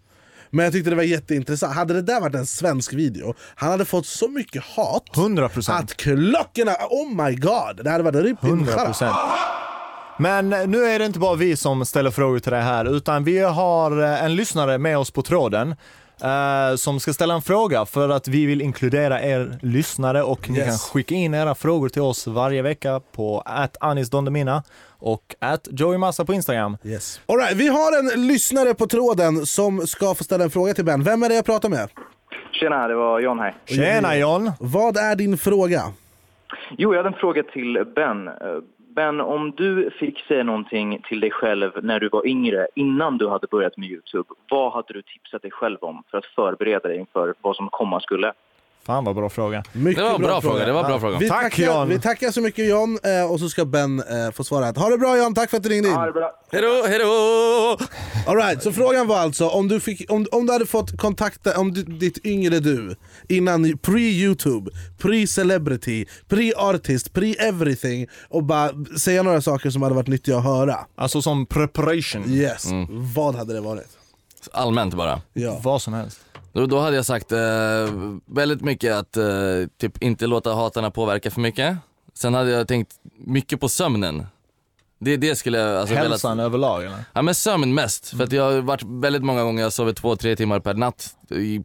Men 0.50 0.64
jag 0.64 0.72
tyckte 0.72 0.90
det 0.90 0.96
var 0.96 1.02
jätteintressant, 1.02 1.74
hade 1.74 1.94
det 1.94 2.02
där 2.02 2.20
varit 2.20 2.34
en 2.34 2.46
svensk 2.46 2.92
video, 2.92 3.34
han 3.54 3.70
hade 3.70 3.84
fått 3.84 4.06
så 4.06 4.28
mycket 4.28 4.62
hat 4.64 5.02
100 5.16 5.48
procent. 5.48 5.84
att 5.90 5.96
klockorna, 5.96 6.72
oh 6.90 7.24
my 7.26 7.34
god! 7.34 7.84
Det 7.84 7.90
hade 7.90 8.04
varit 8.04 8.26
in 8.26 8.36
100 8.42 8.72
procent. 8.84 9.16
Men 10.18 10.52
eh, 10.52 10.66
nu 10.66 10.84
är 10.84 10.98
det 10.98 11.06
inte 11.06 11.18
bara 11.18 11.34
vi 11.36 11.56
som 11.56 11.84
ställer 11.86 12.10
frågor 12.10 12.38
till 12.38 12.52
dig 12.52 12.62
här, 12.62 12.84
utan 12.96 13.24
vi 13.24 13.38
har 13.38 14.02
eh, 14.02 14.24
en 14.24 14.36
lyssnare 14.36 14.78
med 14.78 14.98
oss 14.98 15.10
på 15.10 15.22
tråden 15.22 15.74
eh, 16.22 16.76
som 16.76 17.00
ska 17.00 17.12
ställa 17.12 17.34
en 17.34 17.42
fråga 17.42 17.86
för 17.86 18.08
att 18.08 18.28
vi 18.28 18.46
vill 18.46 18.62
inkludera 18.62 19.22
er 19.22 19.58
lyssnare 19.62 20.22
och 20.22 20.50
ni 20.50 20.58
Yes. 20.58 20.66
kan 20.68 20.78
skicka 20.78 21.14
in 21.14 21.34
era 21.34 21.54
frågor 21.54 21.88
till 21.88 22.02
oss 22.02 22.26
varje 22.26 22.62
vecka 22.62 23.00
på 23.12 23.42
anisdondemina 23.80 24.62
och 24.98 25.34
joeymassa 25.70 26.24
på 26.24 26.34
Instagram. 26.34 26.76
Yes. 26.84 27.20
All 27.26 27.36
right, 27.38 27.56
vi 27.56 27.68
har 27.68 27.98
en 27.98 28.26
lyssnare 28.26 28.74
på 28.74 28.86
tråden 28.86 29.46
som 29.46 29.86
ska 29.86 30.14
få 30.14 30.24
ställa 30.24 30.44
en 30.44 30.50
fråga 30.50 30.74
till 30.74 30.84
Ben. 30.84 31.02
Vem 31.04 31.22
är 31.22 31.28
det 31.28 31.34
jag 31.34 31.44
pratar 31.44 31.68
med? 31.68 31.88
Tjena, 32.52 32.88
det 32.88 32.94
var 32.94 33.20
John 33.20 33.38
här. 33.38 33.54
Tjena 33.64 34.16
John! 34.16 34.50
Vad 34.60 34.96
är 34.96 35.16
din 35.16 35.38
fråga? 35.38 35.82
Jo, 36.78 36.92
jag 36.94 36.96
hade 37.02 37.08
en 37.16 37.20
fråga 37.20 37.42
till 37.42 37.84
Ben. 37.94 38.28
Ben, 38.94 39.20
om 39.20 39.50
du 39.50 39.90
fick 39.90 40.20
säga 40.20 40.44
någonting 40.44 41.02
till 41.08 41.20
dig 41.20 41.30
själv 41.30 41.70
när 41.82 42.00
du 42.00 42.08
var 42.08 42.26
yngre, 42.26 42.66
innan 42.74 43.18
du 43.18 43.28
hade 43.28 43.46
börjat 43.46 43.76
med 43.76 43.88
Youtube, 43.88 44.28
vad 44.50 44.72
hade 44.72 44.92
du 44.92 45.02
tipsat 45.02 45.42
dig 45.42 45.50
själv 45.50 45.78
om 45.80 46.02
för 46.10 46.18
att 46.18 46.26
förbereda 46.26 46.88
dig 46.88 46.98
inför 46.98 47.34
vad 47.40 47.56
som 47.56 47.68
komma 47.68 48.00
skulle? 48.00 48.32
Fan 48.86 49.04
vad 49.04 49.14
bra 49.14 49.28
fråga. 49.28 49.62
Mycket 49.72 49.96
Det 49.96 50.02
var 50.08 50.14
en 50.14 50.22
bra 50.22 50.40
fråga, 50.40 50.64
det 50.66 50.72
var 50.72 50.80
en 50.80 50.86
bra 50.86 51.00
fråga. 51.00 51.18
Vi 51.18 51.28
Tack, 51.28 51.42
tackar, 51.42 51.66
John. 51.66 51.88
Vi 51.88 51.98
tackar 52.00 52.30
så 52.30 52.40
mycket 52.40 52.68
John, 52.68 52.98
eh, 53.02 53.32
och 53.32 53.40
så 53.40 53.48
ska 53.48 53.64
Ben 53.64 54.00
eh, 54.00 54.30
få 54.32 54.44
svara. 54.44 54.64
Ha 54.76 54.90
det 54.90 54.98
bra 54.98 55.18
John, 55.18 55.34
tack 55.34 55.50
för 55.50 55.56
att 55.56 55.62
du 55.62 55.68
ringde 55.68 55.88
in. 55.88 55.94
Ja, 55.94 56.00
det 56.00 56.08
är 56.08 56.12
bra. 56.12 56.32
Hejdå, 56.52 56.86
hejdå! 56.86 57.78
All 58.26 58.36
right, 58.36 58.62
så 58.62 58.72
frågan 58.72 59.06
var 59.06 59.18
alltså 59.18 59.48
om 59.48 59.68
du, 59.68 59.80
fick, 59.80 60.12
om, 60.12 60.26
om 60.32 60.46
du 60.46 60.52
hade 60.52 60.66
fått 60.66 60.96
kontakta 60.98 61.58
om 61.60 61.72
du, 61.72 61.82
ditt 61.82 62.26
yngre 62.26 62.60
du 62.60 62.96
innan 63.28 63.64
pre-youtube, 63.64 64.70
pre-celebrity, 64.98 66.06
pre-artist, 66.28 67.12
pre-everything 67.12 68.08
och 68.28 68.44
bara 68.44 68.70
säga 68.98 69.22
några 69.22 69.40
saker 69.40 69.70
som 69.70 69.82
hade 69.82 69.94
varit 69.94 70.08
nyttiga 70.08 70.36
att 70.38 70.44
höra. 70.44 70.76
Alltså 70.96 71.22
som 71.22 71.46
preparation, 71.46 72.24
Yes, 72.28 72.66
vad 72.88 73.34
hade 73.34 73.54
det 73.54 73.60
varit? 73.60 73.88
Allmänt 74.52 74.94
bara. 74.94 75.20
Ja. 75.32 75.60
vad 75.62 75.82
som 75.82 75.94
helst. 75.94 76.20
Då, 76.54 76.66
då 76.66 76.78
hade 76.78 76.96
jag 76.96 77.06
sagt 77.06 77.32
eh, 77.32 77.38
väldigt 78.26 78.60
mycket 78.60 78.94
att 78.94 79.16
eh, 79.16 79.24
typ 79.78 80.02
inte 80.02 80.26
låta 80.26 80.54
hatarna 80.54 80.90
påverka 80.90 81.30
för 81.30 81.40
mycket. 81.40 81.76
Sen 82.14 82.34
hade 82.34 82.50
jag 82.50 82.68
tänkt 82.68 82.94
mycket 83.18 83.60
på 83.60 83.68
sömnen. 83.68 84.26
Det, 84.98 85.16
det 85.16 85.36
skulle 85.36 85.58
jag 85.58 85.76
alltså 85.76 85.94
Hälsan 85.94 86.36
velat... 86.36 86.46
överlag 86.46 86.84
eller? 86.84 87.04
Ja 87.12 87.22
men 87.22 87.34
sömn 87.34 87.74
mest, 87.74 88.16
för 88.16 88.24
att 88.24 88.32
jag 88.32 88.52
har 88.52 88.60
varit 88.60 88.82
väldigt 88.82 89.22
många 89.22 89.42
gånger, 89.42 89.62
jag 89.62 89.72
sovit 89.72 89.96
två, 89.96 90.16
tre 90.16 90.36
timmar 90.36 90.60
per 90.60 90.74
natt 90.74 91.16
i 91.30 91.64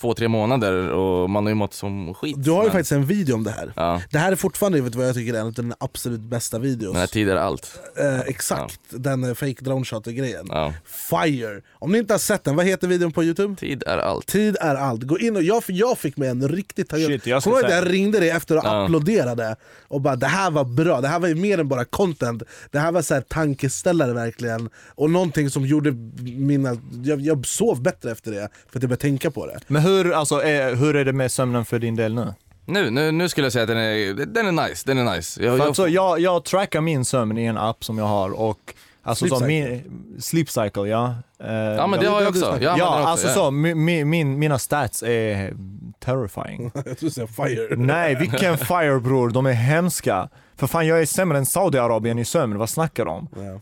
två, 0.00 0.14
tre 0.14 0.28
månader 0.28 0.88
och 0.90 1.30
man 1.30 1.44
har 1.44 1.50
ju 1.50 1.54
mått 1.54 1.74
som 1.74 2.14
skit. 2.14 2.34
Du 2.38 2.50
har 2.50 2.58
ju 2.58 2.62
men, 2.62 2.72
faktiskt 2.72 2.92
en 2.92 3.06
video 3.06 3.34
om 3.34 3.44
det 3.44 3.50
här. 3.50 3.72
Ja, 3.76 4.02
Det 4.10 4.18
här 4.18 4.32
är 4.32 4.36
fortfarande 4.36 4.80
vet 4.80 4.94
vad 4.94 5.08
jag 5.08 5.14
tycker 5.14 5.34
är 5.34 5.38
en 5.40 5.46
av 5.46 5.52
de 5.52 5.74
absolut 5.80 6.20
bästa 6.20 6.58
videos. 6.58 6.94
men 6.94 7.08
tid 7.08 7.28
är 7.28 7.36
allt. 7.36 7.80
Eh, 7.98 8.20
exakt, 8.20 8.80
den 8.90 9.24
eh, 9.24 9.34
fake 9.34 9.64
drone 9.64 9.84
shot 9.84 10.04
grejen. 10.06 10.46
Ja. 10.48 10.74
Fire! 11.10 11.60
Om 11.72 11.92
ni 11.92 11.98
inte 11.98 12.14
har 12.14 12.18
sett 12.18 12.44
den, 12.44 12.56
vad 12.56 12.66
heter 12.66 12.88
videon 12.88 13.12
på 13.12 13.24
youtube? 13.24 13.56
Tid 13.56 13.82
är 13.86 13.98
allt. 13.98 14.26
Tid 14.26 14.56
är 14.60 14.74
allt. 14.74 15.02
Gå 15.02 15.18
in 15.18 15.36
och 15.36 15.42
jag, 15.42 15.62
jag 15.66 15.98
fick 15.98 16.16
med 16.16 16.30
en 16.30 16.48
riktigt 16.48 16.88
taggad... 16.88 17.20
Jag 17.24 17.42
Kommer 17.42 17.64
att 17.64 17.70
jag 17.70 17.92
ringde 17.92 18.20
dig 18.20 18.30
efter 18.30 18.56
och 18.56 18.62
Ja. 18.64 18.84
applåderade 18.84 19.56
och 19.88 20.00
bara 20.00 20.16
det 20.16 20.26
här 20.26 20.50
var 20.50 20.64
bra, 20.64 21.00
det 21.00 21.08
här 21.08 21.18
var 21.18 21.28
ju 21.28 21.34
mer 21.34 21.58
än 21.60 21.68
bara 21.68 21.84
content. 21.84 22.42
Det 22.70 22.78
här 22.78 22.92
var 22.92 23.02
så 23.02 23.14
här 23.14 23.20
tankeställare 23.20 24.12
verkligen. 24.12 24.70
Och 24.94 25.10
någonting 25.10 25.50
som 25.50 25.66
gjorde 25.66 25.92
mina... 26.22 26.76
Jag, 27.04 27.20
jag 27.20 27.46
sov 27.46 27.82
bättre 27.82 28.10
efter 28.10 28.30
det, 28.30 28.48
för 28.70 28.78
att 28.78 28.82
jag 28.82 28.88
började 28.88 28.96
tänka 28.96 29.30
på 29.30 29.46
det. 29.46 29.58
Men 29.66 29.82
hur, 29.88 30.12
alltså, 30.12 30.42
är, 30.42 30.74
hur 30.74 30.96
är 30.96 31.04
det 31.04 31.12
med 31.12 31.32
sömnen 31.32 31.64
för 31.64 31.78
din 31.78 31.96
del 31.96 32.14
nu? 32.14 32.34
Nu, 32.64 32.90
nu, 32.90 33.12
nu 33.12 33.28
skulle 33.28 33.44
jag 33.46 33.52
säga 33.52 33.62
att 33.62 33.68
den 33.68 33.78
är, 33.78 34.26
den 34.26 34.58
är 34.58 34.68
nice, 34.68 34.82
den 34.86 34.98
är 34.98 35.16
nice. 35.16 35.42
Jag, 35.42 35.58
jag, 35.58 35.66
alltså, 35.66 35.88
jag, 35.88 36.20
jag 36.20 36.44
trackar 36.44 36.80
min 36.80 37.04
sömn 37.04 37.38
i 37.38 37.44
en 37.44 37.58
app 37.58 37.84
som 37.84 37.98
jag 37.98 38.04
har 38.04 38.40
och 38.40 38.74
Alltså 39.08 39.26
Sleep 39.26 39.38
så, 39.38 39.38
cycle. 39.38 39.48
min, 39.48 40.20
sleep 40.20 40.50
cycle 40.50 40.88
ja. 40.88 41.14
Eh, 41.40 41.52
ja 41.52 41.86
men 41.86 42.00
det 42.00 42.06
har 42.06 42.20
jag 42.20 42.28
också. 42.28 42.58
Jag 42.60 42.78
ja, 42.78 42.98
också, 42.98 43.08
alltså 43.08 43.26
ja. 43.26 43.34
så, 43.34 43.50
mi, 43.50 43.74
mi, 43.74 44.04
min, 44.04 44.38
mina 44.38 44.58
stats 44.58 45.02
är 45.02 45.54
terrifying. 45.98 46.70
Jag 46.86 46.98
tror 46.98 47.20
du 47.20 47.26
fire. 47.26 47.76
Nej, 47.76 48.14
vilken 48.14 48.58
fire 48.72 49.00
bror, 49.00 49.30
de 49.30 49.46
är 49.46 49.52
hemska. 49.52 50.28
För 50.56 50.66
fan 50.66 50.86
jag 50.86 51.00
är 51.00 51.06
sämre 51.06 51.38
än 51.38 51.46
Saudiarabien 51.46 52.18
i 52.18 52.24
sömn, 52.24 52.58
vad 52.58 52.70
snackar 52.70 53.04
du 53.04 53.10
om? 53.10 53.28
Ja. 53.36 53.60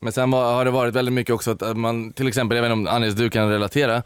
Men 0.00 0.12
sen 0.12 0.32
har 0.32 0.64
det 0.64 0.70
varit 0.70 0.94
väldigt 0.94 1.14
mycket 1.14 1.34
också 1.34 1.50
att 1.50 1.62
att 1.62 1.76
man, 1.76 2.12
till 2.12 2.28
exempel, 2.28 2.56
jag 2.56 2.62
vet 2.62 2.72
inte 2.72 2.90
om 2.90 2.96
Anis 2.96 3.14
du 3.14 3.30
kan 3.30 3.50
relatera, 3.50 4.02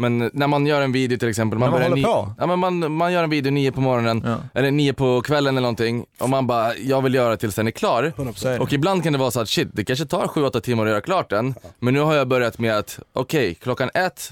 Men 0.00 0.30
när 0.32 0.46
man 0.46 0.66
gör 0.66 0.80
en 0.80 0.92
video 0.92 1.18
till 1.18 1.28
exempel, 1.28 1.58
man, 1.58 1.70
När 1.70 1.78
man 1.80 1.90
håller 1.90 2.02
på. 2.02 2.32
Ja, 2.38 2.46
men 2.46 2.58
man, 2.58 2.92
man 2.92 3.12
gör 3.12 3.24
en 3.24 3.30
video 3.30 3.50
nio 3.52 3.72
på 3.72 3.80
morgonen, 3.80 4.22
Ja. 4.26 4.36
eller 4.54 4.70
nio 4.70 4.92
på 4.92 5.20
kvällen 5.22 5.54
eller 5.56 5.62
någonting, 5.62 6.06
och 6.18 6.30
man 6.30 6.46
bara, 6.46 6.76
jag 6.76 7.02
vill 7.02 7.14
göra 7.14 7.36
tills 7.36 7.54
den 7.54 7.66
är 7.66 7.70
klar. 7.70 8.12
Och 8.60 8.72
ibland 8.72 9.02
kan 9.04 9.12
det 9.12 9.18
vara 9.18 9.30
så 9.30 9.40
att 9.40 9.48
shit, 9.48 9.68
det 9.72 9.84
kanske 9.84 10.06
tar 10.06 10.26
7-8 10.26 10.60
timmar 10.60 10.84
att 10.86 10.90
göra 10.90 11.00
klart 11.00 11.30
den, 11.30 11.54
men 11.78 11.94
nu 11.94 12.00
har 12.00 12.14
jag 12.14 12.28
börjat 12.28 12.58
med 12.58 12.78
att, 12.78 12.98
okej, 13.12 13.54
klockan 13.54 13.90
ett 13.94 14.30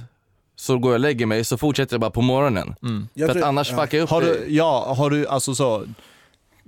så 0.57 0.79
går 0.79 0.91
jag 0.93 0.95
och 0.97 1.01
lägger 1.01 1.27
mig, 1.27 1.45
så 1.45 1.57
fortsätter 1.59 1.95
jag 1.95 2.01
bara 2.01 2.11
på 2.11 2.23
morgonen. 2.23 2.75
Jag 3.15 3.27
För 3.27 3.35
att 3.35 3.41
tror- 3.43 3.49
annars 3.49 3.71
ja. 3.71 3.77
fuckar 3.83 3.99
jag 3.99 4.05
upp 4.05 4.11
Har 4.11 4.21
du, 4.23 4.45
ja, 4.49 4.95
har 4.99 5.11
du 5.11 5.27
alltså 5.27 5.55
så, 5.55 5.85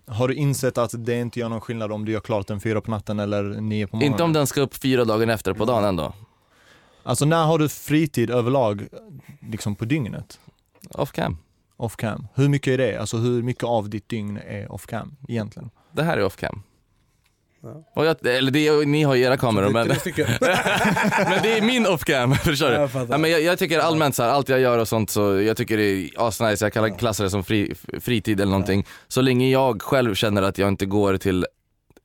har 0.06 0.28
du 0.28 0.34
insett 0.34 0.78
att 0.78 0.90
det 0.94 1.20
inte 1.20 1.40
gör 1.40 1.48
någon 1.48 1.60
skillnad 1.60 1.92
om 1.92 2.04
du 2.04 2.12
gör 2.12 2.20
klart 2.20 2.46
den 2.46 2.60
fyra 2.60 2.80
på 2.80 2.90
natten 2.90 3.20
eller 3.20 3.42
nio 3.42 3.86
på 3.86 3.96
morgonen? 3.96 4.12
Inte 4.12 4.22
om 4.22 4.32
den 4.32 4.46
ska 4.46 4.60
upp 4.60 4.74
fyra 4.74 5.04
dagar 5.04 5.28
efter 5.28 5.52
på 5.52 5.64
dagen 5.64 5.84
ändå. 5.84 6.12
Alltså 7.02 7.24
när 7.24 7.44
har 7.44 7.58
du 7.58 7.68
fritid 7.68 8.30
överlag, 8.30 8.88
liksom 9.50 9.74
på 9.74 9.84
dygnet? 9.84 10.40
Off 10.90 11.12
cam. 11.12 11.38
Off 11.76 11.96
cam. 11.96 12.26
Hur 12.34 12.48
mycket 12.48 12.72
är 12.72 12.78
det? 12.78 12.96
Alltså 12.96 13.16
hur 13.16 13.42
mycket 13.42 13.64
av 13.64 13.90
ditt 13.90 14.08
dygn 14.08 14.36
är 14.48 14.72
off 14.72 14.86
cam 14.86 15.16
egentligen? 15.28 15.70
Det 15.92 16.02
här 16.02 16.16
är 16.16 16.24
off 16.24 16.36
cam. 16.36 16.62
Och 17.94 18.06
jag, 18.06 18.26
eller 18.26 18.50
det, 18.50 18.86
ni 18.86 19.02
har 19.02 19.14
ju 19.14 19.22
era 19.22 19.36
kameror 19.36 19.70
men, 19.70 19.88
men 21.28 21.42
det 21.42 21.58
är 21.58 21.62
min 21.62 21.86
off 21.86 22.04
cam, 22.04 22.34
förstår 22.44 22.68
du? 22.68 22.74
Jag. 22.74 22.90
Ja, 23.10 23.18
men 23.18 23.30
jag, 23.30 23.40
jag 23.42 23.58
tycker 23.58 23.78
allmänt 23.78 24.14
så 24.14 24.22
här, 24.22 24.30
allt 24.30 24.48
jag 24.48 24.60
gör 24.60 24.78
och 24.78 24.88
sånt 24.88 25.10
så 25.10 25.40
jag 25.40 25.56
tycker 25.56 25.76
det 25.76 25.84
är 25.84 26.08
asnice, 26.16 26.64
jag 26.64 26.72
kallar, 26.72 26.98
klassar 26.98 27.24
det 27.24 27.30
som 27.30 27.44
fri, 27.44 27.74
fritid 28.00 28.40
eller 28.40 28.50
någonting. 28.50 28.86
Så 29.08 29.20
länge 29.20 29.50
jag 29.50 29.82
själv 29.82 30.14
känner 30.14 30.42
att 30.42 30.58
jag 30.58 30.68
inte 30.68 30.86
går 30.86 31.16
till 31.16 31.46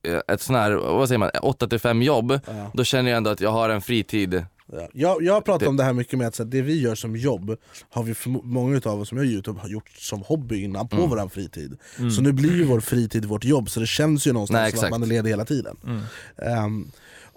eh, 0.08 0.18
ett 0.28 0.40
sån 0.40 0.56
här, 0.56 0.72
vad 0.72 1.08
säger 1.08 1.18
man, 1.18 1.30
8 1.42 1.66
till 1.68 1.78
5 1.78 2.02
jobb, 2.02 2.40
Ja. 2.46 2.70
då 2.74 2.84
känner 2.84 3.10
jag 3.10 3.16
ändå 3.16 3.30
att 3.30 3.40
jag 3.40 3.50
har 3.50 3.68
en 3.68 3.80
fritid. 3.80 4.44
Ja. 4.72 4.88
Jag, 4.92 5.22
jag 5.22 5.44
pratar 5.44 5.66
Det- 5.66 5.70
om 5.70 5.76
det 5.76 5.84
här 5.84 5.92
mycket 5.92 6.18
med 6.18 6.28
att 6.28 6.34
så 6.34 6.42
här, 6.42 6.50
det 6.50 6.62
vi 6.62 6.80
gör 6.80 6.94
som 6.94 7.16
jobb 7.16 7.56
har 7.90 8.02
vi 8.02 8.14
för 8.14 8.30
många 8.30 8.80
av 8.84 9.00
oss 9.00 9.08
som 9.08 9.18
gör 9.18 9.24
Youtube 9.24 9.60
har 9.60 9.68
gjort 9.68 9.88
som 9.98 10.22
hobby 10.22 10.62
innan 10.62 10.88
på 10.88 10.96
Mm. 10.96 11.10
våran 11.10 11.30
fritid. 11.30 11.76
Så 12.16 12.22
nu 12.22 12.32
blir 12.32 12.56
ju 12.56 12.64
vår 12.64 12.80
fritid 12.80 13.24
vårt 13.24 13.44
jobb 13.44 13.70
så 13.70 13.80
det 13.80 13.86
känns 13.86 14.26
ju 14.26 14.32
någonstans 14.32 14.60
Nej, 14.62 14.72
som 14.72 14.84
att 14.84 14.90
man 14.90 15.02
är 15.02 15.06
ledig 15.06 15.30
hela 15.30 15.44
tiden. 15.44 15.76
Mm. 15.84 16.64
Um, 16.64 16.90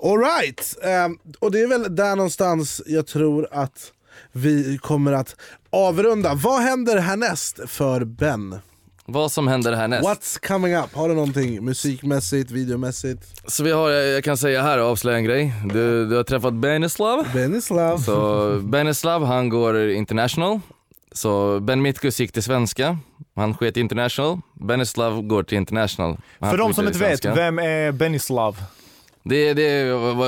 Alright, 0.04 0.76
um, 1.06 1.20
och 1.40 1.52
det 1.52 1.60
är 1.62 1.68
väl 1.68 1.96
där 1.96 2.16
någonstans 2.16 2.82
jag 2.86 3.08
tror 3.08 3.48
att 3.52 3.92
vi 4.32 4.78
kommer 4.78 5.12
att 5.12 5.36
avrunda. 5.70 6.34
Vad 6.34 6.62
händer 6.62 6.98
härnäst 6.98 7.60
för 7.68 8.04
Ben? 8.06 8.56
Vad 9.10 9.32
som 9.32 9.48
händer 9.48 9.74
härnäst. 9.74 10.08
What's 10.08 10.48
coming 10.48 10.76
up? 10.76 10.93
Har 10.93 11.10
du 11.10 11.15
någonting 11.15 11.65
musikmässigt, 11.65 12.52
videomässigt? 12.52 13.41
Så 13.48 13.63
vi 13.63 13.72
har, 13.72 13.89
jag 13.89 14.24
kan 14.24 14.38
säga 14.38 14.62
här 14.62 14.78
och 14.80 14.86
avslöja 14.86 15.17
en 15.17 15.24
grej. 15.24 15.54
Du, 15.65 16.06
du 16.06 16.15
har 16.15 16.24
träffat 16.24 16.54
Benislav. 16.54 17.26
Benislav? 17.34 17.98
Så 17.98 18.60
Benislav 18.63 19.26
han 19.26 19.50
går 19.50 19.89
international. 19.89 20.60
Så 21.12 21.60
Ben 21.60 21.82
Mitkus 21.82 22.20
gick 22.20 22.32
till 22.32 22.43
svenska, 22.43 22.98
han 23.36 23.54
sket 23.54 23.78
international. 23.78 24.41
Benislav 24.54 25.22
går 25.22 25.43
till 25.43 25.58
international. 25.58 26.17
Han 26.39 26.52
För 26.52 26.58
de 26.58 26.74
som 26.74 26.88
inte 26.88 27.00
vet, 27.00 27.26
vem 27.26 27.60
är 27.60 27.91
Benislav? 27.91 28.58
Det, 29.30 29.54
det, 29.54 29.84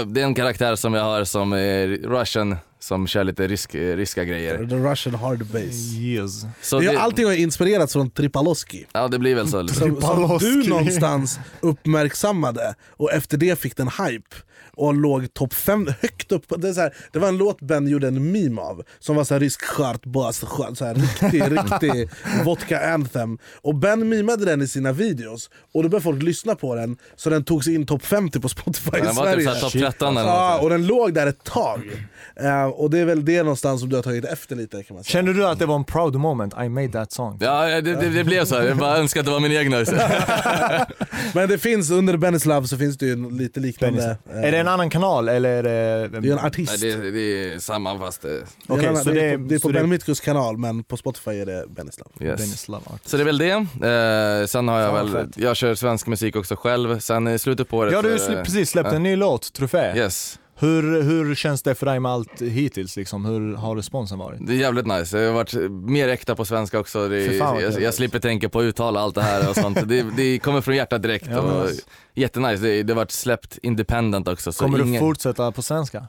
det 0.06 0.22
är 0.22 0.26
en 0.26 0.36
karaktär 0.36 0.76
som 0.76 0.94
jag 0.94 1.04
har 1.04 1.24
som 1.24 1.54
är 1.54 1.88
russian, 1.88 2.58
som 2.80 3.08
kör 3.08 3.24
lite 3.24 3.48
rysk, 3.48 3.76
ryska 3.76 4.24
grejer. 4.24 4.58
The 4.58 4.76
Russian 4.76 5.16
hard 5.16 5.46
bass. 5.46 5.96
Yes. 6.00 6.42
Så 6.62 6.80
Det, 6.80 6.86
det, 6.92 7.00
allting 7.00 7.26
har 7.26 7.34
inspirerats 7.34 7.94
från 7.94 8.10
Tripaloski. 8.12 8.86
ja 8.92 9.08
det 9.08 9.20
blir 9.20 9.36
väl 9.36 9.48
så. 9.48 9.68
Som, 9.68 9.68
som 9.68 9.96
Tripaloski. 9.96 10.46
du 10.46 10.70
någonstans 10.70 11.40
uppmärksammade 11.60 12.76
och 12.90 13.12
efter 13.14 13.38
det 13.38 13.60
fick 13.60 13.78
den 13.78 13.88
hype 13.88 14.36
och 14.80 14.94
låg 14.94 15.34
topp 15.34 15.54
fem 15.54 15.88
högt 16.02 16.32
upp. 16.32 16.46
Det, 16.58 16.70
är 16.70 16.74
så 16.74 16.82
här, 16.82 16.94
det 17.12 17.20
var 17.20 17.28
en 17.28 17.38
låt 17.38 17.62
Ben 17.62 17.88
gjorde 17.88 18.08
en 18.08 18.32
meme 18.32 18.62
av 18.62 18.84
som 19.00 19.16
var 19.16 19.24
så 19.24 19.34
här 19.34 19.40
rysk 19.40 19.62
skört 19.62 20.06
bas, 20.06 20.40
skört, 20.42 20.78
så 20.78 20.86
här, 20.86 20.96
riktig, 20.96 21.44
riktig 21.52 22.10
vodka 22.46 22.94
anthem. 22.94 23.38
Och 23.62 23.76
Ben 23.76 24.10
mimade 24.10 24.46
den 24.46 24.62
i 24.62 24.68
sina 24.68 24.92
videos 24.92 25.50
och 25.74 25.84
då 25.84 25.90
började 25.90 26.04
folk 26.04 26.24
lyssna 26.24 26.56
på 26.56 26.76
den 26.76 26.98
så 27.16 27.30
den 27.30 27.44
tog 27.44 27.64
sig 27.64 27.76
in 27.76 27.86
topp 27.86 28.06
50 28.06 28.40
på 28.40 28.50
Spotify 28.50 28.98
i 28.98 29.02
Den 29.02 29.16
var 29.16 29.36
typ 29.36 29.44
Sverige. 29.44 29.60
topp 29.62 29.72
13 29.72 30.18
eller 30.18 30.30
Ja, 30.30 30.60
och 30.60 30.70
den 30.70 30.88
låg 30.88 31.14
där 31.14 31.28
ett 31.28 31.44
tag. 31.44 31.82
Eh, 32.36 32.64
och 32.66 32.90
det 32.90 33.00
är 33.00 33.06
väl 33.06 33.26
det 33.26 33.44
någonstans 33.44 33.82
som 33.82 33.90
du 33.90 33.96
har 33.96 34.04
tagit 34.04 34.26
efter 34.26 34.56
lite 34.56 34.84
kan 34.84 34.96
man 34.96 35.04
säga. 35.04 35.12
Kände 35.12 35.34
du 35.34 35.48
att 35.48 35.60
det 35.60 35.66
var 35.66 35.76
en 35.76 35.84
proud 35.84 36.16
moment? 36.16 36.54
I 36.66 36.70
made 36.70 36.92
that 36.92 37.12
song. 37.12 37.38
Ja 37.42 37.66
det, 37.66 37.82
det, 37.82 38.10
det 38.10 38.24
blev 38.24 38.46
så, 38.46 38.56
här. 38.56 38.64
jag 38.64 38.78
bara 38.78 38.98
önskar 38.98 39.20
att 39.20 39.26
det 39.26 39.32
var 39.32 39.40
min 39.40 39.52
egna. 39.52 39.80
Men 41.34 41.50
det 41.50 41.58
finns, 41.58 41.92
under 41.92 42.18
Benislav 42.18 42.64
så 42.64 42.78
finns 42.78 42.98
det 42.98 43.06
ju 43.06 43.14
en 43.14 43.38
lite 43.38 43.60
liknande... 43.60 44.18
Benislav. 44.26 44.44
Är 44.46 44.52
det 44.52 44.58
en 44.58 44.68
annan 44.70 44.90
kanal 44.90 45.30
eller 45.30 45.50
är 45.50 45.64
det... 45.64 46.20
Det 46.20 46.28
är 46.30 46.32
en 46.32 46.40
artist. 46.46 46.84
Nej, 46.84 46.96
det, 46.96 47.12
det 47.12 47.54
är 47.54 47.60
samma 47.60 48.00
fast 48.00 48.22
det, 48.22 48.30
Det 48.30 48.36
är, 48.36 48.44
Okej, 48.68 48.86
en- 48.86 48.98
så 48.98 49.10
det, 49.12 49.22
är 49.22 49.32
det- 49.32 49.38
på, 49.38 49.44
det 49.50 49.56
är 49.56 49.60
på 49.60 49.68
det- 49.68 49.74
Ben 49.74 49.90
Mitkus 49.90 50.20
kanal 50.20 50.58
men 50.58 50.84
på 50.84 50.98
Spotify 50.98 51.32
är 51.32 51.46
det 51.46 51.66
Benislav. 51.70 52.12
yes. 52.22 52.68
Så 53.06 53.18
det 53.18 53.24
är 53.24 53.26
väl 53.26 53.38
det. 53.38 53.50
Eh, 53.52 54.46
sen 54.48 54.68
har 54.68 54.80
jag 54.80 54.92
Fan, 54.94 55.12
väl, 55.12 55.26
fett. 55.26 55.38
jag 55.38 55.56
kör 55.56 55.76
svensk 55.76 56.08
musik 56.08 56.36
också 56.36 56.56
själv. 56.56 57.00
Sen 57.00 57.28
i 57.28 57.40
slutet 57.40 57.70
på 57.70 57.78
året 57.78 57.94
Ja, 57.94 58.02
du 58.02 58.10
har 58.12 58.16
är 58.30 58.36
det- 58.36 58.44
precis 58.44 58.70
släppt 58.70 58.92
en 58.94 59.04
ny 59.04 59.16
låt, 59.16 59.54
Trofé. 59.54 59.94
Yes. 59.98 60.40
Hur, 60.62 61.02
hur 61.02 61.36
känns 61.36 61.64
det 61.64 61.76
för 61.76 61.86
dig 61.86 62.00
med 62.00 62.12
allt 62.12 62.42
hittills 62.42 62.98
liksom? 62.98 63.26
Hur 63.26 63.56
har 63.56 63.76
responsen 63.76 64.20
varit? 64.20 64.48
Det 64.48 64.54
är 64.54 64.58
jävligt 64.58 64.86
nice. 64.86 65.20
Jag 65.20 65.28
har 65.28 65.34
varit 65.34 65.72
mer 65.72 66.08
äkta 66.08 66.36
på 66.36 66.46
svenska 66.46 66.80
också. 66.80 67.08
Det 67.08 67.40
fan 67.40 67.60
jag, 67.60 67.82
jag 67.82 67.94
slipper 67.94 68.20
tänka 68.20 68.50
på 68.50 68.60
att 68.60 68.64
uttala 68.64 69.00
allt 69.00 69.16
det 69.16 69.22
här 69.22 69.50
och 69.50 69.56
sånt. 69.56 69.90
Det, 69.90 70.06
det 70.18 70.40
kommer 70.40 70.62
från 70.62 70.76
hjärtat 70.76 71.04
direkt. 71.04 71.28
Ja, 71.30 71.40
och 71.40 71.66
nice. 71.66 71.82
jättenice. 72.14 72.64
Det, 72.64 72.84
det 72.84 72.94
har 72.94 72.96
varit 72.96 73.12
släppt 73.12 73.58
independent 73.58 74.28
också. 74.28 74.52
Så 74.52 74.64
Kommer 74.64 74.80
ingen... 74.80 74.94
du 74.94 75.00
fortsätta 75.00 75.52
på 75.52 75.62
svenska? 75.62 76.08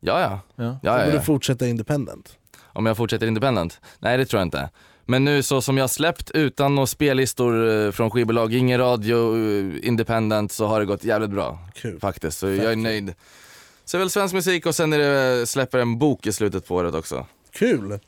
Ja, 0.00 0.20
ja. 0.20 0.40
Ja. 0.64 0.78
Kommer 0.80 1.06
ja. 1.06 1.12
du 1.12 1.20
fortsätta 1.20 1.66
independent? 1.66 2.36
Om 2.62 2.86
jag 2.86 2.96
fortsätter 2.96 3.26
independent? 3.26 3.80
Nej, 3.98 4.18
det 4.18 4.26
tror 4.26 4.40
jag 4.40 4.46
inte. 4.46 4.70
Men 5.04 5.24
nu 5.24 5.42
så 5.42 5.62
som 5.62 5.76
jag 5.76 5.82
har 5.82 5.88
släppt 5.88 6.30
utan 6.30 6.74
några 6.74 6.86
spellistor 6.86 7.68
eh, 7.68 7.90
från 7.90 8.10
skivbolag, 8.10 8.54
ingen 8.54 8.80
radio, 8.80 9.36
eh, 9.36 9.88
independent, 9.88 10.52
så 10.52 10.66
har 10.66 10.80
det 10.80 10.86
gått 10.86 11.04
jävligt 11.04 11.30
bra 11.30 11.58
Kul. 11.74 12.00
faktiskt. 12.00 12.38
Så 12.38 12.48
jag 12.48 12.72
är 12.72 12.76
nöjd. 12.76 13.14
Så 13.92 13.98
väl 13.98 14.10
svensk 14.10 14.34
musik 14.34 14.66
och 14.66 14.74
sen 14.74 14.92
är 14.92 14.98
det, 14.98 15.46
släpper 15.46 15.78
en 15.78 15.98
bok 15.98 16.26
i 16.26 16.32
slutet 16.32 16.66
på 16.68 16.74
året 16.74 16.94
också. 16.94 17.26
Kul! 17.50 18.00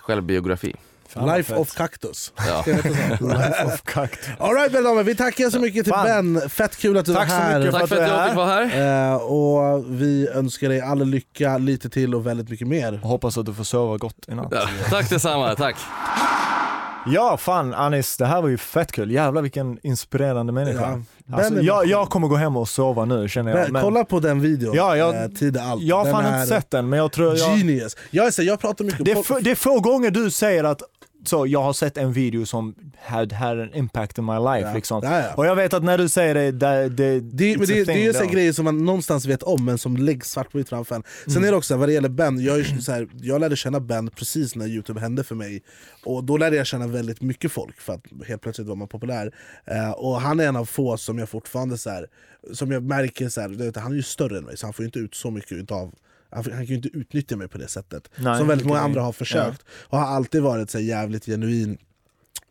Självbiografi. 0.00 0.74
Fan, 1.08 1.36
Life 1.36 1.54
of 1.54 1.74
Cactus. 1.74 2.32
Ja. 2.36 2.64
Life 3.20 3.64
of 3.64 3.82
Cactus. 3.84 4.28
Alright 4.38 4.72
mina 4.72 4.88
damer, 4.88 5.02
vi 5.02 5.14
tackar 5.14 5.50
så 5.50 5.60
mycket 5.60 5.84
till 5.84 5.92
Fan. 5.92 6.34
Ben. 6.34 6.48
Fett 6.50 6.76
kul 6.76 6.96
att 6.96 7.06
du 7.06 7.14
Tack 7.14 7.28
var 7.28 7.36
så 7.36 7.42
här. 7.42 7.58
mycket 7.58 7.74
Tack 7.74 7.88
för 7.88 8.02
att 8.02 8.08
jag 8.08 8.26
fick 8.26 8.36
vara 8.36 8.66
här. 8.66 9.12
Eh, 9.12 9.16
och 9.16 9.84
vi 9.88 10.28
önskar 10.28 10.68
dig 10.68 10.80
all 10.80 11.04
lycka, 11.04 11.58
lite 11.58 11.90
till 11.90 12.14
och 12.14 12.26
väldigt 12.26 12.48
mycket 12.48 12.68
mer. 12.68 13.00
Hoppas 13.02 13.38
att 13.38 13.46
du 13.46 13.54
får 13.54 13.64
sova 13.64 13.96
gott 13.96 14.28
i 14.28 14.34
natt. 14.34 14.48
Ja. 14.50 14.68
Tack 14.90 15.10
detsamma, 15.10 15.54
tack. 15.54 15.76
Ja, 17.06 17.36
fan 17.36 17.74
Anis, 17.74 18.16
det 18.16 18.26
här 18.26 18.42
var 18.42 18.48
ju 18.48 18.58
fett 18.58 18.92
kul. 18.92 19.10
Jävlar 19.10 19.42
vilken 19.42 19.78
inspirerande 19.82 20.52
människa. 20.52 20.98
Ja. 21.26 21.36
Alltså, 21.36 21.60
jag, 21.60 21.86
jag 21.86 22.08
kommer 22.10 22.28
gå 22.28 22.36
hem 22.36 22.56
och 22.56 22.68
sova 22.68 23.04
nu 23.04 23.28
känner 23.28 23.58
jag. 23.58 23.70
Men 23.72 23.82
kolla 23.82 24.04
på 24.04 24.20
den 24.20 24.40
videon, 24.40 24.74
Ja, 24.76 24.96
jag- 24.96 25.22
eh, 25.24 25.28
Tid 25.28 25.56
är 25.56 25.60
allt. 25.62 25.82
jag 25.82 25.96
har 26.04 26.10
fan 26.12 26.34
inte 26.34 26.46
sett 26.46 26.70
den 26.70 26.88
men 26.88 26.98
jag 26.98 27.12
tror 27.12 27.36
jag... 27.36 27.58
Genius! 27.58 27.96
Jag, 28.10 28.26
är 28.26 28.30
så, 28.30 28.42
jag 28.42 28.60
pratar 28.60 28.84
mycket 28.84 29.04
det 29.44 29.50
är 29.50 29.54
få 29.54 29.80
gånger 29.80 30.10
du 30.10 30.30
säger 30.30 30.64
att 30.64 30.82
så, 31.24 31.46
jag 31.46 31.62
har 31.62 31.72
sett 31.72 31.96
en 31.96 32.12
video 32.12 32.46
som 32.46 32.74
had, 32.98 33.32
had 33.32 33.60
an 33.60 33.74
impact 33.74 34.18
in 34.18 34.24
my 34.24 34.32
life 34.32 34.68
Ja. 34.68 34.74
liksom. 34.74 35.00
Ja, 35.04 35.18
ja. 35.20 35.34
Och 35.36 35.46
jag 35.46 35.56
vet 35.56 35.72
att 35.74 35.82
när 35.84 35.98
du 35.98 36.08
säger 36.08 36.34
det, 36.34 36.50
det, 36.52 36.88
det, 36.88 37.20
Det, 37.20 37.56
men 37.58 37.66
det, 37.66 37.84
det 37.84 37.92
är 37.92 38.24
ju 38.24 38.30
grejer 38.30 38.52
som 38.52 38.64
man 38.64 38.84
någonstans 38.84 39.26
vet 39.26 39.42
om 39.42 39.64
men 39.64 39.78
som 39.78 39.96
läggs 39.96 40.30
svart 40.30 40.52
på 40.52 40.58
vitt 40.58 40.68
framför 40.68 40.94
en. 40.94 41.02
Sen 41.24 41.32
Mm. 41.32 41.44
är 41.44 41.50
det 41.50 41.56
också, 41.56 41.76
vad 41.76 41.88
det 41.88 41.92
gäller 41.92 42.08
Ben, 42.08 42.40
jag, 42.44 42.82
så 42.82 42.92
här, 42.92 43.08
jag 43.20 43.40
lärde 43.40 43.56
känna 43.56 43.80
Ben 43.80 44.10
precis 44.10 44.56
när 44.56 44.66
Youtube 44.66 45.00
hände 45.00 45.24
för 45.24 45.34
mig. 45.34 45.62
Och 46.04 46.24
då 46.24 46.36
lärde 46.36 46.56
jag 46.56 46.66
känna 46.66 46.86
väldigt 46.86 47.20
mycket 47.20 47.52
folk 47.52 47.80
för 47.80 47.92
att 47.92 48.04
helt 48.26 48.42
plötsligt 48.42 48.66
var 48.68 48.76
man 48.76 48.88
populär. 48.88 49.32
Eh, 49.66 49.90
och 49.90 50.20
han 50.20 50.40
är 50.40 50.46
en 50.48 50.56
av 50.56 50.64
få 50.64 50.96
som 50.96 51.18
jag 51.18 51.28
fortfarande 51.28 51.78
så 51.78 51.90
här, 51.90 52.06
som 52.52 52.70
jag 52.72 52.82
märker, 52.82 53.28
så 53.28 53.40
här, 53.40 53.80
han 53.80 53.92
är 53.92 53.96
ju 53.96 54.02
större 54.02 54.38
än 54.38 54.44
mig 54.44 54.56
så 54.56 54.66
han 54.66 54.72
får 54.72 54.82
ju 54.82 54.86
inte 54.86 54.98
ut 54.98 55.14
så 55.14 55.30
mycket 55.30 55.52
utav 55.52 55.94
han, 56.32 56.44
kan 56.44 56.64
ju 56.64 56.74
inte 56.74 56.88
utnyttja 56.88 57.36
mig 57.36 57.48
på 57.48 57.58
det 57.58 57.68
sättet. 57.68 58.10
Nej, 58.16 58.38
som 58.38 58.48
väldigt 58.48 58.66
många 58.66 58.80
andra 58.80 59.02
har 59.02 59.12
försökt. 59.12 59.62
Och 59.70 59.98
har 59.98 60.06
alltid 60.06 60.42
varit 60.42 60.70
så 60.70 60.78
jävligt 60.78 61.26
genuin 61.26 61.78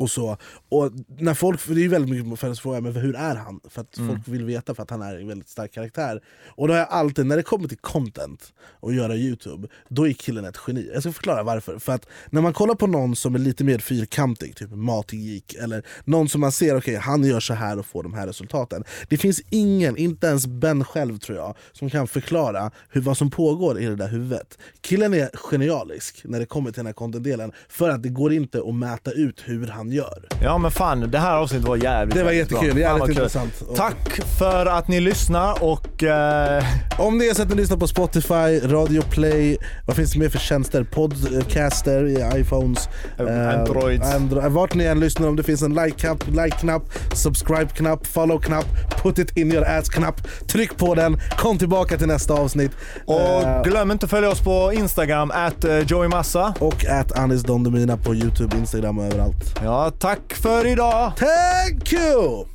och 0.01 0.11
så. 0.11 0.37
Och 0.69 0.91
när 1.17 1.33
folk, 1.33 1.59
för 1.59 1.75
det 1.75 1.79
är 1.79 1.83
ju 1.83 1.89
väldigt 1.89 2.25
mycket 2.25 2.39
för 2.39 2.51
att 2.51 2.59
fråga 2.59 2.81
men 2.81 2.95
hur 2.95 3.15
är 3.15 3.35
han? 3.35 3.59
För 3.69 3.81
att 3.81 3.97
folk 4.07 4.27
vill 4.27 4.45
veta 4.45 4.75
för 4.75 4.83
att 4.83 4.89
han 4.89 5.01
är 5.01 5.15
en 5.15 5.27
väldigt 5.27 5.49
stark 5.49 5.73
karaktär. 5.73 6.21
Och 6.47 6.67
då 6.67 6.73
har 6.73 6.79
jag 6.79 6.87
alltid, 6.89 7.25
när 7.25 7.37
det 7.37 7.43
kommer 7.43 7.67
till 7.67 7.77
content 7.77 8.53
och 8.79 8.93
göra 8.93 9.15
Youtube, 9.15 9.67
då 9.89 10.07
är 10.07 10.13
killen 10.13 10.45
ett 10.45 10.57
geni. 10.67 10.89
Jag 10.93 11.03
ska 11.03 11.11
förklara 11.11 11.43
varför. 11.43 11.79
För 11.79 11.93
att 11.93 12.07
när 12.29 12.41
man 12.41 12.53
kollar 12.53 12.75
på 12.75 12.87
någon 12.87 13.15
som 13.15 13.35
är 13.35 13.39
lite 13.39 13.63
mer 13.63 13.79
fyrkantig, 13.79 14.55
typ 14.55 14.69
Matgeek, 14.71 15.53
eller 15.53 15.85
någon 16.03 16.29
som 16.29 16.41
man 16.41 16.51
ser, 16.51 16.77
okej 16.77 16.95
han 16.95 17.23
gör 17.23 17.39
så 17.39 17.53
här 17.53 17.79
och 17.79 17.85
får 17.85 18.03
de 18.03 18.13
här 18.13 18.27
resultaten. 18.27 18.83
Det 19.09 19.17
finns 19.17 19.41
ingen, 19.49 19.97
inte 19.97 20.27
ens 20.27 20.47
Ben 20.47 20.85
själv 20.85 21.17
tror 21.17 21.37
jag, 21.37 21.55
som 21.71 21.89
kan 21.89 22.07
förklara 22.07 22.71
hur, 22.89 23.01
vad 23.01 23.17
som 23.17 23.29
pågår 23.29 23.79
i 23.79 23.85
det 23.85 23.95
där 23.95 24.07
huvudet. 24.07 24.57
Killen 24.81 25.13
är 25.13 25.29
genialisk 25.33 26.21
när 26.23 26.39
det 26.39 26.45
kommer 26.45 26.71
till 26.71 26.79
den 26.79 26.85
här 26.85 26.93
content-delen, 26.93 27.51
för 27.69 27.89
att 27.89 28.03
det 28.03 28.09
går 28.09 28.33
inte 28.33 28.59
att 28.59 28.75
mäta 28.75 29.11
ut 29.11 29.41
hur 29.45 29.67
han 29.67 29.90
gör. 29.93 30.27
Ja 30.43 30.57
men 30.57 30.71
fan, 30.71 31.11
det 31.11 31.17
här 31.19 31.35
avsnittet 31.37 31.67
var 31.67 31.75
jävligt 31.75 32.17
Det 32.17 32.23
var 32.23 32.31
jättekul, 32.31 32.71
bra. 32.73 32.79
Jävligt 32.79 33.09
intressant. 33.09 33.63
Tack 33.75 34.21
för 34.39 34.65
att 34.65 34.87
ni 34.87 34.99
lyssnar 34.99 35.63
och 35.63 36.03
eh, 36.03 36.63
Om 36.99 37.19
det 37.19 37.29
är 37.29 37.33
så 37.33 37.41
att 37.41 37.49
ni 37.49 37.55
lyssnar 37.55 37.77
på 37.77 37.87
Spotify, 37.87 38.59
Radio 38.67 39.01
Play, 39.01 39.57
vad 39.87 39.95
finns 39.95 40.11
det 40.13 40.19
mer 40.19 40.29
för 40.29 40.39
tjänster? 40.39 40.83
Podcaster 40.83 42.05
i 42.07 42.39
iPhones, 42.39 42.89
eh, 43.19 43.59
Androids. 43.59 44.05
Andro- 44.13 44.49
vart 44.49 44.73
ni 44.73 44.83
än 44.83 44.99
lyssnar, 44.99 45.27
om 45.27 45.35
det 45.35 45.43
finns 45.43 45.61
en 45.61 45.73
like-knapp, 45.73 46.23
like-knapp, 46.27 46.83
subscribe-knapp, 47.13 48.07
follow-knapp, 48.07 48.65
put 49.03 49.19
it 49.19 49.37
in 49.37 49.51
your 49.53 49.65
ass-knapp. 49.65 50.21
Tryck 50.47 50.77
på 50.77 50.95
den, 50.95 51.19
kom 51.37 51.57
tillbaka 51.57 51.97
till 51.97 52.07
nästa 52.07 52.33
avsnitt. 52.33 52.71
och 53.05 53.21
Eh, 53.21 53.63
glöm 53.63 53.91
inte 53.91 54.03
att 54.05 54.09
följa 54.09 54.29
oss 54.29 54.39
på 54.39 54.73
Instagram, 54.73 55.31
at 55.35 55.63
eh, 55.63 55.77
joeymassa. 55.79 56.53
och 56.59 56.85
at 56.85 57.11
Anis 57.17 57.43
Don 57.43 57.63
Demina 57.63 57.97
på 57.97 58.15
Youtube, 58.15 58.57
Instagram 58.57 58.97
och 58.99 59.05
överallt. 59.05 59.59
Ja, 59.71 59.91
tack 59.91 60.33
för 60.33 60.67
idag! 60.67 61.11
Thank 61.17 61.93
you! 61.93 62.45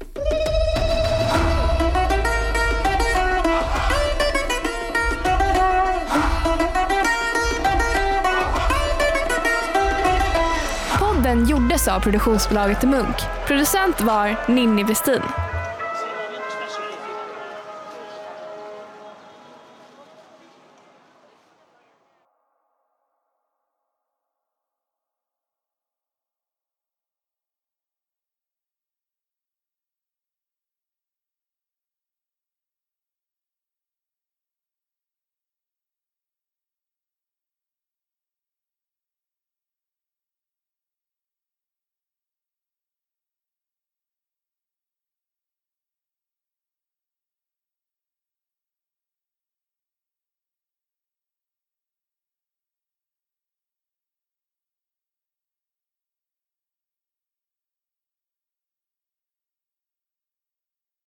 Podden 10.99 11.47
gjordes 11.47 11.89
av 11.89 12.01
produktionsbolaget 12.01 12.83
Munk. 12.83 13.17
Producent 13.47 14.01
var 14.01 14.37
Ninni 14.49 14.83
Westin. 14.83 15.23